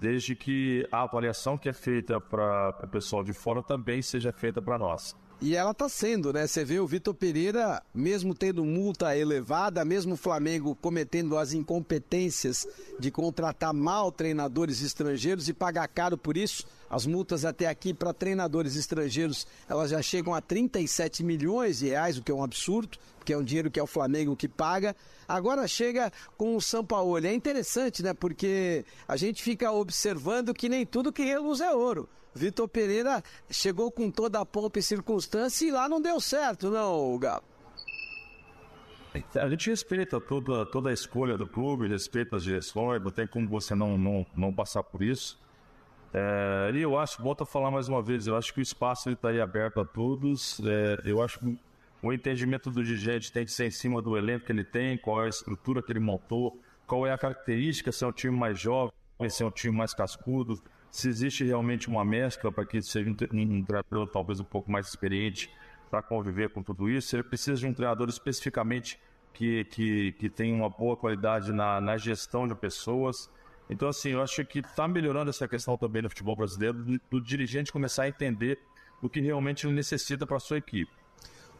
desde 0.00 0.34
que 0.34 0.88
a 0.90 1.02
avaliação 1.02 1.58
que 1.58 1.68
é 1.68 1.72
feita 1.72 2.18
para 2.20 2.74
o 2.82 2.88
pessoal 2.88 3.22
de 3.22 3.32
fora 3.34 3.62
também 3.62 4.00
seja 4.02 4.32
feita 4.32 4.60
para 4.60 4.78
nós. 4.78 5.14
E 5.42 5.56
ela 5.56 5.70
está 5.70 5.88
sendo, 5.88 6.34
né? 6.34 6.46
Você 6.46 6.62
vê 6.66 6.78
o 6.80 6.86
Vitor 6.86 7.14
Pereira, 7.14 7.82
mesmo 7.94 8.34
tendo 8.34 8.62
multa 8.62 9.16
elevada, 9.16 9.82
mesmo 9.86 10.12
o 10.12 10.16
Flamengo 10.16 10.74
cometendo 10.74 11.38
as 11.38 11.54
incompetências 11.54 12.68
de 12.98 13.10
contratar 13.10 13.72
mal 13.72 14.12
treinadores 14.12 14.82
estrangeiros 14.82 15.48
e 15.48 15.54
pagar 15.54 15.88
caro 15.88 16.18
por 16.18 16.36
isso. 16.36 16.66
As 16.90 17.06
multas 17.06 17.46
até 17.46 17.68
aqui 17.68 17.94
para 17.94 18.12
treinadores 18.12 18.76
estrangeiros, 18.76 19.46
elas 19.66 19.90
já 19.90 20.02
chegam 20.02 20.34
a 20.34 20.42
37 20.42 21.24
milhões 21.24 21.78
de 21.78 21.88
reais, 21.88 22.18
o 22.18 22.22
que 22.22 22.30
é 22.30 22.34
um 22.34 22.44
absurdo, 22.44 22.98
porque 23.30 23.34
é 23.34 23.38
um 23.38 23.44
dinheiro 23.44 23.70
que 23.70 23.78
é 23.78 23.82
o 23.82 23.86
Flamengo 23.86 24.34
que 24.34 24.48
paga. 24.48 24.96
Agora 25.28 25.66
chega 25.68 26.10
com 26.36 26.56
o 26.56 26.60
Sampaoli. 26.60 27.28
É 27.28 27.32
interessante, 27.32 28.02
né? 28.02 28.12
Porque 28.12 28.84
a 29.06 29.16
gente 29.16 29.42
fica 29.42 29.70
observando 29.70 30.52
que 30.52 30.68
nem 30.68 30.84
tudo 30.84 31.12
que 31.12 31.22
reluz 31.22 31.60
é 31.60 31.72
ouro. 31.72 32.08
Vitor 32.34 32.68
Pereira 32.68 33.22
chegou 33.48 33.90
com 33.90 34.10
toda 34.10 34.40
a 34.40 34.46
pompa 34.46 34.78
e 34.78 34.82
circunstância 34.82 35.64
e 35.66 35.70
lá 35.70 35.88
não 35.88 36.00
deu 36.00 36.20
certo, 36.20 36.70
não, 36.70 37.16
Galo. 37.18 37.44
A 39.34 39.48
gente 39.48 39.70
respeita 39.70 40.20
toda, 40.20 40.64
toda 40.66 40.90
a 40.90 40.92
escolha 40.92 41.36
do 41.36 41.46
clube, 41.46 41.88
respeita 41.88 42.36
as 42.36 42.44
direções, 42.44 43.02
não 43.02 43.10
tem 43.10 43.26
como 43.26 43.48
você 43.48 43.74
não, 43.74 43.98
não, 43.98 44.26
não 44.36 44.52
passar 44.52 44.84
por 44.84 45.02
isso. 45.02 45.40
É, 46.12 46.70
e 46.74 46.80
eu 46.80 46.96
acho, 46.98 47.20
volto 47.20 47.42
a 47.42 47.46
falar 47.46 47.70
mais 47.70 47.88
uma 47.88 48.02
vez, 48.02 48.26
eu 48.26 48.36
acho 48.36 48.52
que 48.54 48.60
o 48.60 48.62
espaço 48.62 49.10
está 49.10 49.28
aí 49.28 49.40
aberto 49.40 49.80
a 49.80 49.84
todos. 49.84 50.60
É, 50.64 51.02
eu 51.04 51.20
acho 51.20 51.40
que 51.40 51.58
o 52.02 52.12
entendimento 52.12 52.70
do 52.70 52.82
dirigente 52.82 53.32
tem 53.32 53.44
que 53.44 53.52
ser 53.52 53.66
em 53.66 53.70
cima 53.70 54.00
do 54.00 54.16
elenco 54.16 54.46
que 54.46 54.52
ele 54.52 54.64
tem, 54.64 54.96
qual 54.96 55.22
é 55.22 55.26
a 55.26 55.28
estrutura 55.28 55.82
que 55.82 55.92
ele 55.92 56.00
montou, 56.00 56.60
qual 56.86 57.06
é 57.06 57.12
a 57.12 57.18
característica, 57.18 57.92
se 57.92 58.02
é 58.04 58.06
um 58.06 58.12
time 58.12 58.36
mais 58.36 58.58
jovem, 58.58 58.92
se 59.28 59.42
é 59.42 59.46
um 59.46 59.50
time 59.50 59.76
mais 59.76 59.92
cascudo, 59.92 60.60
se 60.90 61.08
existe 61.08 61.44
realmente 61.44 61.88
uma 61.88 62.04
mescla 62.04 62.50
para 62.50 62.64
que 62.64 62.80
seja 62.82 63.08
um, 63.08 63.14
tre- 63.14 63.28
treinador 63.28 64.08
talvez 64.08 64.40
um 64.40 64.44
pouco 64.44 64.70
mais 64.72 64.88
experiente 64.88 65.50
para 65.90 66.02
conviver 66.02 66.50
com 66.50 66.62
tudo 66.62 66.88
isso. 66.88 67.14
Ele 67.14 67.22
precisa 67.22 67.56
de 67.56 67.66
um 67.66 67.74
treinador 67.74 68.08
especificamente 68.08 68.98
que, 69.32 69.64
que, 69.66 70.12
que 70.12 70.28
tenha 70.28 70.54
uma 70.54 70.68
boa 70.68 70.96
qualidade 70.96 71.52
na, 71.52 71.80
na 71.80 71.96
gestão 71.96 72.48
de 72.48 72.54
pessoas. 72.54 73.30
Então, 73.68 73.88
assim, 73.88 74.10
eu 74.10 74.22
acho 74.22 74.44
que 74.44 74.58
está 74.58 74.88
melhorando 74.88 75.30
essa 75.30 75.46
questão 75.46 75.76
também 75.76 76.02
no 76.02 76.08
futebol 76.08 76.34
brasileiro, 76.34 76.82
do, 76.82 77.00
do 77.08 77.20
dirigente 77.20 77.70
começar 77.70 78.04
a 78.04 78.08
entender 78.08 78.58
o 79.00 79.08
que 79.08 79.20
realmente 79.20 79.66
ele 79.66 79.74
necessita 79.74 80.26
para 80.26 80.40
sua 80.40 80.58
equipe. 80.58 80.90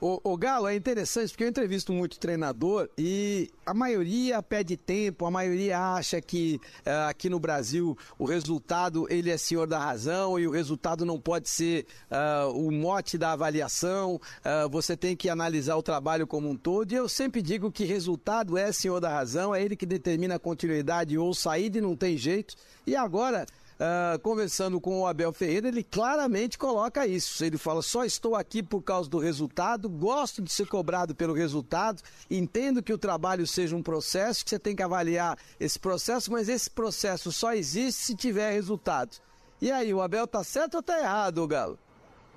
O, 0.00 0.18
o 0.24 0.36
Galo 0.36 0.66
é 0.66 0.74
interessante 0.74 1.30
porque 1.30 1.44
eu 1.44 1.48
entrevisto 1.48 1.92
muito 1.92 2.18
treinador 2.18 2.88
e 2.96 3.50
a 3.66 3.74
maioria 3.74 4.42
pede 4.42 4.74
tempo, 4.74 5.26
a 5.26 5.30
maioria 5.30 5.78
acha 5.78 6.20
que 6.22 6.58
eh, 6.86 7.06
aqui 7.06 7.28
no 7.28 7.38
Brasil 7.38 7.96
o 8.18 8.24
resultado 8.24 9.06
ele 9.10 9.30
é 9.30 9.36
senhor 9.36 9.66
da 9.66 9.78
razão 9.78 10.38
e 10.38 10.46
o 10.46 10.50
resultado 10.50 11.04
não 11.04 11.20
pode 11.20 11.50
ser 11.50 11.86
ah, 12.10 12.48
o 12.52 12.70
mote 12.70 13.18
da 13.18 13.32
avaliação. 13.32 14.18
ah, 14.42 14.66
você 14.68 14.96
tem 14.96 15.14
que 15.14 15.28
analisar 15.28 15.76
o 15.76 15.82
trabalho 15.82 16.26
como 16.26 16.48
um 16.48 16.56
todo. 16.56 16.92
E 16.92 16.94
eu 16.94 17.08
sempre 17.08 17.42
digo 17.42 17.70
que 17.70 17.84
resultado 17.84 18.56
é 18.56 18.72
senhor 18.72 19.00
da 19.00 19.10
razão, 19.10 19.54
é 19.54 19.62
ele 19.62 19.76
que 19.76 19.84
determina 19.84 20.36
a 20.36 20.38
continuidade 20.38 21.18
ou 21.18 21.34
saída 21.34 21.76
e 21.76 21.80
não 21.80 21.94
tem 21.94 22.16
jeito. 22.16 22.54
E 22.86 22.96
agora 22.96 23.44
ah, 23.82 24.18
conversando 24.22 24.78
com 24.78 25.00
o 25.00 25.06
Abel 25.06 25.32
Ferreira, 25.32 25.68
ele 25.68 25.82
claramente 25.82 26.58
coloca 26.58 27.06
isso. 27.06 27.42
Ele 27.42 27.56
fala: 27.56 27.80
só 27.80 28.04
estou 28.04 28.36
aqui 28.36 28.62
por 28.62 28.82
causa 28.82 29.08
do 29.08 29.18
resultado, 29.18 29.88
gosto 29.88 30.42
de 30.42 30.52
ser 30.52 30.66
cobrado 30.66 31.14
pelo 31.14 31.32
resultado, 31.32 32.02
entendo 32.30 32.82
que 32.82 32.92
o 32.92 32.98
trabalho 32.98 33.46
seja 33.46 33.74
um 33.74 33.82
processo, 33.82 34.44
que 34.44 34.50
você 34.50 34.58
tem 34.58 34.76
que 34.76 34.82
avaliar 34.82 35.38
esse 35.58 35.78
processo, 35.78 36.30
mas 36.30 36.46
esse 36.50 36.68
processo 36.68 37.32
só 37.32 37.54
existe 37.54 38.02
se 38.02 38.14
tiver 38.14 38.52
resultado. 38.52 39.16
E 39.62 39.72
aí, 39.72 39.94
o 39.94 40.02
Abel 40.02 40.26
tá 40.26 40.44
certo 40.44 40.74
ou 40.74 40.82
tá 40.82 40.98
errado, 40.98 41.46
Galo? 41.48 41.78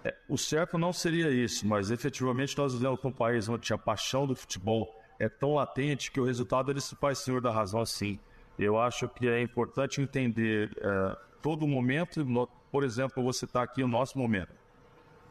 É, 0.06 0.16
o 0.30 0.38
certo 0.38 0.78
não 0.78 0.94
seria 0.94 1.30
isso, 1.30 1.68
mas 1.68 1.91
efetivamente 1.91 2.58
nós 2.58 2.74
vivemos 2.74 3.04
um 3.04 3.12
país 3.12 3.50
onde 3.50 3.74
a 3.74 3.78
paixão 3.78 4.26
do 4.26 4.34
futebol 4.36 4.98
é 5.20 5.28
tão 5.28 5.56
latente 5.56 6.10
que 6.10 6.22
o 6.22 6.26
resultado 6.26 6.72
ele 6.72 6.80
se 6.80 6.96
faz 6.96 7.18
senhor 7.20 7.41
da 7.41 7.52
razão 7.52 7.82
assim. 7.82 8.18
Eu 8.58 8.80
acho 8.80 9.10
que 9.10 9.28
é 9.28 9.41
importante 9.41 10.02
entender 10.02 10.72
é, 10.78 11.18
todo 11.44 11.68
momento, 11.68 12.26
por 12.72 12.84
exemplo, 12.84 13.14
eu 13.20 13.24
vou 13.24 13.34
citar 13.34 13.64
aqui 13.64 13.84
o 13.84 13.88
nosso 13.88 14.18
momento. 14.18 14.52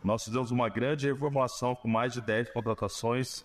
Nós 0.05 0.25
fizemos 0.25 0.51
uma 0.51 0.69
grande 0.69 1.07
reformulação 1.11 1.75
com 1.75 1.89
mais 1.89 2.13
de 2.13 2.21
10 2.21 2.51
contratações. 2.51 3.45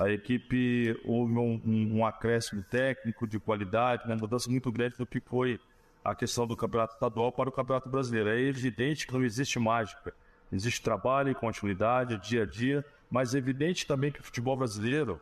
A 0.00 0.10
equipe 0.10 0.98
houve 1.04 1.32
um, 1.34 1.60
um- 1.64 1.98
um 1.98 2.06
acréscimo 2.06 2.62
técnico 2.64 3.26
de 3.26 3.38
qualidade, 3.38 4.04
uma 4.04 4.16
mudança 4.16 4.50
muito 4.50 4.70
grande 4.72 4.96
do 4.96 5.06
que 5.06 5.20
foi 5.20 5.60
a 6.04 6.14
questão 6.14 6.46
do 6.46 6.56
campeonato 6.56 6.94
estadual 6.94 7.30
para 7.30 7.48
o 7.48 7.52
campeonato 7.52 7.88
brasileiro. 7.88 8.28
É 8.30 8.40
evidente 8.40 9.06
que 9.06 9.12
não 9.12 9.22
existe 9.24 9.58
mágica. 9.58 10.12
Existe 10.50 10.82
trabalho 10.82 11.30
e 11.30 11.34
continuidade, 11.34 12.16
dia 12.18 12.42
a 12.42 12.46
dia, 12.46 12.84
mas 13.10 13.34
é 13.34 13.38
evidente 13.38 13.86
também 13.86 14.10
que 14.10 14.20
o 14.20 14.24
futebol 14.24 14.56
brasileiro 14.56 15.20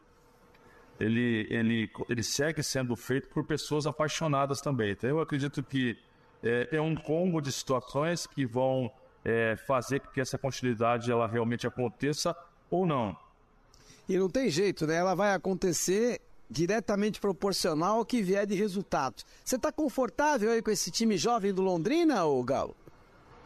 ele, 0.99 1.47
ele, 1.51 1.91
ele 2.09 2.23
segue 2.23 2.63
sendo 2.63 2.97
feito 2.97 3.29
por 3.29 3.45
pessoas 3.45 3.87
apaixonadas 3.87 4.61
também. 4.61 4.93
Então 4.93 5.11
eu 5.11 5.21
acredito 5.21 5.63
que 5.63 5.99
é, 6.47 6.77
é 6.77 6.81
um 6.81 6.95
combo 6.95 7.41
de 7.41 7.51
situações 7.51 8.27
que 8.27 8.47
vão 8.47 8.91
é, 9.25 9.57
fazer 9.67 10.01
com 10.01 10.11
que 10.11 10.21
essa 10.21 10.39
continuidade 10.39 11.11
ela 11.11 11.27
realmente 11.27 11.67
aconteça 11.67 12.37
ou 12.71 12.87
não. 12.87 13.17
E 14.09 14.17
não 14.17 14.29
tem 14.29 14.49
jeito, 14.49 14.87
né? 14.87 14.97
Ela 14.97 15.15
vai 15.15 15.35
acontecer 15.35 16.21
diretamente 16.49 17.21
proporcional 17.21 17.99
ao 17.99 18.05
que 18.05 18.23
vier 18.23 18.47
de 18.47 18.55
resultado. 18.55 19.25
Você 19.45 19.59
tá 19.59 19.73
confortável 19.73 20.53
aí 20.53 20.63
com 20.63 20.71
esse 20.71 20.91
time 20.91 21.17
jovem 21.17 21.53
do 21.53 21.61
Londrina, 21.61 22.25
ô 22.25 22.43
Galo? 22.45 22.77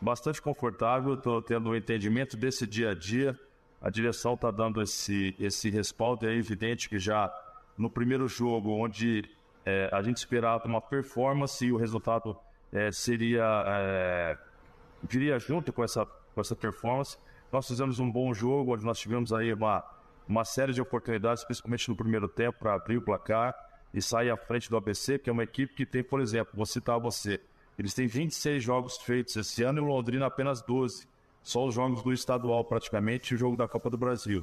Bastante 0.01 0.41
confortável, 0.41 1.15
estou 1.15 1.41
tendo 1.41 1.71
um 1.71 1.77
entendimento 1.77 2.37
desse 2.37 2.67
dia 2.67 2.91
a 2.91 2.95
dia. 2.95 3.39
A 3.81 3.89
direção 3.89 4.35
está 4.35 4.51
dando 4.51 4.83
esse, 4.83 5.35
esse 5.39 5.71
respaldo. 5.71 6.27
É 6.27 6.35
evidente 6.35 6.89
que 6.89 6.99
já 6.99 7.33
no 7.77 7.89
primeiro 7.89 8.29
jogo, 8.29 8.71
onde 8.71 9.25
é, 9.65 9.89
a 9.91 10.03
gente 10.03 10.19
esperava 10.19 10.67
uma 10.67 10.81
performance 10.81 11.65
e 11.65 11.73
o 11.73 11.77
resultado 11.79 12.37
é, 12.73 12.93
seria 12.93 13.65
é, 13.67 14.39
viria 15.03 15.39
junto 15.39 15.73
com 15.73 15.83
essa, 15.83 16.05
com 16.05 16.41
essa 16.41 16.55
performance. 16.55 17.17
Nós 17.53 17.67
fizemos 17.67 17.99
um 17.99 18.11
bom 18.11 18.33
jogo, 18.33 18.75
onde 18.75 18.85
nós 18.85 18.99
tivemos 18.99 19.33
aí 19.33 19.53
uma, 19.53 19.85
uma 20.29 20.45
série 20.45 20.73
de 20.73 20.81
oportunidades, 20.81 21.45
principalmente 21.45 21.89
no 21.89 21.97
primeiro 21.97 22.29
tempo, 22.29 22.59
para 22.59 22.75
abrir 22.75 22.99
o 22.99 23.03
placar 23.03 23.55
e 23.93 24.01
sair 24.01 24.31
à 24.31 24.37
frente 24.37 24.71
do 24.71 24.77
ABC, 24.77 25.19
que 25.19 25.29
é 25.29 25.33
uma 25.33 25.43
equipe 25.43 25.75
que 25.75 25.85
tem, 25.85 26.03
por 26.03 26.21
exemplo, 26.21 26.53
vou 26.55 26.67
citar 26.67 26.99
você, 27.01 27.41
eles 27.81 27.95
têm 27.95 28.07
26 28.07 28.63
jogos 28.63 28.99
feitos 28.99 29.35
esse 29.37 29.63
ano 29.63 29.79
e 29.79 29.81
o 29.81 29.87
Londrina 29.87 30.27
apenas 30.27 30.61
12. 30.61 31.09
Só 31.43 31.67
os 31.67 31.75
jogos 31.75 32.03
do 32.03 32.13
estadual, 32.13 32.63
praticamente, 32.63 33.33
e 33.33 33.35
o 33.35 33.39
jogo 33.39 33.57
da 33.57 33.67
Copa 33.67 33.89
do 33.89 33.97
Brasil. 33.97 34.43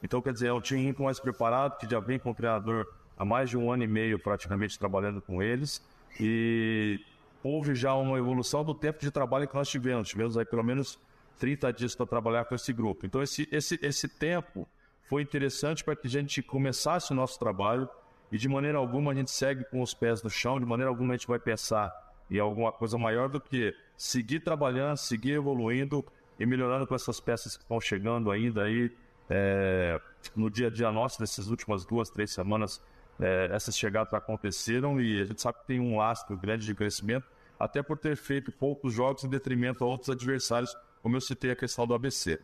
Então, 0.00 0.22
quer 0.22 0.32
dizer, 0.32 0.46
é 0.46 0.52
um 0.52 0.60
time 0.60 0.94
mais 0.96 1.18
preparado, 1.18 1.78
que 1.78 1.90
já 1.90 1.98
vem 1.98 2.16
com 2.16 2.30
o 2.30 2.34
treinador 2.34 2.86
há 3.18 3.24
mais 3.24 3.50
de 3.50 3.58
um 3.58 3.72
ano 3.72 3.82
e 3.82 3.88
meio, 3.88 4.20
praticamente, 4.20 4.78
trabalhando 4.78 5.20
com 5.20 5.42
eles. 5.42 5.84
E 6.20 7.00
houve 7.46 7.74
já 7.74 7.94
uma 7.94 8.18
evolução 8.18 8.64
do 8.64 8.74
tempo 8.74 9.00
de 9.00 9.10
trabalho 9.10 9.46
que 9.46 9.54
nós 9.54 9.68
tivemos. 9.68 10.08
Tivemos 10.08 10.36
aí 10.36 10.44
pelo 10.44 10.64
menos 10.64 10.98
30 11.38 11.72
dias 11.72 11.94
para 11.94 12.06
trabalhar 12.06 12.44
com 12.44 12.54
esse 12.54 12.72
grupo. 12.72 13.06
Então, 13.06 13.22
esse, 13.22 13.48
esse, 13.52 13.78
esse 13.82 14.08
tempo 14.08 14.68
foi 15.08 15.22
interessante 15.22 15.84
para 15.84 15.94
que 15.94 16.06
a 16.06 16.10
gente 16.10 16.42
começasse 16.42 17.12
o 17.12 17.14
nosso 17.14 17.38
trabalho 17.38 17.88
e 18.32 18.38
de 18.38 18.48
maneira 18.48 18.78
alguma 18.78 19.12
a 19.12 19.14
gente 19.14 19.30
segue 19.30 19.64
com 19.64 19.80
os 19.80 19.94
pés 19.94 20.22
no 20.22 20.30
chão, 20.30 20.58
de 20.58 20.66
maneira 20.66 20.90
alguma 20.90 21.14
a 21.14 21.16
gente 21.16 21.28
vai 21.28 21.38
pensar 21.38 21.92
em 22.30 22.38
alguma 22.38 22.72
coisa 22.72 22.98
maior 22.98 23.28
do 23.28 23.40
que 23.40 23.74
seguir 23.96 24.40
trabalhando, 24.40 24.96
seguir 24.96 25.32
evoluindo 25.32 26.04
e 26.38 26.44
melhorando 26.44 26.86
com 26.86 26.94
essas 26.94 27.20
peças 27.20 27.56
que 27.56 27.62
estão 27.62 27.80
chegando 27.80 28.30
ainda 28.30 28.64
aí 28.64 28.90
é, 29.30 30.00
no 30.34 30.50
dia 30.50 30.66
a 30.66 30.70
dia 30.70 30.90
nosso, 30.90 31.20
nessas 31.20 31.48
últimas 31.48 31.84
duas, 31.84 32.10
três 32.10 32.32
semanas, 32.32 32.82
é, 33.18 33.48
essas 33.52 33.76
chegadas 33.76 34.12
aconteceram 34.12 35.00
e 35.00 35.22
a 35.22 35.24
gente 35.24 35.40
sabe 35.40 35.58
que 35.60 35.66
tem 35.66 35.80
um 35.80 35.96
lastro 35.96 36.36
grande 36.36 36.66
de 36.66 36.74
crescimento, 36.74 37.26
até 37.58 37.82
por 37.82 37.98
ter 37.98 38.16
feito 38.16 38.52
poucos 38.52 38.92
jogos 38.92 39.24
em 39.24 39.28
detrimento 39.28 39.84
a 39.84 39.86
outros 39.86 40.10
adversários, 40.10 40.76
como 41.02 41.16
eu 41.16 41.20
citei 41.20 41.50
a 41.50 41.56
questão 41.56 41.86
do 41.86 41.94
ABC. 41.94 42.38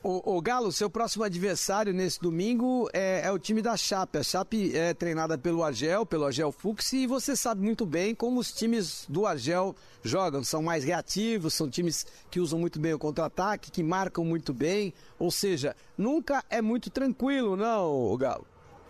O, 0.00 0.40
Galo, 0.40 0.70
seu 0.70 0.88
próximo 0.88 1.24
adversário 1.24 1.92
nesse 1.92 2.20
domingo 2.20 2.88
é, 2.92 3.22
é, 3.24 3.32
o 3.32 3.38
time 3.38 3.60
da 3.60 3.76
Chape. 3.76 4.18
A 4.18 4.22
Chape 4.22 4.74
é 4.76 4.94
treinada 4.94 5.36
pelo 5.36 5.64
Argel, 5.64 6.06
pelo 6.06 6.24
Argel 6.24 6.52
Fux, 6.52 6.92
e 6.92 7.04
você 7.04 7.34
sabe 7.34 7.62
muito 7.62 7.84
bem 7.84 8.14
como 8.14 8.38
os 8.38 8.52
times 8.52 9.04
do 9.08 9.26
Argel 9.26 9.74
jogam. 10.04 10.44
São 10.44 10.62
mais 10.62 10.84
reativos, 10.84 11.54
são 11.54 11.68
times 11.68 12.06
que 12.30 12.38
usam 12.38 12.60
muito 12.60 12.78
bem 12.78 12.94
o 12.94 12.98
contra-ataque, 12.98 13.72
que 13.72 13.82
marcam 13.82 14.24
muito 14.24 14.54
bem. 14.54 14.94
Ou 15.18 15.32
seja, 15.32 15.74
nunca 15.96 16.44
é 16.48 16.62
muito 16.62 16.90
tranquilo, 16.90 17.56
não, 17.56 18.16
Galo? 18.16 18.46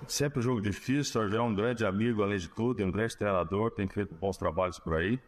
Sempre 0.06 0.40
um 0.40 0.42
jogo 0.42 0.60
difícil. 0.60 1.20
O 1.20 1.24
Argel 1.24 1.40
é 1.40 1.42
um 1.42 1.54
grande 1.54 1.86
amigo, 1.86 2.22
além 2.22 2.38
de 2.38 2.48
tudo, 2.48 2.82
é 2.82 2.84
um 2.84 2.90
grande 2.90 3.16
treinador, 3.16 3.70
tem 3.70 3.88
feito 3.88 4.14
bons 4.14 4.36
trabalhos 4.36 4.78
por 4.78 4.94
aí. 4.94 5.18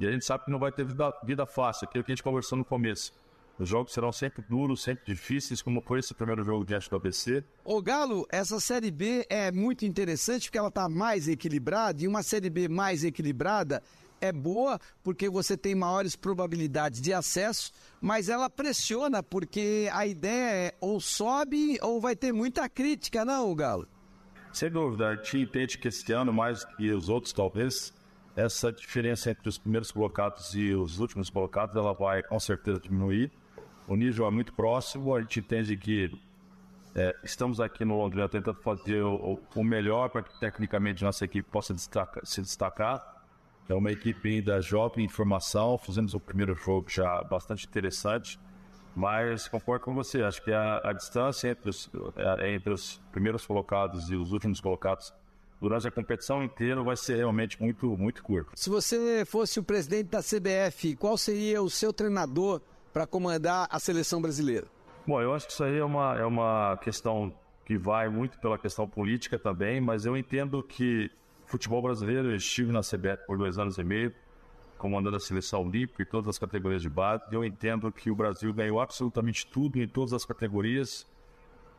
E 0.00 0.06
a 0.06 0.10
gente 0.10 0.24
sabe 0.24 0.46
que 0.46 0.50
não 0.50 0.58
vai 0.58 0.72
ter 0.72 0.84
vida, 0.84 1.12
vida 1.22 1.44
fácil, 1.44 1.86
aquilo 1.86 2.02
que 2.02 2.10
a 2.10 2.14
gente 2.14 2.22
conversou 2.22 2.56
no 2.56 2.64
começo. 2.64 3.12
Os 3.58 3.68
jogos 3.68 3.92
serão 3.92 4.10
sempre 4.10 4.42
duros, 4.48 4.82
sempre 4.82 5.04
difíceis, 5.04 5.60
como 5.60 5.82
foi 5.82 5.98
esse 5.98 6.14
primeiro 6.14 6.42
jogo 6.42 6.64
diante 6.64 6.88
do 6.88 6.96
ABC. 6.96 7.44
Ô 7.62 7.82
Galo, 7.82 8.26
essa 8.32 8.58
Série 8.58 8.90
B 8.90 9.26
é 9.28 9.52
muito 9.52 9.84
interessante 9.84 10.46
porque 10.46 10.56
ela 10.56 10.68
está 10.68 10.88
mais 10.88 11.28
equilibrada 11.28 12.02
e 12.02 12.08
uma 12.08 12.22
Série 12.22 12.48
B 12.48 12.66
mais 12.66 13.04
equilibrada 13.04 13.82
é 14.18 14.32
boa 14.32 14.78
porque 15.02 15.28
você 15.28 15.58
tem 15.58 15.74
maiores 15.74 16.16
probabilidades 16.16 17.02
de 17.02 17.12
acesso, 17.12 17.70
mas 18.00 18.30
ela 18.30 18.48
pressiona 18.48 19.22
porque 19.22 19.90
a 19.92 20.06
ideia 20.06 20.68
é 20.68 20.74
ou 20.80 20.98
sobe 20.98 21.78
ou 21.82 22.00
vai 22.00 22.16
ter 22.16 22.32
muita 22.32 22.66
crítica, 22.70 23.26
não, 23.26 23.54
Galo? 23.54 23.86
Sem 24.54 24.70
dúvida, 24.70 25.08
a 25.08 25.16
gente 25.16 25.38
entende 25.38 25.78
que 25.78 25.88
esse 25.88 26.10
ano, 26.12 26.32
mais 26.32 26.64
que 26.64 26.90
os 26.90 27.10
outros 27.10 27.32
talvez, 27.34 27.92
essa 28.40 28.72
diferença 28.72 29.30
entre 29.30 29.48
os 29.48 29.58
primeiros 29.58 29.90
colocados 29.90 30.54
e 30.54 30.74
os 30.74 30.98
últimos 30.98 31.30
colocados, 31.30 31.76
ela 31.76 31.92
vai 31.92 32.22
com 32.22 32.38
certeza 32.38 32.80
diminuir. 32.80 33.30
O 33.86 33.96
nível 33.96 34.26
é 34.26 34.30
muito 34.30 34.52
próximo, 34.52 35.14
a 35.14 35.20
gente 35.20 35.40
entende 35.40 35.76
que 35.76 36.10
é, 36.94 37.14
estamos 37.22 37.60
aqui 37.60 37.84
no 37.84 37.96
Londrina 37.96 38.28
tentando 38.28 38.60
fazer 38.60 39.02
o, 39.02 39.40
o 39.54 39.64
melhor 39.64 40.10
para 40.10 40.22
que 40.22 40.40
tecnicamente 40.40 41.04
nossa 41.04 41.24
equipe 41.24 41.48
possa 41.48 41.72
destacar, 41.74 42.24
se 42.24 42.40
destacar. 42.40 43.20
É 43.68 43.74
uma 43.74 43.92
equipe 43.92 44.28
ainda 44.28 44.60
jovem 44.60 45.04
em 45.04 45.08
formação, 45.08 45.78
fizemos 45.78 46.14
o 46.14 46.20
primeiro 46.20 46.54
jogo 46.54 46.90
já 46.90 47.22
bastante 47.22 47.66
interessante, 47.66 48.40
mas 48.96 49.46
concordo 49.46 49.84
com 49.84 49.94
você, 49.94 50.22
acho 50.22 50.42
que 50.42 50.52
a, 50.52 50.80
a 50.82 50.92
distância 50.92 51.50
entre 51.50 51.70
os, 51.70 51.88
é, 52.16 52.52
entre 52.52 52.72
os 52.72 53.00
primeiros 53.12 53.46
colocados 53.46 54.10
e 54.10 54.16
os 54.16 54.32
últimos 54.32 54.60
colocados 54.60 55.12
durante 55.60 55.86
a 55.86 55.90
competição 55.90 56.42
inteira 56.42 56.82
vai 56.82 56.96
ser 56.96 57.16
realmente 57.16 57.60
muito, 57.60 57.96
muito 57.96 58.22
curta. 58.22 58.52
Se 58.54 58.70
você 58.70 59.24
fosse 59.26 59.60
o 59.60 59.62
presidente 59.62 60.08
da 60.08 60.20
CBF, 60.20 60.96
qual 60.96 61.18
seria 61.18 61.62
o 61.62 61.68
seu 61.68 61.92
treinador 61.92 62.60
para 62.92 63.06
comandar 63.06 63.68
a 63.70 63.78
seleção 63.78 64.22
brasileira? 64.22 64.66
Bom, 65.06 65.20
eu 65.20 65.34
acho 65.34 65.46
que 65.46 65.52
isso 65.52 65.64
aí 65.64 65.78
é 65.78 65.84
uma, 65.84 66.18
é 66.18 66.24
uma 66.24 66.78
questão 66.78 67.32
que 67.64 67.78
vai 67.78 68.08
muito 68.08 68.38
pela 68.38 68.58
questão 68.58 68.88
política 68.88 69.38
também, 69.38 69.80
mas 69.80 70.04
eu 70.04 70.16
entendo 70.16 70.62
que 70.62 71.10
futebol 71.46 71.82
brasileiro, 71.82 72.30
eu 72.30 72.36
estive 72.36 72.72
na 72.72 72.80
CBF 72.80 73.26
por 73.26 73.36
dois 73.36 73.58
anos 73.58 73.76
e 73.78 73.84
meio, 73.84 74.14
comandando 74.78 75.16
a 75.16 75.20
seleção 75.20 75.66
olímpica 75.66 76.02
e 76.02 76.06
todas 76.06 76.28
as 76.28 76.38
categorias 76.38 76.80
de 76.80 76.88
base, 76.88 77.22
eu 77.30 77.44
entendo 77.44 77.92
que 77.92 78.10
o 78.10 78.14
Brasil 78.14 78.52
ganhou 78.54 78.80
absolutamente 78.80 79.46
tudo 79.46 79.78
em 79.78 79.86
todas 79.86 80.12
as 80.12 80.24
categorias, 80.24 81.06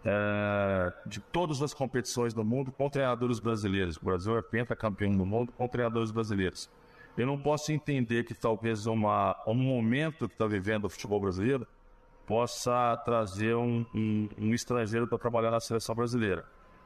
é, 0.03 0.93
de 1.05 1.19
todas 1.19 1.61
as 1.61 1.73
competições 1.73 2.33
do 2.33 2.43
mundo 2.43 2.71
com 2.71 2.89
treinadores 2.89 3.39
brasileiros. 3.39 3.97
O 3.97 4.05
Brasil 4.05 4.37
é 4.37 4.41
pentacampeão 4.41 5.15
do 5.15 5.25
mundo 5.25 5.51
com 5.51 5.67
treinadores 5.67 6.11
brasileiros. 6.11 6.69
Eu 7.17 7.27
não 7.27 7.37
posso 7.37 7.71
entender 7.71 8.23
que 8.23 8.33
talvez 8.33 8.85
uma, 8.85 9.35
um 9.45 9.53
momento 9.53 10.27
que 10.27 10.33
está 10.33 10.47
vivendo 10.47 10.85
o 10.85 10.89
futebol 10.89 11.19
brasileiro 11.19 11.67
possa 12.25 12.95
trazer 13.03 13.55
um, 13.55 13.85
um, 13.93 14.29
um 14.37 14.53
estrangeiro 14.53 15.07
para 15.07 15.17
trabalhar 15.17 15.51
na 15.51 15.59
seleção 15.59 15.93
brasileira. 15.93 16.45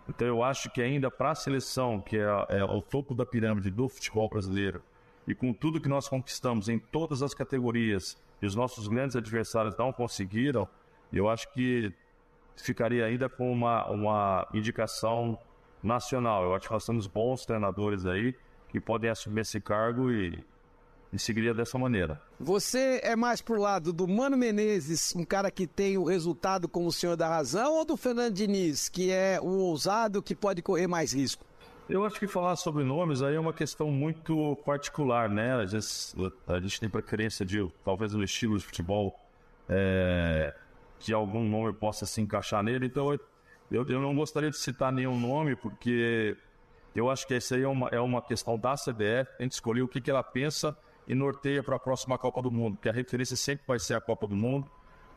Então 0.09 0.27
eu 0.27 0.43
acho 0.43 0.69
que 0.71 0.81
ainda 0.81 1.09
para 1.09 1.31
a 1.31 1.35
seleção, 1.35 2.01
que 2.01 2.17
é, 2.17 2.45
é 2.49 2.63
o 2.63 2.81
topo 2.81 3.13
da 3.13 3.25
pirâmide 3.25 3.69
do 3.69 3.87
futebol 3.87 4.29
brasileiro, 4.29 4.81
e 5.27 5.33
com 5.33 5.53
tudo 5.53 5.81
que 5.81 5.89
nós 5.89 6.07
conquistamos 6.07 6.69
em 6.69 6.77
todas 6.77 7.21
as 7.21 7.33
categorias, 7.33 8.17
e 8.41 8.45
os 8.45 8.55
nossos 8.55 8.87
grandes 8.87 9.15
adversários 9.15 9.75
não 9.77 9.91
conseguiram, 9.91 10.67
eu 11.11 11.29
acho 11.29 11.51
que 11.53 11.93
ficaria 12.55 13.05
ainda 13.05 13.29
com 13.29 13.51
uma, 13.51 13.89
uma 13.89 14.47
indicação 14.53 15.37
nacional. 15.81 16.43
Eu 16.43 16.55
acho 16.55 16.67
que 16.67 16.73
nós 16.73 16.85
temos 16.85 17.07
bons 17.07 17.45
treinadores 17.45 18.05
aí, 18.05 18.35
que 18.69 18.79
podem 18.79 19.09
assumir 19.09 19.41
esse 19.41 19.61
cargo 19.61 20.11
e, 20.11 20.43
e 21.13 21.19
seguiria 21.19 21.53
dessa 21.53 21.77
maneira. 21.77 22.21
Você 22.39 22.99
é 23.03 23.15
mais 23.15 23.41
pro 23.41 23.59
lado 23.59 23.93
do 23.93 24.07
Mano 24.07 24.35
Menezes, 24.35 25.15
um 25.15 25.23
cara 25.23 25.49
que 25.51 25.67
tem 25.67 25.97
o 25.97 26.03
resultado 26.03 26.67
como 26.67 26.87
o 26.87 26.91
senhor 26.91 27.15
da 27.15 27.27
razão, 27.27 27.75
ou 27.75 27.85
do 27.85 27.95
Fernando 27.95 28.33
Diniz, 28.33 28.89
que 28.89 29.11
é 29.11 29.39
o 29.41 29.59
ousado 29.59 30.21
que 30.21 30.35
pode 30.35 30.61
correr 30.61 30.87
mais 30.87 31.13
risco? 31.13 31.45
Eu 31.87 32.03
acho 32.03 32.19
que 32.19 32.27
falar 32.27 32.55
sobre 32.55 32.83
nomes 32.83 33.21
aí 33.21 33.35
é 33.35 33.39
uma 33.39 33.53
questão 33.53 33.91
muito 33.91 34.55
particular, 34.65 35.29
né? 35.29 35.61
Às 35.61 35.71
vezes 35.71 36.15
a 36.47 36.59
gente 36.59 36.79
tem 36.79 36.89
preferência 36.89 37.45
de, 37.45 37.65
talvez, 37.83 38.11
no 38.13 38.23
estilo 38.23 38.57
de 38.57 38.65
futebol, 38.65 39.19
é, 39.69 40.51
que 41.05 41.13
algum 41.13 41.47
nome 41.47 41.71
possa 41.71 42.03
se 42.07 42.19
encaixar 42.19 42.63
nele. 42.63 42.87
Então 42.87 43.13
eu, 43.69 43.87
eu, 43.87 44.01
não 44.01 44.15
gostaria 44.15 44.49
de 44.49 44.57
citar 44.57 44.91
nenhum 44.91 45.19
nome, 45.19 45.55
porque 45.55 46.35
eu 46.95 47.11
acho 47.11 47.27
que 47.27 47.35
essa 47.35 47.55
aí 47.55 47.61
é 47.61 47.67
uma, 47.67 47.87
é 47.89 47.99
uma 47.99 48.23
questão 48.23 48.57
da 48.57 48.73
CBF, 48.73 49.29
a 49.39 49.43
gente 49.43 49.51
escolher 49.51 49.83
o 49.83 49.87
que, 49.87 50.01
que 50.01 50.09
ela 50.09 50.23
pensa 50.23 50.75
e 51.07 51.13
norteia 51.13 51.61
para 51.61 51.75
a 51.75 51.79
próxima 51.79 52.17
Copa 52.17 52.41
do 52.41 52.49
Mundo, 52.49 52.77
porque 52.77 52.89
a 52.89 52.91
referência 52.91 53.35
sempre 53.35 53.63
vai 53.67 53.77
ser 53.77 53.93
a 53.93 54.01
Copa 54.01 54.25
do 54.25 54.35
Mundo, 54.35 54.67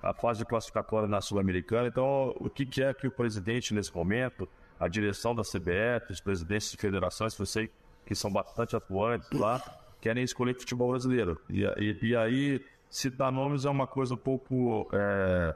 a 0.03 0.13
fase 0.13 0.45
classificatória 0.45 1.09
na 1.09 1.23
Sul-Americana. 1.23 1.89
Então, 1.89 2.35
o 2.39 2.51
que, 2.51 2.67
que 2.67 2.83
é 2.83 2.93
que 2.93 3.07
o 3.07 3.11
presidente, 3.11 3.73
nesse 3.73 3.95
momento, 3.95 4.47
a 4.79 4.89
direção 4.89 5.35
da 5.35 5.43
CBF, 5.43 6.13
os 6.13 6.21
presidentes 6.21 6.71
de 6.71 6.77
federações, 6.77 7.35
que 7.35 7.41
eu 7.41 7.47
sei 7.47 7.71
que 8.05 8.15
são 8.15 8.31
bastante 8.31 8.77
atuantes 8.77 9.31
lá, 9.33 9.63
querem 10.03 10.23
escolher 10.23 10.55
futebol 10.55 10.91
brasileiro. 10.91 11.41
E, 11.49 11.63
e, 11.63 11.99
e 12.09 12.17
aí, 12.17 12.63
citar 12.91 13.33
nomes 13.33 13.65
é 13.65 13.71
uma 13.71 13.87
coisa 13.87 14.13
um 14.15 14.19
pouco. 14.19 14.89
É, 14.93 15.55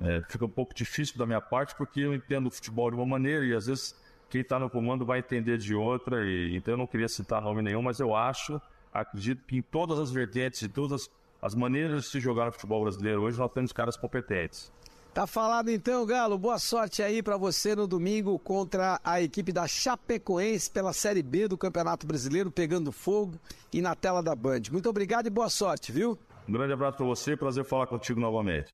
é, 0.00 0.22
fica 0.28 0.44
um 0.44 0.48
pouco 0.48 0.74
difícil 0.74 1.18
da 1.18 1.26
minha 1.26 1.40
parte, 1.40 1.74
porque 1.76 2.00
eu 2.00 2.14
entendo 2.14 2.46
o 2.46 2.50
futebol 2.50 2.90
de 2.90 2.96
uma 2.96 3.06
maneira 3.06 3.44
e 3.44 3.54
às 3.54 3.66
vezes 3.66 3.94
quem 4.28 4.40
está 4.40 4.58
no 4.58 4.70
comando 4.70 5.04
vai 5.04 5.18
entender 5.18 5.58
de 5.58 5.74
outra, 5.74 6.24
e, 6.24 6.56
então 6.56 6.74
eu 6.74 6.78
não 6.78 6.86
queria 6.86 7.08
citar 7.08 7.42
nome 7.42 7.62
nenhum, 7.62 7.82
mas 7.82 8.00
eu 8.00 8.14
acho, 8.14 8.60
acredito 8.92 9.44
que 9.44 9.58
em 9.58 9.62
todas 9.62 9.98
as 9.98 10.10
vertentes, 10.10 10.62
e 10.62 10.68
todas 10.68 11.10
as 11.40 11.54
maneiras 11.54 12.04
de 12.04 12.10
se 12.10 12.20
jogar 12.20 12.46
no 12.46 12.52
futebol 12.52 12.82
brasileiro 12.82 13.22
hoje, 13.22 13.38
nós 13.38 13.52
temos 13.52 13.72
caras 13.72 13.96
competentes. 13.96 14.72
Tá 15.12 15.26
falado 15.26 15.68
então, 15.68 16.06
Galo. 16.06 16.38
Boa 16.38 16.58
sorte 16.58 17.02
aí 17.02 17.22
para 17.22 17.36
você 17.36 17.76
no 17.76 17.86
domingo 17.86 18.38
contra 18.38 18.98
a 19.04 19.20
equipe 19.20 19.52
da 19.52 19.68
Chapecoense 19.68 20.70
pela 20.70 20.94
Série 20.94 21.22
B 21.22 21.46
do 21.46 21.58
Campeonato 21.58 22.06
Brasileiro, 22.06 22.50
pegando 22.50 22.90
fogo 22.90 23.34
e 23.70 23.82
na 23.82 23.94
tela 23.94 24.22
da 24.22 24.34
Band. 24.34 24.62
Muito 24.70 24.88
obrigado 24.88 25.26
e 25.26 25.30
boa 25.30 25.50
sorte, 25.50 25.92
viu? 25.92 26.18
Um 26.48 26.52
grande 26.52 26.72
abraço 26.72 26.96
para 26.96 27.06
você, 27.06 27.36
prazer 27.36 27.64
falar 27.64 27.86
contigo 27.86 28.20
novamente. 28.20 28.72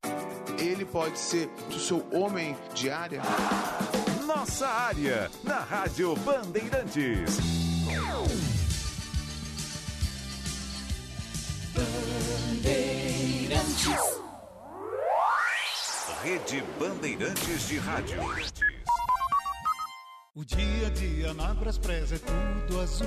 Ele 0.58 0.84
pode 0.84 1.18
ser 1.18 1.50
o 1.68 1.78
seu 1.78 2.06
homem 2.12 2.56
de 2.74 2.90
área? 2.90 3.22
Nossa 4.26 4.66
área, 4.66 5.30
na 5.44 5.60
Rádio 5.60 6.16
Bandeirantes. 6.16 7.38
Bandeirantes. 12.58 14.18
Rede 16.22 16.64
Bandeirantes 16.78 17.68
de 17.68 17.78
Rádio. 17.78 18.18
O 20.34 20.44
dia 20.44 20.86
a 20.86 20.90
dia 20.90 21.34
na 21.34 21.54
Braspress 21.54 22.12
é 22.12 22.18
tudo 22.18 22.80
azul. 22.80 23.06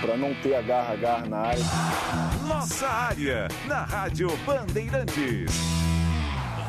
Para 0.00 0.16
não 0.16 0.34
ter 0.42 0.54
agarra-agarra 0.54 1.26
na 1.26 1.38
área. 1.38 1.64
Nossa 2.46 2.86
área, 2.86 3.48
na 3.66 3.84
Rádio 3.84 4.28
Bandeirantes. 4.44 5.50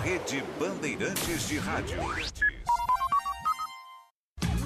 Rede 0.04 0.44
Bandeirantes 0.60 1.48
de 1.48 1.58
Rádio. 1.58 1.98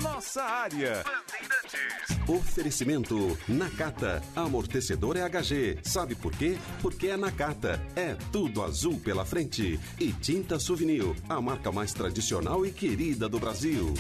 Nossa 0.01 0.43
área. 0.43 1.03
Oferecimento 2.27 3.37
Nakata, 3.47 4.21
amortecedor 4.35 5.17
é 5.17 5.27
HG. 5.27 5.79
Sabe 5.83 6.15
por 6.15 6.31
quê? 6.31 6.57
Porque 6.81 7.07
é 7.07 7.17
Nakata. 7.17 7.81
É 7.95 8.15
tudo 8.31 8.63
azul 8.63 8.99
pela 8.99 9.25
frente. 9.25 9.79
E 9.99 10.13
Tinta 10.13 10.59
Souvenir, 10.59 11.15
a 11.27 11.41
marca 11.41 11.71
mais 11.71 11.91
tradicional 11.93 12.65
e 12.65 12.71
querida 12.71 13.27
do 13.27 13.39
Brasil. 13.39 13.93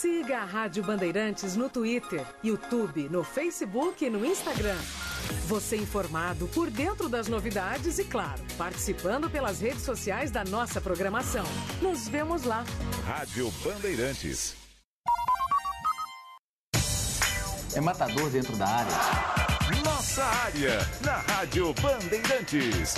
Siga 0.00 0.42
a 0.42 0.44
Rádio 0.44 0.84
Bandeirantes 0.84 1.56
no 1.56 1.68
Twitter, 1.68 2.24
YouTube, 2.44 3.08
no 3.08 3.24
Facebook 3.24 4.04
e 4.04 4.08
no 4.08 4.24
Instagram. 4.24 4.78
Você 5.48 5.76
informado 5.76 6.46
por 6.54 6.70
dentro 6.70 7.08
das 7.08 7.26
novidades 7.26 7.98
e, 7.98 8.04
claro, 8.04 8.40
participando 8.56 9.28
pelas 9.28 9.60
redes 9.60 9.82
sociais 9.82 10.30
da 10.30 10.44
nossa 10.44 10.80
programação. 10.80 11.44
Nos 11.82 12.06
vemos 12.06 12.44
lá. 12.44 12.64
Rádio 13.06 13.50
Bandeirantes. 13.64 14.54
É 17.74 17.80
matador 17.80 18.30
dentro 18.30 18.56
da 18.56 18.68
área. 18.68 18.92
Nossa 19.84 20.22
área, 20.22 20.78
na 21.04 21.16
Rádio 21.16 21.74
Bandeirantes. 21.74 22.94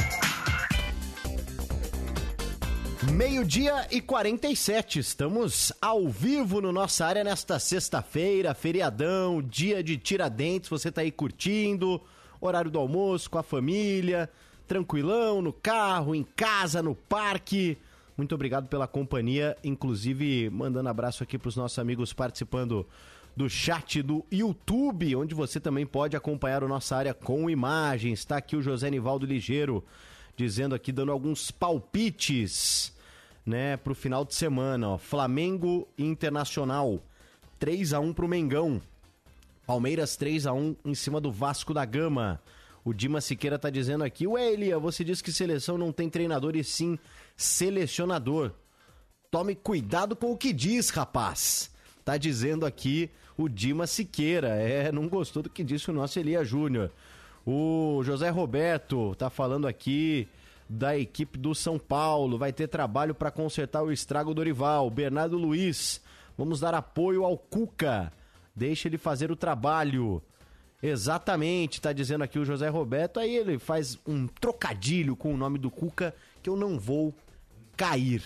Meio-dia 3.03 3.88
e 3.90 3.98
47, 3.98 4.98
estamos 4.98 5.72
ao 5.80 6.07
vivo 6.07 6.61
no 6.61 6.70
nossa 6.70 7.07
área 7.07 7.24
nesta 7.24 7.59
sexta-feira, 7.59 8.53
feriadão, 8.53 9.40
dia 9.40 9.82
de 9.82 9.96
Tiradentes. 9.96 10.68
Você 10.68 10.92
tá 10.92 11.01
aí 11.01 11.11
curtindo, 11.11 11.98
horário 12.38 12.70
do 12.70 12.78
almoço 12.78 13.30
com 13.30 13.38
a 13.38 13.42
família, 13.42 14.28
tranquilão, 14.68 15.40
no 15.40 15.51
carro, 15.51 16.14
em 16.14 16.22
casa, 16.22 16.82
no 16.82 16.94
parque. 16.94 17.78
Muito 18.18 18.34
obrigado 18.34 18.68
pela 18.68 18.86
companhia, 18.86 19.57
inclusive 19.64 20.51
mandando 20.51 20.90
abraço 20.90 21.22
aqui 21.22 21.38
para 21.38 21.48
os 21.48 21.57
nossos 21.57 21.78
amigos 21.78 22.12
participando 22.12 22.86
do 23.34 23.48
chat 23.48 24.03
do 24.03 24.26
YouTube, 24.30 25.16
onde 25.16 25.34
você 25.34 25.59
também 25.59 25.86
pode 25.86 26.18
acompanhar 26.18 26.62
o 26.62 26.68
nossa 26.68 26.96
área 26.96 27.14
com 27.14 27.48
imagens. 27.48 28.18
Está 28.18 28.36
aqui 28.36 28.57
o 28.57 28.62
José 28.62 28.90
Nivaldo 28.90 29.24
Ligeiro 29.24 29.82
dizendo 30.41 30.74
aqui, 30.74 30.91
dando 30.91 31.12
alguns 31.12 31.51
palpites, 31.51 32.95
né, 33.45 33.76
pro 33.76 33.95
final 33.95 34.24
de 34.24 34.34
semana, 34.34 34.88
ó. 34.88 34.99
Flamengo 34.99 35.86
Internacional, 35.99 37.03
3 37.59 37.93
a 37.93 38.01
1 38.01 38.14
pro 38.14 38.26
Mengão. 38.26 38.80
Palmeiras 39.66 40.16
3 40.16 40.47
a 40.47 40.53
1 40.55 40.76
em 40.82 40.95
cima 40.95 41.20
do 41.20 41.30
Vasco 41.30 41.74
da 41.74 41.84
Gama. 41.84 42.41
O 42.82 42.95
Dima 42.95 43.20
Siqueira 43.20 43.59
tá 43.59 43.68
dizendo 43.68 44.03
aqui, 44.03 44.26
ué, 44.26 44.55
Elia, 44.55 44.78
você 44.78 45.05
diz 45.05 45.20
que 45.20 45.30
seleção 45.30 45.76
não 45.76 45.93
tem 45.93 46.09
treinador 46.09 46.57
e 46.57 46.64
sim 46.64 46.99
selecionador. 47.36 48.53
Tome 49.30 49.55
cuidado 49.55 50.16
com 50.16 50.32
o 50.32 50.38
que 50.38 50.55
diz, 50.55 50.88
rapaz. 50.88 51.70
Tá 52.03 52.16
dizendo 52.16 52.64
aqui 52.64 53.11
o 53.36 53.47
Dima 53.47 53.86
Siqueira. 53.86 54.49
É, 54.49 54.91
não 54.91 55.07
gostou 55.07 55.43
do 55.43 55.51
que 55.51 55.62
disse 55.62 55.91
o 55.91 55.95
nosso 55.95 56.18
Elia 56.18 56.43
Júnior. 56.43 56.91
O 57.47 58.03
José 58.05 58.28
Roberto 58.28 59.14
tá 59.16 59.30
falando 59.30 59.66
aqui 59.66 60.28
da 60.68 60.97
equipe 60.97 61.38
do 61.38 61.55
São 61.55 61.78
Paulo. 61.78 62.38
Vai 62.38 62.53
ter 62.53 62.68
trabalho 62.68 63.14
para 63.14 63.30
consertar 63.30 63.82
o 63.82 63.91
estrago 63.91 64.32
do 64.34 64.43
rival. 64.43 64.91
Bernardo 64.91 65.36
Luiz, 65.36 66.01
vamos 66.36 66.61
dar 66.61 66.74
apoio 66.74 67.24
ao 67.24 67.36
Cuca. 67.36 68.12
Deixa 68.55 68.88
ele 68.88 68.99
fazer 68.99 69.30
o 69.30 69.36
trabalho. 69.36 70.22
Exatamente, 70.82 71.80
tá 71.80 71.93
dizendo 71.93 72.24
aqui 72.24 72.38
o 72.38 72.45
José 72.45 72.68
Roberto. 72.68 73.20
Aí 73.20 73.36
ele 73.36 73.59
faz 73.59 73.99
um 74.07 74.26
trocadilho 74.26 75.16
com 75.16 75.34
o 75.34 75.36
nome 75.36 75.59
do 75.59 75.70
Cuca 75.70 76.14
que 76.43 76.49
eu 76.49 76.57
não 76.57 76.78
vou 76.78 77.14
cair. 77.76 78.22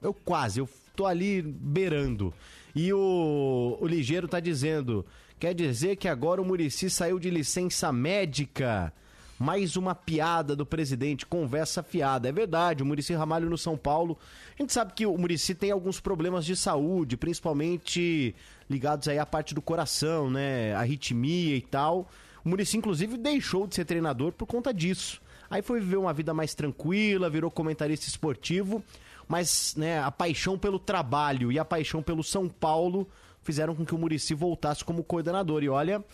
Eu 0.00 0.12
quase, 0.12 0.58
eu 0.58 0.68
tô 0.96 1.06
ali 1.06 1.40
beirando. 1.42 2.34
E 2.74 2.92
o, 2.92 3.78
o 3.80 3.86
Ligeiro 3.86 4.26
tá 4.26 4.40
dizendo: 4.40 5.06
quer 5.42 5.54
dizer 5.54 5.96
que 5.96 6.06
agora 6.06 6.40
o 6.40 6.44
Murici 6.44 6.88
saiu 6.88 7.18
de 7.18 7.28
licença 7.28 7.90
médica. 7.90 8.92
Mais 9.36 9.76
uma 9.76 9.92
piada 9.92 10.54
do 10.54 10.64
presidente, 10.64 11.26
conversa 11.26 11.82
fiada. 11.82 12.28
É 12.28 12.32
verdade, 12.32 12.80
o 12.80 12.86
Murici 12.86 13.12
Ramalho 13.12 13.50
no 13.50 13.58
São 13.58 13.76
Paulo. 13.76 14.16
A 14.56 14.62
gente 14.62 14.72
sabe 14.72 14.92
que 14.92 15.04
o 15.04 15.18
Murici 15.18 15.52
tem 15.52 15.72
alguns 15.72 15.98
problemas 15.98 16.44
de 16.44 16.54
saúde, 16.54 17.16
principalmente 17.16 18.36
ligados 18.70 19.08
aí 19.08 19.18
à 19.18 19.26
parte 19.26 19.52
do 19.52 19.60
coração, 19.60 20.30
né? 20.30 20.76
Arritmia 20.76 21.56
e 21.56 21.62
tal. 21.62 22.08
O 22.44 22.48
Murici, 22.48 22.76
inclusive, 22.76 23.16
deixou 23.16 23.66
de 23.66 23.74
ser 23.74 23.84
treinador 23.84 24.30
por 24.30 24.46
conta 24.46 24.72
disso. 24.72 25.20
Aí 25.50 25.60
foi 25.60 25.80
viver 25.80 25.96
uma 25.96 26.12
vida 26.12 26.32
mais 26.32 26.54
tranquila, 26.54 27.28
virou 27.28 27.50
comentarista 27.50 28.06
esportivo, 28.06 28.80
mas 29.26 29.74
né, 29.76 30.00
a 30.00 30.10
paixão 30.12 30.56
pelo 30.56 30.78
trabalho 30.78 31.50
e 31.50 31.58
a 31.58 31.64
paixão 31.64 32.00
pelo 32.00 32.22
São 32.22 32.48
Paulo 32.48 33.08
fizeram 33.42 33.74
com 33.74 33.84
que 33.84 33.94
o 33.94 33.98
Murici 33.98 34.34
voltasse 34.34 34.84
como 34.84 35.04
coordenador. 35.04 35.62
E 35.62 35.68
olha, 35.68 36.04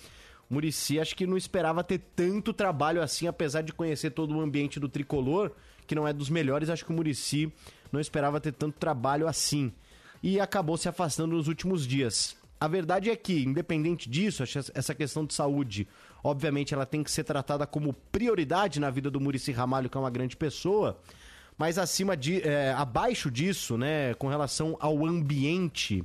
Murici 0.49 0.99
acho 0.99 1.15
que 1.15 1.27
não 1.27 1.37
esperava 1.37 1.85
ter 1.85 2.01
tanto 2.17 2.53
trabalho 2.53 3.03
assim, 3.03 3.27
apesar 3.27 3.63
de 3.63 3.73
conhecer 3.73 4.11
todo 4.11 4.37
o 4.37 4.41
ambiente 4.41 4.81
do 4.81 4.89
tricolor, 4.89 5.53
que 5.87 5.95
não 5.95 6.07
é 6.07 6.13
dos 6.13 6.31
melhores, 6.31 6.71
acho 6.71 6.85
que 6.85 6.91
o 6.91 6.95
Murici 6.95 7.53
não 7.93 8.01
esperava 8.01 8.41
ter 8.41 8.53
tanto 8.53 8.79
trabalho 8.79 9.27
assim. 9.27 9.73
E 10.23 10.41
acabou 10.41 10.77
se 10.77 10.89
afastando 10.89 11.37
nos 11.37 11.49
últimos 11.49 11.87
dias. 11.87 12.37
A 12.61 12.67
verdade 12.67 13.09
é 13.09 13.15
que, 13.15 13.45
independente 13.45 14.09
disso, 14.09 14.43
essa 14.43 14.95
questão 14.95 15.25
de 15.25 15.33
saúde, 15.33 15.87
obviamente, 16.25 16.75
ela 16.75 16.85
tem 16.85 17.05
que 17.05 17.11
ser 17.11 17.23
tratada 17.23 17.67
como 17.67 17.93
prioridade 18.11 18.81
na 18.81 18.91
vida 18.91 19.11
do 19.11 19.21
Murici 19.21 19.53
Ramalho, 19.53 19.89
que 19.89 19.97
é 19.97 20.01
uma 20.01 20.11
grande 20.11 20.37
pessoa. 20.37 20.99
Mas 21.57 21.79
acima 21.79 22.17
de, 22.17 22.43
é, 22.43 22.73
abaixo 22.73 23.31
disso, 23.31 23.79
né, 23.79 24.15
com 24.15 24.29
relação 24.29 24.77
ao 24.81 25.07
ambiente 25.07 26.05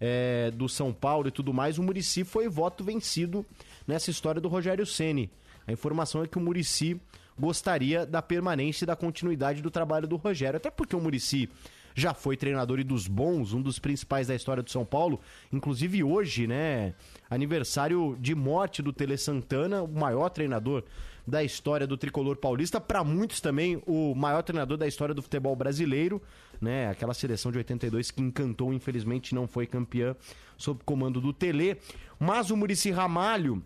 é, 0.00 0.50
do 0.50 0.68
São 0.68 0.92
Paulo 0.92 1.28
e 1.28 1.30
tudo 1.30 1.52
mais, 1.52 1.78
o 1.78 1.82
Murici 1.82 2.24
foi 2.24 2.48
voto 2.48 2.82
vencido 2.82 3.44
nessa 3.86 4.10
história 4.10 4.40
do 4.40 4.48
Rogério 4.48 4.86
Ceni. 4.86 5.30
A 5.66 5.72
informação 5.72 6.22
é 6.22 6.26
que 6.26 6.38
o 6.38 6.40
Murici 6.40 7.00
gostaria 7.38 8.06
da 8.06 8.22
permanência 8.22 8.84
e 8.84 8.86
da 8.86 8.96
continuidade 8.96 9.62
do 9.62 9.70
trabalho 9.70 10.08
do 10.08 10.16
Rogério, 10.16 10.56
até 10.56 10.70
porque 10.70 10.96
o 10.96 11.00
Murici 11.00 11.48
já 11.94 12.14
foi 12.14 12.36
treinador 12.36 12.78
e 12.78 12.84
dos 12.84 13.06
bons, 13.06 13.52
um 13.52 13.60
dos 13.60 13.78
principais 13.78 14.26
da 14.26 14.34
história 14.34 14.62
do 14.62 14.70
São 14.70 14.84
Paulo. 14.84 15.20
Inclusive 15.52 16.02
hoje, 16.02 16.46
né, 16.46 16.94
aniversário 17.28 18.16
de 18.20 18.34
morte 18.34 18.82
do 18.82 18.92
Tele 18.92 19.16
Santana, 19.16 19.82
o 19.82 19.88
maior 19.88 20.28
treinador 20.28 20.84
da 21.26 21.44
história 21.44 21.86
do 21.86 21.96
tricolor 21.96 22.36
paulista, 22.36 22.80
para 22.80 23.04
muitos 23.04 23.40
também 23.40 23.82
o 23.86 24.14
maior 24.14 24.42
treinador 24.42 24.76
da 24.76 24.86
história 24.86 25.14
do 25.14 25.22
futebol 25.22 25.54
brasileiro, 25.54 26.20
né? 26.60 26.88
Aquela 26.88 27.14
seleção 27.14 27.50
de 27.50 27.58
82 27.58 28.10
que 28.10 28.20
encantou, 28.20 28.72
infelizmente 28.72 29.34
não 29.34 29.46
foi 29.48 29.66
campeã 29.66 30.14
sob 30.56 30.80
comando 30.84 31.20
do 31.20 31.32
Tele, 31.32 31.76
mas 32.18 32.50
o 32.50 32.56
Murici 32.56 32.90
Ramalho, 32.90 33.62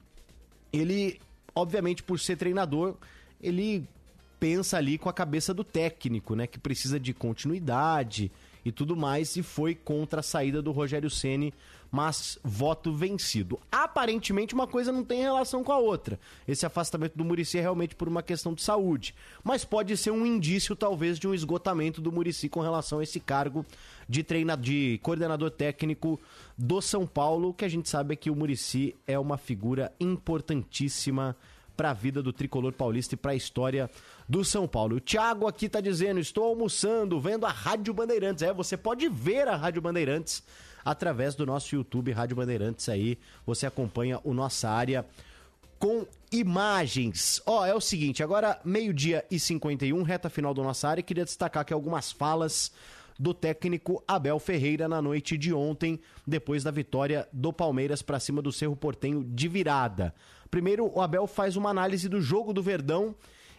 ele 0.72 1.20
obviamente 1.54 2.02
por 2.02 2.18
ser 2.18 2.36
treinador, 2.36 2.96
ele 3.40 3.86
pensa 4.40 4.76
ali 4.76 4.98
com 4.98 5.08
a 5.08 5.12
cabeça 5.12 5.54
do 5.54 5.64
técnico, 5.64 6.34
né? 6.34 6.46
Que 6.46 6.58
precisa 6.58 6.98
de 6.98 7.14
continuidade 7.14 8.30
e 8.64 8.72
tudo 8.72 8.96
mais, 8.96 9.36
e 9.36 9.42
foi 9.42 9.74
contra 9.74 10.20
a 10.20 10.22
saída 10.22 10.62
do 10.62 10.72
Rogério 10.72 11.10
Ceni, 11.10 11.52
mas 11.90 12.38
voto 12.42 12.92
vencido. 12.92 13.60
Aparentemente 13.70 14.52
uma 14.52 14.66
coisa 14.66 14.90
não 14.90 15.04
tem 15.04 15.20
relação 15.20 15.62
com 15.62 15.70
a 15.70 15.78
outra. 15.78 16.18
Esse 16.48 16.66
afastamento 16.66 17.16
do 17.16 17.24
Murici 17.24 17.58
é 17.58 17.60
realmente 17.60 17.94
por 17.94 18.08
uma 18.08 18.22
questão 18.22 18.52
de 18.52 18.62
saúde, 18.62 19.14
mas 19.44 19.64
pode 19.64 19.96
ser 19.96 20.10
um 20.10 20.26
indício 20.26 20.74
talvez 20.74 21.20
de 21.20 21.28
um 21.28 21.34
esgotamento 21.34 22.00
do 22.00 22.10
Murici 22.10 22.48
com 22.48 22.60
relação 22.60 22.98
a 22.98 23.02
esse 23.04 23.20
cargo 23.20 23.64
de 24.08 24.24
treinador, 24.24 24.64
de 24.64 24.98
coordenador 25.02 25.50
técnico 25.50 26.20
do 26.58 26.80
São 26.80 27.06
Paulo, 27.06 27.54
que 27.54 27.64
a 27.64 27.68
gente 27.68 27.88
sabe 27.88 28.16
que 28.16 28.30
o 28.30 28.34
Murici 28.34 28.96
é 29.06 29.18
uma 29.18 29.36
figura 29.38 29.92
importantíssima 30.00 31.36
para 31.76 31.90
a 31.90 31.94
vida 31.94 32.22
do 32.22 32.32
tricolor 32.32 32.72
paulista 32.72 33.14
e 33.14 33.18
para 33.18 33.32
a 33.32 33.36
história 33.36 33.90
do 34.28 34.44
São 34.44 34.66
Paulo. 34.66 34.96
O 34.96 35.00
Thiago 35.00 35.46
aqui 35.46 35.68
tá 35.68 35.80
dizendo: 35.80 36.20
estou 36.20 36.44
almoçando, 36.44 37.20
vendo 37.20 37.46
a 37.46 37.50
Rádio 37.50 37.92
Bandeirantes. 37.92 38.42
É, 38.42 38.52
você 38.52 38.76
pode 38.76 39.08
ver 39.08 39.48
a 39.48 39.56
Rádio 39.56 39.82
Bandeirantes 39.82 40.42
através 40.84 41.34
do 41.34 41.46
nosso 41.46 41.74
YouTube 41.74 42.12
Rádio 42.12 42.36
Bandeirantes 42.36 42.88
aí. 42.88 43.18
Você 43.46 43.66
acompanha 43.66 44.20
o 44.22 44.34
nossa 44.34 44.68
área 44.68 45.04
com 45.78 46.06
imagens. 46.30 47.42
Ó, 47.46 47.60
oh, 47.60 47.64
é 47.64 47.74
o 47.74 47.80
seguinte, 47.80 48.22
agora 48.22 48.60
meio-dia 48.64 49.24
e 49.30 49.38
51, 49.38 50.02
reta 50.02 50.30
final 50.30 50.54
do 50.54 50.62
nossa 50.62 50.88
área, 50.88 51.02
queria 51.02 51.24
destacar 51.24 51.62
aqui 51.62 51.72
algumas 51.72 52.10
falas 52.10 52.72
do 53.18 53.32
técnico 53.32 54.02
Abel 54.08 54.38
Ferreira 54.38 54.88
na 54.88 55.00
noite 55.00 55.36
de 55.36 55.52
ontem, 55.52 56.00
depois 56.26 56.64
da 56.64 56.70
vitória 56.70 57.28
do 57.32 57.52
Palmeiras 57.52 58.02
para 58.02 58.18
cima 58.18 58.42
do 58.42 58.50
Cerro 58.50 58.74
Portenho 58.74 59.22
de 59.24 59.46
virada. 59.46 60.14
Primeiro, 60.54 60.88
o 60.94 61.00
Abel 61.00 61.26
faz 61.26 61.56
uma 61.56 61.68
análise 61.68 62.08
do 62.08 62.20
jogo 62.20 62.52
do 62.52 62.62
Verdão 62.62 63.12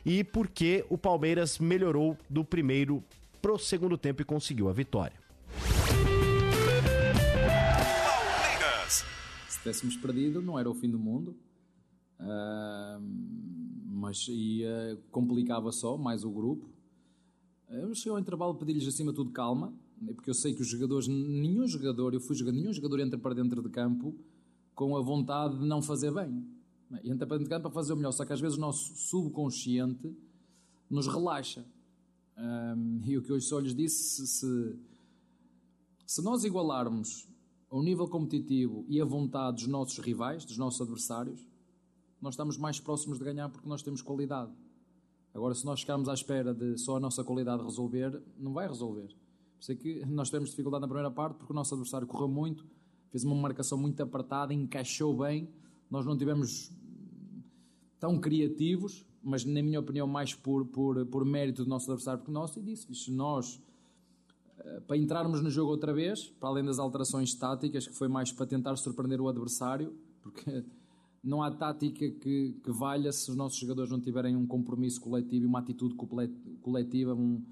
e 0.05 0.23
por 0.23 0.47
que 0.47 0.85
o 0.89 0.97
Palmeiras 0.97 1.59
melhorou 1.59 2.17
do 2.29 2.41
primeiro 2.45 3.03
pro 3.41 3.59
segundo 3.59 3.97
tempo 3.97 4.21
e 4.21 4.25
conseguiu 4.25 4.69
a 4.69 4.71
vitória. 4.71 5.17
Palmeiras. 8.05 9.03
Se 9.49 9.57
tivéssemos 9.57 9.97
perdido, 9.97 10.41
não 10.41 10.57
era 10.57 10.69
o 10.69 10.73
fim 10.73 10.89
do 10.89 10.97
mundo. 10.97 11.35
Uh, 12.17 13.03
mas 13.89 14.25
ia, 14.29 14.97
complicava 15.11 15.73
só 15.73 15.97
mais 15.97 16.23
o 16.23 16.31
grupo. 16.31 16.69
Eu 17.69 17.93
cheguei 17.93 18.13
ao 18.13 18.19
intervalo 18.19 18.55
pedi-lhes 18.55 18.87
acima 18.87 19.11
de 19.11 19.17
tudo 19.17 19.31
calma, 19.31 19.73
porque 20.15 20.29
eu 20.29 20.33
sei 20.33 20.53
que 20.53 20.61
os 20.61 20.69
jogadores, 20.69 21.09
nenhum 21.09 21.67
jogador, 21.67 22.13
eu 22.13 22.21
fui 22.21 22.37
jogador, 22.37 22.57
nenhum 22.57 22.71
jogador 22.71 23.01
entra 23.01 23.19
para 23.19 23.35
dentro 23.35 23.61
de 23.61 23.67
campo 23.67 24.15
com 24.73 24.95
a 24.95 25.01
vontade 25.01 25.59
de 25.59 25.65
não 25.65 25.81
fazer 25.81 26.13
bem. 26.13 26.54
E 27.03 27.11
entra 27.11 27.25
para 27.25 27.37
dentro 27.37 27.45
de 27.45 27.49
campo 27.49 27.63
para 27.63 27.71
fazer 27.71 27.93
o 27.93 27.95
melhor, 27.95 28.11
só 28.11 28.25
que 28.25 28.33
às 28.33 28.39
vezes 28.39 28.57
o 28.57 28.61
nosso 28.61 28.95
subconsciente 28.95 30.15
nos 30.89 31.07
relaxa. 31.07 31.65
Um, 32.37 33.01
e 33.05 33.17
o 33.17 33.21
que 33.21 33.31
hoje 33.31 33.45
só 33.45 33.59
lhes 33.59 33.73
disse, 33.73 34.27
se, 34.27 34.79
se 36.05 36.21
nós 36.21 36.43
igualarmos 36.43 37.27
o 37.69 37.81
nível 37.81 38.07
competitivo 38.07 38.85
e 38.87 39.01
a 39.01 39.05
vontade 39.05 39.57
dos 39.57 39.67
nossos 39.67 39.97
rivais, 39.99 40.45
dos 40.45 40.57
nossos 40.57 40.81
adversários, 40.81 41.47
nós 42.21 42.33
estamos 42.33 42.57
mais 42.57 42.79
próximos 42.79 43.17
de 43.17 43.25
ganhar 43.25 43.49
porque 43.49 43.67
nós 43.67 43.81
temos 43.81 44.01
qualidade. 44.01 44.51
Agora, 45.33 45.53
se 45.53 45.65
nós 45.65 45.81
ficarmos 45.81 46.07
à 46.07 46.13
espera 46.13 46.53
de 46.53 46.77
só 46.77 46.97
a 46.97 46.99
nossa 46.99 47.23
qualidade 47.23 47.63
resolver, 47.63 48.21
não 48.37 48.53
vai 48.53 48.67
resolver. 48.67 49.07
Por 49.07 49.59
isso 49.59 49.71
é 49.71 49.75
que 49.75 50.05
nós 50.05 50.29
tivemos 50.29 50.51
dificuldade 50.51 50.81
na 50.81 50.87
primeira 50.87 51.11
parte 51.11 51.37
porque 51.37 51.51
o 51.51 51.55
nosso 51.55 51.73
adversário 51.73 52.07
correu 52.07 52.29
muito, 52.29 52.65
fez 53.09 53.23
uma 53.23 53.35
marcação 53.35 53.77
muito 53.77 54.01
apertada, 54.01 54.53
encaixou 54.53 55.15
bem 55.17 55.49
nós 55.89 56.05
não 56.05 56.17
tivemos 56.17 56.71
tão 57.99 58.19
criativos, 58.19 59.05
mas 59.23 59.43
na 59.43 59.61
minha 59.61 59.79
opinião 59.79 60.07
mais 60.07 60.33
por, 60.33 60.65
por, 60.65 61.05
por 61.07 61.25
mérito 61.25 61.63
do 61.63 61.69
nosso 61.69 61.91
adversário 61.91 62.23
que 62.23 62.31
nosso, 62.31 62.59
e 62.59 62.61
disse-lhes, 62.61 63.07
nós 63.07 63.61
eh, 64.59 64.79
para 64.81 64.97
entrarmos 64.97 65.41
no 65.41 65.49
jogo 65.49 65.71
outra 65.71 65.93
vez, 65.93 66.27
para 66.39 66.49
além 66.49 66.63
das 66.63 66.79
alterações 66.79 67.33
táticas, 67.33 67.87
que 67.87 67.93
foi 67.93 68.07
mais 68.07 68.31
para 68.31 68.45
tentar 68.45 68.75
surpreender 68.75 69.19
o 69.19 69.27
adversário, 69.27 69.95
porque 70.21 70.63
não 71.23 71.41
há 71.41 71.49
tática 71.51 72.09
que, 72.09 72.55
que 72.63 72.71
valha 72.71 73.11
se 73.11 73.29
os 73.31 73.35
nossos 73.35 73.57
jogadores 73.57 73.89
não 73.89 73.99
tiverem 73.99 74.35
um 74.35 74.45
compromisso 74.45 75.01
coletivo 75.01 75.45
e 75.45 75.47
uma 75.47 75.59
atitude 75.59 75.95
coletiva, 76.61 77.15
um, 77.15 77.43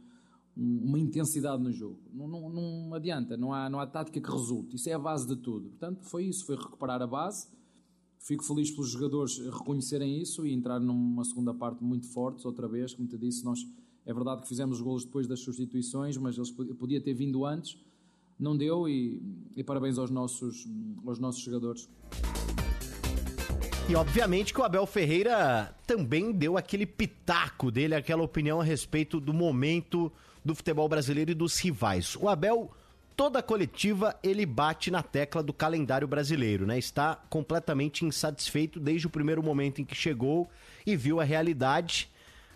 uma 0.55 0.99
intensidade 0.99 1.63
no 1.63 1.71
jogo. 1.71 1.99
Não, 2.13 2.27
não, 2.27 2.49
não, 2.49 2.93
adianta, 2.93 3.35
não 3.35 3.51
há, 3.51 3.67
não 3.69 3.79
há 3.79 3.87
tática 3.87 4.21
que 4.21 4.31
resulte. 4.31 4.75
Isso 4.75 4.87
é 4.89 4.93
a 4.93 4.99
base 4.99 5.27
de 5.27 5.35
tudo. 5.35 5.69
Portanto, 5.69 6.03
foi 6.03 6.25
isso, 6.25 6.45
foi 6.45 6.55
recuperar 6.55 7.01
a 7.01 7.07
base 7.07 7.47
Fico 8.23 8.41
feliz 8.41 8.71
pelos 8.71 8.89
jogadores 8.89 9.37
reconhecerem 9.37 10.21
isso 10.21 10.47
e 10.47 10.53
entrar 10.53 10.79
numa 10.79 11.25
segunda 11.25 11.53
parte 11.53 11.83
muito 11.83 12.07
forte, 12.07 12.47
outra 12.47 12.69
vez, 12.69 12.93
como 12.93 13.05
te 13.05 13.17
disse, 13.17 13.43
nós 13.43 13.59
é 14.05 14.13
verdade 14.13 14.43
que 14.43 14.47
fizemos 14.47 14.77
os 14.77 14.81
golos 14.81 15.03
depois 15.03 15.27
das 15.27 15.41
substituições, 15.41 16.15
mas 16.15 16.37
eles 16.37 16.49
podia 16.49 17.01
ter 17.01 17.13
vindo 17.13 17.45
antes, 17.45 17.77
não 18.39 18.55
deu 18.55 18.87
e, 18.87 19.21
e 19.57 19.61
parabéns 19.61 19.97
aos 19.97 20.09
nossos, 20.09 20.65
aos 21.05 21.19
nossos 21.19 21.41
jogadores. 21.41 21.89
E 23.89 23.95
obviamente 23.95 24.53
que 24.53 24.61
o 24.61 24.63
Abel 24.63 24.85
Ferreira 24.85 25.75
também 25.85 26.31
deu 26.31 26.57
aquele 26.57 26.85
pitaco 26.85 27.69
dele, 27.69 27.93
aquela 27.93 28.23
opinião 28.23 28.61
a 28.61 28.63
respeito 28.63 29.19
do 29.19 29.33
momento 29.33 30.09
do 30.45 30.55
futebol 30.55 30.87
brasileiro 30.87 31.31
e 31.31 31.35
dos 31.35 31.59
rivais. 31.59 32.15
O 32.15 32.29
Abel 32.29 32.71
toda 33.15 33.39
a 33.39 33.43
coletiva 33.43 34.15
ele 34.23 34.45
bate 34.45 34.91
na 34.91 35.03
tecla 35.03 35.41
do 35.43 35.53
calendário 35.53 36.07
brasileiro, 36.07 36.65
né? 36.65 36.77
Está 36.77 37.15
completamente 37.29 38.05
insatisfeito 38.05 38.79
desde 38.79 39.07
o 39.07 39.09
primeiro 39.09 39.41
momento 39.41 39.81
em 39.81 39.85
que 39.85 39.95
chegou 39.95 40.49
e 40.85 40.95
viu 40.95 41.19
a 41.19 41.23
realidade. 41.23 42.09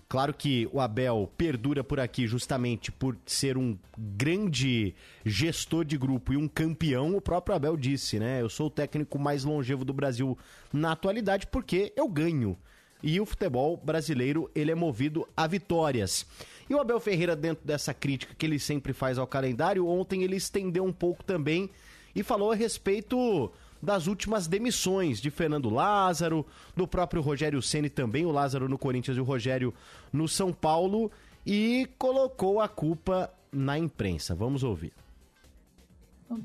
Claro 0.09 0.33
que 0.33 0.69
o 0.71 0.79
Abel 0.79 1.29
perdura 1.37 1.83
por 1.83 1.99
aqui 1.99 2.27
justamente 2.27 2.91
por 2.93 3.17
ser 3.25 3.57
um 3.57 3.77
grande 3.97 4.95
gestor 5.25 5.83
de 5.83 5.97
grupo 5.97 6.31
e 6.31 6.37
um 6.37 6.47
campeão. 6.47 7.17
O 7.17 7.21
próprio 7.21 7.55
Abel 7.55 7.75
disse, 7.75 8.17
né? 8.17 8.41
Eu 8.41 8.49
sou 8.49 8.67
o 8.67 8.71
técnico 8.71 9.19
mais 9.19 9.43
longevo 9.43 9.83
do 9.83 9.93
Brasil 9.93 10.37
na 10.71 10.93
atualidade 10.93 11.47
porque 11.47 11.91
eu 11.97 12.07
ganho. 12.07 12.57
E 13.03 13.19
o 13.19 13.25
futebol 13.25 13.77
brasileiro, 13.77 14.49
ele 14.55 14.71
é 14.71 14.75
movido 14.75 15.27
a 15.35 15.45
vitórias. 15.45 16.25
E 16.69 16.75
o 16.75 16.79
Abel 16.79 16.99
Ferreira, 16.99 17.35
dentro 17.35 17.65
dessa 17.65 17.93
crítica 17.93 18.35
que 18.37 18.45
ele 18.45 18.59
sempre 18.59 18.93
faz 18.93 19.17
ao 19.17 19.25
calendário, 19.25 19.87
ontem 19.87 20.23
ele 20.23 20.35
estendeu 20.35 20.83
um 20.83 20.91
pouco 20.91 21.23
também 21.23 21.69
e 22.15 22.23
falou 22.23 22.51
a 22.51 22.55
respeito 22.55 23.51
das 23.81 24.07
últimas 24.07 24.47
demissões 24.47 25.21
de 25.21 25.29
Fernando 25.29 25.69
Lázaro, 25.69 26.45
do 26.75 26.87
próprio 26.87 27.21
Rogério 27.21 27.61
Ceni 27.61 27.89
também, 27.89 28.25
o 28.25 28.31
Lázaro 28.31 28.67
no 28.67 28.77
Corinthians 28.77 29.17
e 29.17 29.21
o 29.21 29.23
Rogério 29.23 29.73
no 30.11 30.27
São 30.27 30.51
Paulo, 30.51 31.11
e 31.45 31.87
colocou 31.97 32.59
a 32.59 32.67
culpa 32.67 33.31
na 33.51 33.77
imprensa. 33.77 34.35
Vamos 34.35 34.63
ouvir. 34.63 34.93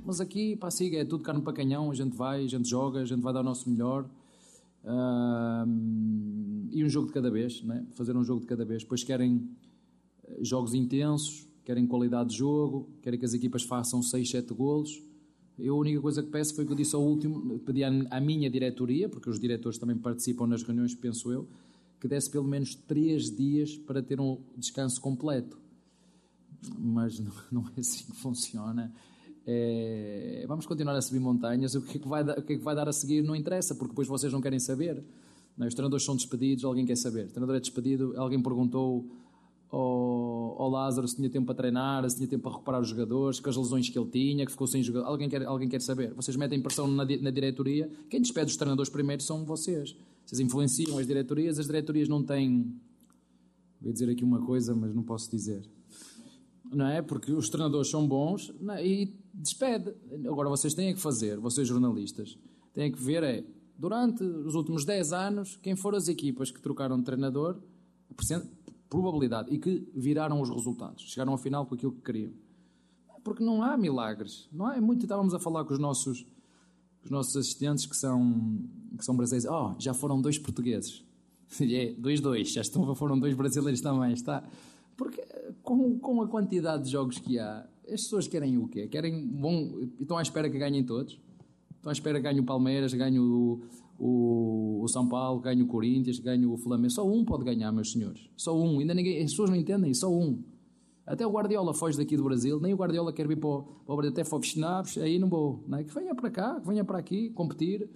Mas 0.05 0.21
aqui, 0.21 0.55
para 0.55 0.71
siga, 0.71 0.99
é 0.99 1.05
tudo 1.05 1.25
carne 1.25 1.43
para 1.43 1.53
canhão, 1.53 1.91
a 1.91 1.95
gente 1.95 2.17
vai, 2.17 2.45
a 2.45 2.49
gente 2.49 2.69
joga, 2.69 3.01
a 3.01 3.05
gente 3.05 3.21
vai 3.21 3.33
dar 3.33 3.41
o 3.41 3.45
nosso 3.45 3.69
melhor. 3.69 4.05
Uh, 4.85 6.69
e 6.71 6.85
um 6.85 6.89
jogo 6.89 7.09
de 7.09 7.13
cada 7.13 7.31
vez, 7.31 7.63
né? 7.63 7.85
fazer 7.95 8.17
um 8.17 8.23
jogo 8.23 8.41
de 8.41 8.47
cada 8.47 8.65
vez. 8.65 8.83
Depois 8.83 9.03
querem 9.03 9.49
jogos 10.41 10.75
intensos, 10.75 11.47
querem 11.65 11.87
qualidade 11.87 12.31
de 12.31 12.37
jogo, 12.37 12.89
querem 13.03 13.19
que 13.19 13.25
as 13.25 13.35
equipas 13.35 13.63
façam 13.63 14.03
6, 14.03 14.31
7 14.31 14.55
golos. 14.55 15.03
Eu 15.59 15.77
a 15.77 15.79
única 15.79 16.01
coisa 16.01 16.23
que 16.23 16.31
peço 16.31 16.55
foi 16.55 16.65
que 16.65 16.73
eu 16.73 16.77
disse 16.77 16.95
ao 16.95 17.03
último, 17.03 17.59
pedi 17.61 17.85
à, 17.85 18.21
minha 18.21 18.51
diretoria, 18.51 19.09
porque 19.09 19.29
os 19.29 19.39
diretores 19.39 19.79
também 19.79 19.97
participam 19.97 20.47
nas 20.47 20.63
reuniões, 20.63 20.95
penso 20.95 21.31
eu, 21.31 21.47
que 22.01 22.09
desse 22.09 22.31
pelo 22.31 22.49
menos 22.49 22.75
três 22.75 23.31
dias 23.31 23.77
para 23.77 24.03
ter 24.03 24.21
um 24.21 24.39
descanso 24.57 25.01
completo. 25.01 25.59
Mas 26.79 27.21
não, 27.21 27.33
não 27.53 27.69
é 27.77 27.81
assim 27.81 28.05
que 28.05 28.17
funciona. 28.17 28.93
É, 29.47 30.45
vamos 30.47 30.67
continuar 30.67 30.97
a 30.97 31.03
subir 31.03 31.21
montanhas. 31.21 31.75
O 31.75 31.83
que, 31.83 31.99
é 31.99 32.01
que 32.01 32.09
vai, 32.09 32.23
o 32.23 32.43
que 32.43 32.55
é 32.55 32.57
que 32.57 32.65
vai 32.65 32.75
dar 32.75 32.89
a 32.89 32.93
seguir 32.93 33.23
não 33.23 33.37
interessa, 33.37 33.75
porque 33.75 33.91
depois 33.91 34.09
vocês 34.09 34.33
não 34.33 34.41
querem 34.41 34.59
saber. 34.59 35.03
Não, 35.57 35.67
os 35.67 35.75
treinadores 35.75 36.05
são 36.05 36.17
despedidos, 36.17 36.65
alguém 36.65 36.87
quer 36.87 36.97
saber. 36.97 37.27
O 37.27 37.29
treinador 37.29 37.57
é 37.57 37.61
despedido, 37.61 38.15
alguém 38.17 38.41
perguntou 38.43 39.07
ao, 39.73 40.61
ao 40.61 40.69
Lázaro 40.69 41.09
se 41.09 41.17
tinha 41.17 41.31
tempo 41.31 41.47
para 41.47 41.55
treinar, 41.55 42.09
se 42.09 42.17
tinha 42.17 42.29
tempo 42.29 42.43
para 42.43 42.53
recuperar 42.53 42.81
os 42.83 42.89
jogadores, 42.89 43.41
com 43.41 43.49
as 43.49 43.57
lesões 43.57 43.89
que 43.89 43.99
ele 43.99 44.11
tinha, 44.11 44.45
que 44.45 44.53
ficou 44.53 44.67
sem 44.67 44.83
jogador. 44.83 45.07
Alguém 45.07 45.31
quer, 45.31 45.47
alguém 45.47 45.69
quer 45.69 45.81
saber. 45.81 46.13
Vocês 46.13 46.37
metem 46.37 46.61
pressão 46.61 46.87
na, 46.87 47.05
na 47.05 47.31
diretoria. 47.31 47.91
Quem 48.11 48.21
despede 48.21 48.51
os 48.51 48.57
treinadores 48.57 48.93
primeiro 48.93 49.23
são 49.23 49.47
vocês. 49.47 49.97
Vocês 50.27 50.41
influenciam 50.41 50.99
as 50.99 51.07
diretorias, 51.07 51.59
as 51.59 51.67
diretorias 51.67 52.07
não 52.07 52.23
têm. 52.23 52.71
Vou 53.81 53.93
dizer 53.93 54.11
aqui 54.11 54.23
uma 54.23 54.45
coisa, 54.45 54.75
mas 54.75 54.95
não 54.95 55.03
posso 55.03 55.31
dizer. 55.31 55.63
Não 56.71 56.87
é? 56.87 57.01
Porque 57.01 57.33
os 57.33 57.49
treinadores 57.49 57.91
são 57.91 58.07
bons 58.07 58.53
é? 58.77 58.87
e 58.87 59.17
despede. 59.33 59.95
Agora 60.27 60.51
vocês 60.51 60.75
têm 60.75 60.95
que 60.95 61.01
fazer, 61.01 61.39
vocês 61.39 61.67
jornalistas, 61.67 62.39
têm 62.75 62.93
que 62.93 63.03
ver 63.03 63.23
é, 63.23 63.45
durante 63.79 64.23
os 64.23 64.55
últimos 64.55 64.85
10 64.85 65.13
anos, 65.15 65.57
quem 65.63 65.75
foram 65.75 65.97
as 65.97 66.09
equipas 66.09 66.51
que 66.51 66.61
trocaram 66.61 66.99
de 66.99 67.05
treinador, 67.05 67.59
probabilidade, 68.93 69.49
e 69.51 69.59
que 69.59 69.89
viraram 69.95 70.39
os 70.43 70.51
resultados, 70.51 71.05
chegaram 71.05 71.33
ao 71.33 71.39
final 71.39 71.65
com 71.65 71.75
aquilo 71.75 71.93
que 71.93 72.03
queriam. 72.03 72.31
Porque 73.25 73.43
não 73.43 73.63
há 73.63 73.75
milagres. 73.75 74.49
Não 74.53 74.67
há, 74.67 74.77
é 74.77 74.81
muito, 74.81 75.05
estávamos 75.05 75.33
a 75.33 75.39
falar 75.39 75.65
com 75.65 75.73
os 75.73 75.79
nossos, 75.79 76.27
os 77.03 77.11
nossos 77.11 77.35
assistentes 77.35 77.87
que 77.87 77.97
são, 77.97 78.61
que 78.99 79.03
são 79.03 79.17
brasileiros. 79.17 79.49
Oh, 79.51 79.75
já 79.81 79.95
foram 79.95 80.21
dois 80.21 80.39
portugueses. 80.39 81.03
É, 81.61 81.93
dois, 81.93 82.19
dois. 82.19 82.51
Já 82.51 82.63
estão, 82.63 82.95
foram 82.95 83.21
dois 83.21 83.35
brasileiros 83.35 83.83
também, 83.83 84.15
está. 84.15 84.43
Porque 84.97 85.23
com, 85.63 85.99
com 85.99 86.23
a 86.23 86.27
quantidade 86.27 86.85
de 86.85 86.91
jogos 86.91 87.19
que 87.19 87.39
há, 87.39 87.67
as 87.85 88.03
pessoas 88.05 88.27
querem 88.27 88.57
o 88.57 88.67
quê? 88.67 88.89
Querem 88.89 89.27
bom, 89.27 89.83
estão 90.01 90.17
à 90.17 90.23
espera 90.23 90.49
que 90.49 90.59
ganhem 90.59 90.83
todos. 90.83 91.21
Estão 91.77 91.91
à 91.91 91.93
espera 91.93 92.19
que 92.19 92.23
ganhe 92.23 92.41
o 92.41 92.45
Palmeiras, 92.45 92.95
ganhe 92.95 93.19
o, 93.19 93.61
o, 94.05 94.83
o 94.83 94.89
São 94.89 95.09
Paulo, 95.09 95.39
ganhe 95.41 95.63
o 95.63 95.67
Corinthians, 95.69 96.19
ganhe 96.19 96.45
o 96.45 96.57
Flamengo. 96.57 96.91
Só 96.91 97.09
um 97.09 97.25
pode 97.25 97.45
ganhar, 97.45 97.71
meus 97.71 97.93
senhores. 97.93 98.29
Só 98.37 98.53
um. 98.59 98.81
Ainda 98.81 98.95
ninguém, 98.95 99.23
as 99.23 99.31
pessoas 99.31 99.49
não 99.49 99.57
entendem, 99.57 99.95
só 99.95 100.13
um. 100.13 100.43
Até 101.07 101.25
o 101.25 101.31
Guardiola 101.31 101.73
foge 101.73 101.97
daqui 101.97 102.17
do 102.17 102.25
Brasil, 102.25 102.59
nem 102.61 102.75
o 102.75 102.77
Guardiola 102.77 103.13
quer 103.13 103.29
vir 103.29 103.39
para 103.39 103.49
o, 103.49 103.97
Brasil, 103.97 104.11
até 104.11 104.25
Fofschnaps, 104.25 104.99
aí 104.99 105.21
não 105.21 105.29
vou. 105.29 105.65
Não 105.69 105.79
é? 105.79 105.85
Que 105.85 105.95
venha 105.95 106.17
para 106.17 106.31
cá, 106.31 106.61
que 106.61 106.67
venha 106.67 106.85
para 106.85 106.99
aqui, 106.99 107.31
competir. 107.31 107.89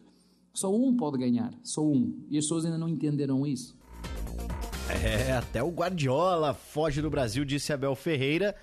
Só 0.54 0.72
um 0.72 0.96
pode 0.96 1.18
ganhar, 1.18 1.52
só 1.64 1.84
um. 1.84 2.24
E 2.30 2.38
as 2.38 2.44
pessoas 2.44 2.64
ainda 2.64 2.78
não 2.78 2.88
entenderam 2.88 3.44
isso. 3.44 3.76
É, 5.02 5.32
até 5.32 5.60
o 5.60 5.70
Guardiola 5.70 6.54
foge 6.54 7.02
do 7.02 7.10
Brasil, 7.10 7.44
disse 7.44 7.72
Abel 7.72 7.96
Ferreira. 7.96 8.54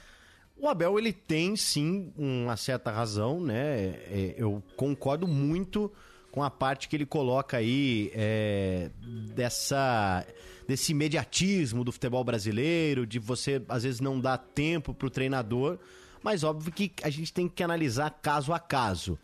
O 0.56 0.70
Abel, 0.70 0.98
ele 0.98 1.12
tem 1.12 1.58
sim 1.58 2.14
uma 2.18 2.56
certa 2.56 2.90
razão, 2.90 3.42
né? 3.42 3.90
É, 4.08 4.36
eu 4.38 4.64
concordo 4.78 5.28
muito 5.28 5.92
com 6.34 6.42
a 6.42 6.50
parte 6.50 6.90
que 6.90 6.96
ele 6.96 7.06
coloca 7.06 7.58
aí 7.58 8.12
é, 8.16 8.90
dessa 9.36 10.26
desse 10.68 10.92
imediatismo 10.92 11.84
do 11.84 11.92
futebol 11.92 12.24
brasileiro, 12.24 13.06
de 13.06 13.20
você 13.20 13.62
às 13.70 13.84
vezes 13.84 14.02
não 14.02 14.20
dar 14.20 14.40
tempo 14.40 14.96
para 14.96 15.06
o 15.06 15.12
treinador, 15.12 15.78
mas 16.24 16.44
óbvio 16.44 16.74
que 16.74 16.92
a 17.04 17.10
gente 17.12 17.32
tem 17.32 17.48
que 17.48 17.62
analisar 17.62 18.10
caso 18.10 18.52
a 18.52 18.58
caso. 18.58 19.20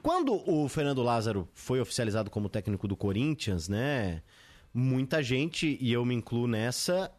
Quando 0.00 0.48
o 0.48 0.68
Fernando 0.68 1.02
Lázaro 1.02 1.48
foi 1.52 1.80
oficializado 1.80 2.30
como 2.30 2.48
técnico 2.48 2.86
do 2.86 2.96
Corinthians, 2.96 3.68
né? 3.68 4.22
muita 4.72 5.20
gente, 5.20 5.76
e 5.80 5.92
eu 5.92 6.04
me 6.04 6.14
incluo 6.14 6.46
nessa, 6.46 7.10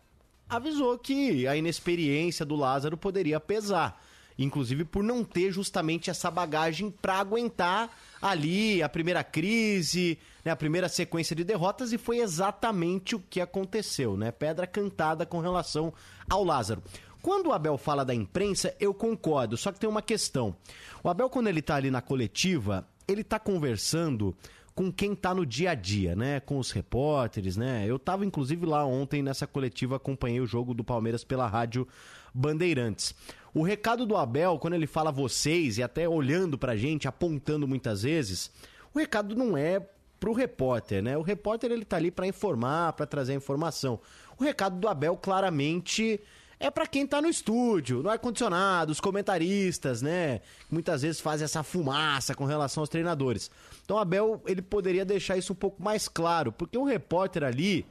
avisou 0.47 0.97
que 0.97 1.45
a 1.49 1.57
inexperiência 1.57 2.45
do 2.45 2.55
Lázaro 2.55 2.95
poderia 2.95 3.41
pesar. 3.41 4.01
Inclusive 4.37 4.85
por 4.85 5.03
não 5.03 5.23
ter 5.23 5.51
justamente 5.51 6.09
essa 6.09 6.31
bagagem 6.31 6.89
para 6.89 7.15
aguentar 7.19 7.89
ali 8.21 8.81
a 8.81 8.89
primeira 8.89 9.23
crise, 9.23 10.17
né, 10.43 10.51
a 10.51 10.55
primeira 10.55 10.89
sequência 10.89 11.35
de 11.35 11.43
derrotas, 11.43 11.93
e 11.93 11.97
foi 11.97 12.19
exatamente 12.19 13.15
o 13.15 13.19
que 13.19 13.39
aconteceu, 13.41 14.17
né? 14.17 14.31
Pedra 14.31 14.65
cantada 14.65 15.25
com 15.25 15.39
relação 15.39 15.93
ao 16.29 16.43
Lázaro. 16.43 16.81
Quando 17.21 17.47
o 17.47 17.53
Abel 17.53 17.77
fala 17.77 18.03
da 18.03 18.13
imprensa, 18.13 18.75
eu 18.79 18.93
concordo, 18.93 19.55
só 19.55 19.71
que 19.71 19.79
tem 19.79 19.89
uma 19.89 20.01
questão. 20.01 20.55
O 21.01 21.09
Abel, 21.09 21.29
quando 21.29 21.47
ele 21.47 21.61
tá 21.61 21.75
ali 21.75 21.89
na 21.89 22.01
coletiva, 22.01 22.85
ele 23.07 23.23
tá 23.23 23.39
conversando 23.39 24.35
com 24.75 24.91
quem 24.91 25.15
tá 25.15 25.33
no 25.33 25.45
dia 25.45 25.71
a 25.71 25.75
dia, 25.75 26.15
né? 26.15 26.39
Com 26.39 26.57
os 26.57 26.71
repórteres, 26.71 27.55
né? 27.55 27.85
Eu 27.87 27.99
tava 27.99 28.25
inclusive 28.25 28.65
lá 28.65 28.85
ontem 28.85 29.21
nessa 29.21 29.45
coletiva, 29.45 29.95
acompanhei 29.95 30.41
o 30.41 30.47
jogo 30.47 30.73
do 30.73 30.83
Palmeiras 30.83 31.23
pela 31.23 31.47
rádio 31.47 31.87
Bandeirantes. 32.33 33.15
O 33.53 33.61
recado 33.61 34.05
do 34.05 34.17
Abel, 34.17 34.57
quando 34.57 34.73
ele 34.73 34.87
fala 34.87 35.11
vocês 35.11 35.77
e 35.77 35.83
até 35.83 36.09
olhando 36.09 36.57
pra 36.57 36.75
gente, 36.75 37.07
apontando 37.07 37.67
muitas 37.67 38.01
vezes, 38.01 38.51
o 38.93 38.99
recado 38.99 39.35
não 39.35 39.55
é 39.55 39.79
pro 40.19 40.33
repórter, 40.33 41.03
né? 41.03 41.17
O 41.17 41.21
repórter 41.21 41.71
ele 41.71 41.85
tá 41.85 41.97
ali 41.97 42.09
para 42.09 42.25
informar, 42.25 42.93
para 42.93 43.05
trazer 43.05 43.33
informação. 43.33 43.99
O 44.39 44.43
recado 44.43 44.79
do 44.79 44.87
Abel 44.87 45.15
claramente 45.17 46.19
é 46.59 46.71
para 46.71 46.87
quem 46.87 47.05
tá 47.05 47.21
no 47.21 47.27
estúdio, 47.27 48.01
no 48.01 48.09
ar-condicionado, 48.09 48.91
os 48.91 49.01
comentaristas, 49.01 50.01
né? 50.01 50.39
Muitas 50.71 51.01
vezes 51.01 51.19
fazem 51.19 51.43
essa 51.43 51.61
fumaça 51.61 52.33
com 52.33 52.45
relação 52.45 52.81
aos 52.81 52.89
treinadores. 52.89 53.51
Então, 53.83 53.97
Abel, 53.97 54.41
ele 54.47 54.61
poderia 54.61 55.03
deixar 55.03 55.37
isso 55.37 55.51
um 55.51 55.55
pouco 55.57 55.83
mais 55.83 56.07
claro, 56.07 56.51
porque 56.53 56.77
o 56.77 56.85
repórter 56.85 57.43
ali, 57.43 57.85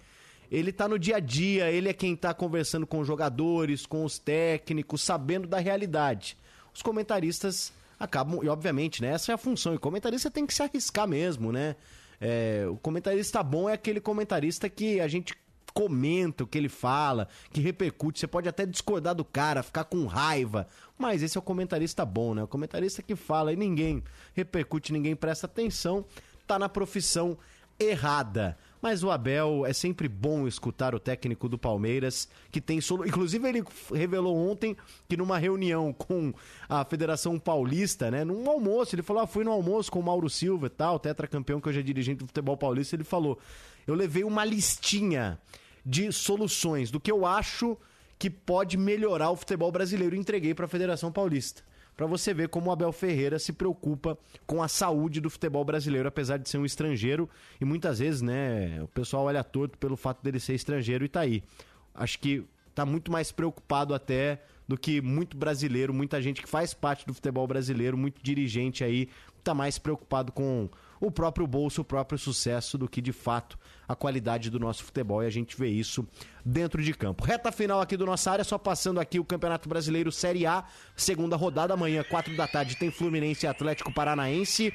ele 0.53 0.71
tá 0.71 0.87
no 0.87 0.99
dia 0.99 1.17
a 1.17 1.21
dia, 1.21 1.71
ele 1.71 1.89
é 1.89 1.95
quem 1.95 2.15
tá 2.15 2.35
conversando 2.35 2.87
com 2.87 3.01
os 3.01 3.07
jogadores, 3.07 3.87
com 3.87 4.05
os 4.05 4.19
técnicos, 4.19 5.01
sabendo 5.01 5.49
da 5.49 5.59
realidade. 5.59 6.37
Os 6.75 6.83
comentaristas 6.83 7.73
acabam, 7.99 8.45
e 8.45 8.49
obviamente, 8.49 9.01
né? 9.01 9.09
Essa 9.09 9.33
é 9.33 9.35
a 9.35 9.39
função, 9.39 9.75
e 9.75 9.79
comentarista 9.79 10.31
tem 10.31 10.47
que 10.47 10.53
se 10.53 10.63
arriscar 10.63 11.09
mesmo, 11.09 11.51
né? 11.51 11.75
É, 12.21 12.67
o 12.69 12.77
comentarista 12.77 13.43
bom 13.43 13.69
é 13.69 13.73
aquele 13.73 13.99
comentarista 13.99 14.69
que 14.69 15.01
a 15.01 15.09
gente 15.09 15.35
comenta 15.73 16.45
o 16.45 16.47
que 16.47 16.59
ele 16.59 16.69
fala, 16.69 17.29
que 17.51 17.63
repercute. 17.63 18.21
Você 18.21 18.27
pode 18.27 18.47
até 18.47 18.67
discordar 18.67 19.15
do 19.15 19.25
cara, 19.25 19.63
ficar 19.63 19.85
com 19.85 20.05
raiva. 20.05 20.69
Mas 20.99 21.23
esse 21.23 21.39
é 21.39 21.41
o 21.41 21.43
comentarista 21.43 22.05
bom, 22.05 22.35
né? 22.35 22.45
O 22.45 22.47
comentarista 22.47 23.03
que 23.03 23.17
fala 23.17 23.55
e 23.55 23.57
ninguém 23.57 24.03
repercute, 24.35 24.93
ninguém 24.93 25.17
presta 25.17 25.47
atenção, 25.47 26.05
tá 26.47 26.59
na 26.59 26.69
profissão 26.69 27.39
errada. 27.79 28.57
Mas 28.83 29.05
o 29.05 29.13
Abel 29.13 29.65
é 29.65 29.73
sempre 29.73 30.09
bom 30.09 30.49
escutar 30.49 30.93
o 30.93 30.99
técnico 30.99 31.49
do 31.49 31.57
Palmeiras, 31.57 32.29
que 32.51 32.61
tem 32.61 32.81
solo. 32.81 33.07
Inclusive, 33.07 33.49
ele 33.49 33.65
revelou 33.95 34.37
ontem 34.37 34.77
que 35.09 35.17
numa 35.17 35.39
reunião 35.39 35.93
com 35.93 36.35
a 36.69 36.85
Federação 36.85 37.39
Paulista, 37.39 38.11
né? 38.11 38.25
Num 38.25 38.51
almoço, 38.51 38.97
ele 38.97 39.03
falou: 39.03 39.23
ah, 39.23 39.27
fui 39.27 39.45
no 39.45 39.53
almoço 39.53 39.91
com 39.91 40.01
o 40.01 40.03
Mauro 40.03 40.29
Silva 40.29 40.67
e 40.67 40.71
tal, 40.71 40.99
tetracampeão 40.99 41.61
que 41.61 41.69
hoje 41.69 41.79
é 41.79 41.83
dirigente 41.83 42.19
do 42.19 42.27
futebol 42.27 42.57
paulista. 42.57 42.97
Ele 42.97 43.05
falou: 43.05 43.39
eu 43.87 43.95
levei 43.95 44.25
uma 44.25 44.45
listinha 44.45 45.39
de 45.87 46.13
soluções 46.13 46.91
do 46.91 46.99
que 46.99 47.11
eu 47.11 47.25
acho 47.25 47.79
que 48.19 48.29
pode 48.29 48.77
melhorar 48.77 49.31
o 49.31 49.37
futebol 49.37 49.71
brasileiro 49.71 50.17
entreguei 50.17 50.55
para 50.55 50.67
a 50.67 50.69
Federação 50.69 51.13
Paulista. 51.13 51.63
Para 52.03 52.09
você 52.09 52.35
ver 52.35 52.49
como 52.49 52.69
o 52.69 52.73
Abel 52.73 52.91
Ferreira 52.91 53.39
se 53.39 53.53
preocupa 53.53 54.19
com 54.45 54.61
a 54.61 54.67
saúde 54.67 55.21
do 55.21 55.31
futebol 55.31 55.65
brasileiro, 55.65 56.09
apesar 56.09 56.37
de 56.37 56.49
ser 56.49 56.59
um 56.59 56.65
estrangeiro. 56.65 57.31
E 57.61 57.65
muitas 57.65 58.01
vezes, 58.01 58.21
né, 58.21 58.83
o 58.83 58.89
pessoal 58.89 59.27
olha 59.27 59.45
torto 59.45 59.79
pelo 59.79 59.97
fato 59.97 60.21
dele 60.21 60.41
ser 60.41 60.55
estrangeiro 60.55 61.05
e 61.05 61.09
tá 61.09 61.21
aí. 61.21 61.45
Acho 61.95 62.19
que 62.19 62.45
tá 62.75 62.85
muito 62.85 63.13
mais 63.13 63.31
preocupado 63.31 63.95
até 63.95 64.43
do 64.67 64.77
que 64.77 65.01
muito 65.01 65.37
brasileiro, 65.37 65.95
muita 65.95 66.21
gente 66.21 66.43
que 66.43 66.49
faz 66.49 66.75
parte 66.75 67.07
do 67.07 67.15
futebol 67.15 67.47
brasileiro, 67.47 67.97
muito 67.97 68.21
dirigente 68.21 68.83
aí, 68.83 69.09
tá 69.45 69.55
mais 69.55 69.79
preocupado 69.79 70.33
com 70.33 70.69
o 71.03 71.11
próprio 71.11 71.49
bolso, 71.49 71.81
o 71.81 71.85
próprio 71.85 72.17
sucesso 72.17 72.79
do 72.79 72.89
que 72.89 73.01
de 73.01 73.13
fato 73.13 73.59
a 73.89 73.97
qualidade 73.97 74.49
do 74.49 74.61
nosso 74.61 74.85
futebol 74.85 75.21
e 75.21 75.27
a 75.27 75.31
gente 75.31 75.57
vê 75.59 75.67
isso 75.67 76.07
dentro 76.45 76.81
de 76.81 76.95
campo. 76.95 77.25
Reta 77.25 77.51
final 77.51 77.81
aqui 77.81 77.97
do 77.97 78.07
nossa 78.07 78.31
área, 78.31 78.45
só 78.45 78.57
passando 78.57 79.01
aqui 79.01 79.19
o 79.19 79.25
Campeonato 79.25 79.69
Brasileiro 79.69 80.13
Série 80.13 80.47
A, 80.47 80.65
segunda 80.95 81.35
rodada, 81.35 81.75
amanhã, 81.75 82.05
quatro 82.05 82.37
da 82.37 82.47
tarde, 82.47 82.77
tem 82.77 82.93
Fluminense 82.93 83.45
e 83.45 83.49
Atlético 83.49 83.93
Paranaense. 83.93 84.73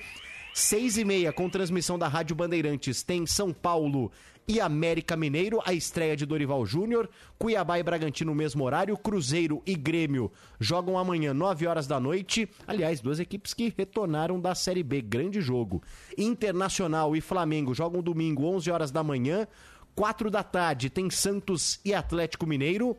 Seis 0.60 0.98
e 0.98 1.06
meia, 1.06 1.32
com 1.32 1.48
transmissão 1.48 2.00
da 2.00 2.08
Rádio 2.08 2.36
Bandeirantes, 2.36 3.04
tem 3.04 3.28
São 3.28 3.54
Paulo 3.54 4.12
e 4.48 4.60
América 4.60 5.16
Mineiro, 5.16 5.62
a 5.64 5.72
estreia 5.72 6.18
de 6.18 6.26
Dorival 6.26 6.66
Júnior, 6.66 7.08
Cuiabá 7.38 7.78
e 7.78 7.84
Bragantino 7.84 8.32
no 8.32 8.36
mesmo 8.36 8.64
horário, 8.64 8.98
Cruzeiro 8.98 9.62
e 9.68 9.76
Grêmio 9.76 10.32
jogam 10.60 10.98
amanhã 10.98 11.32
9 11.32 11.68
horas 11.68 11.86
da 11.86 12.00
noite. 12.00 12.50
Aliás, 12.66 13.00
duas 13.00 13.20
equipes 13.20 13.54
que 13.54 13.72
retornaram 13.78 14.42
da 14.42 14.56
Série 14.56 14.82
B, 14.82 15.00
grande 15.00 15.42
jogo. 15.42 15.84
Internacional 16.18 17.16
e 17.16 17.22
Flamengo 17.22 17.76
jogam 17.76 18.02
domingo 18.02 18.44
11 18.44 18.72
horas 18.72 18.90
da 18.90 19.04
manhã, 19.04 19.48
4 19.94 20.32
da 20.32 20.42
tarde 20.42 20.90
tem 20.90 21.08
Santos 21.12 21.80
e 21.86 21.94
Atlético 21.94 22.48
Mineiro. 22.48 22.98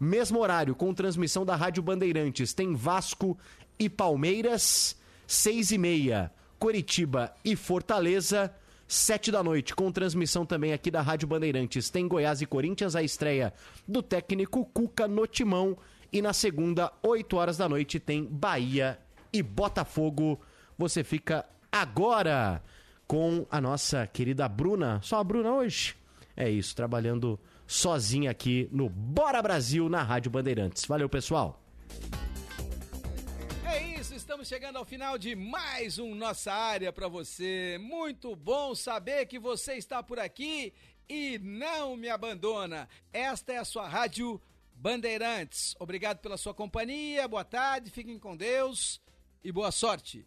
Mesmo 0.00 0.40
horário, 0.40 0.74
com 0.74 0.92
transmissão 0.92 1.46
da 1.46 1.54
Rádio 1.54 1.84
Bandeirantes, 1.84 2.52
tem 2.52 2.74
Vasco 2.74 3.38
e 3.78 3.88
Palmeiras. 3.88 4.96
seis 5.24 5.70
e 5.70 5.78
meia, 5.78 6.32
Curitiba 6.58 7.34
e 7.44 7.54
Fortaleza, 7.54 8.54
sete 8.88 9.30
da 9.30 9.42
noite, 9.42 9.74
com 9.74 9.90
transmissão 9.92 10.46
também 10.46 10.72
aqui 10.72 10.90
da 10.90 11.02
Rádio 11.02 11.28
Bandeirantes. 11.28 11.90
Tem 11.90 12.08
Goiás 12.08 12.40
e 12.40 12.46
Corinthians, 12.46 12.96
a 12.96 13.02
estreia 13.02 13.52
do 13.86 14.02
técnico 14.02 14.64
Cuca 14.66 15.06
no 15.06 15.26
Timão. 15.26 15.76
E 16.12 16.22
na 16.22 16.32
segunda, 16.32 16.92
8 17.02 17.36
horas 17.36 17.56
da 17.56 17.68
noite, 17.68 17.98
tem 17.98 18.24
Bahia 18.24 18.98
e 19.32 19.42
Botafogo. 19.42 20.40
Você 20.78 21.02
fica 21.02 21.44
agora 21.70 22.62
com 23.06 23.46
a 23.50 23.60
nossa 23.60 24.06
querida 24.06 24.48
Bruna. 24.48 25.00
Só 25.02 25.18
a 25.18 25.24
Bruna 25.24 25.52
hoje? 25.52 25.94
É 26.36 26.48
isso, 26.48 26.74
trabalhando 26.76 27.38
sozinha 27.66 28.30
aqui 28.30 28.68
no 28.70 28.88
Bora 28.88 29.42
Brasil 29.42 29.88
na 29.88 30.02
Rádio 30.02 30.30
Bandeirantes. 30.30 30.84
Valeu, 30.84 31.08
pessoal. 31.08 31.60
Estamos 34.26 34.48
chegando 34.48 34.76
ao 34.76 34.84
final 34.84 35.16
de 35.16 35.36
mais 35.36 36.00
um 36.00 36.12
Nossa 36.12 36.52
Área 36.52 36.92
para 36.92 37.06
você. 37.06 37.78
Muito 37.80 38.34
bom 38.34 38.74
saber 38.74 39.24
que 39.26 39.38
você 39.38 39.74
está 39.74 40.02
por 40.02 40.18
aqui 40.18 40.74
e 41.08 41.38
não 41.38 41.96
me 41.96 42.08
abandona. 42.08 42.88
Esta 43.12 43.52
é 43.52 43.58
a 43.58 43.64
sua 43.64 43.86
Rádio 43.86 44.42
Bandeirantes. 44.74 45.76
Obrigado 45.78 46.18
pela 46.18 46.36
sua 46.36 46.52
companhia, 46.52 47.28
boa 47.28 47.44
tarde, 47.44 47.88
fiquem 47.88 48.18
com 48.18 48.36
Deus 48.36 49.00
e 49.44 49.52
boa 49.52 49.70
sorte. 49.70 50.26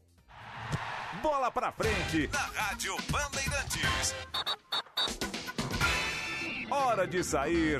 Bola 1.21 1.51
pra 1.51 1.73
frente 1.73 2.29
na 2.31 2.39
Rádio 2.39 2.95
Bandeirantes. 3.11 4.15
Hora 6.71 7.05
de 7.05 7.21
sair 7.21 7.77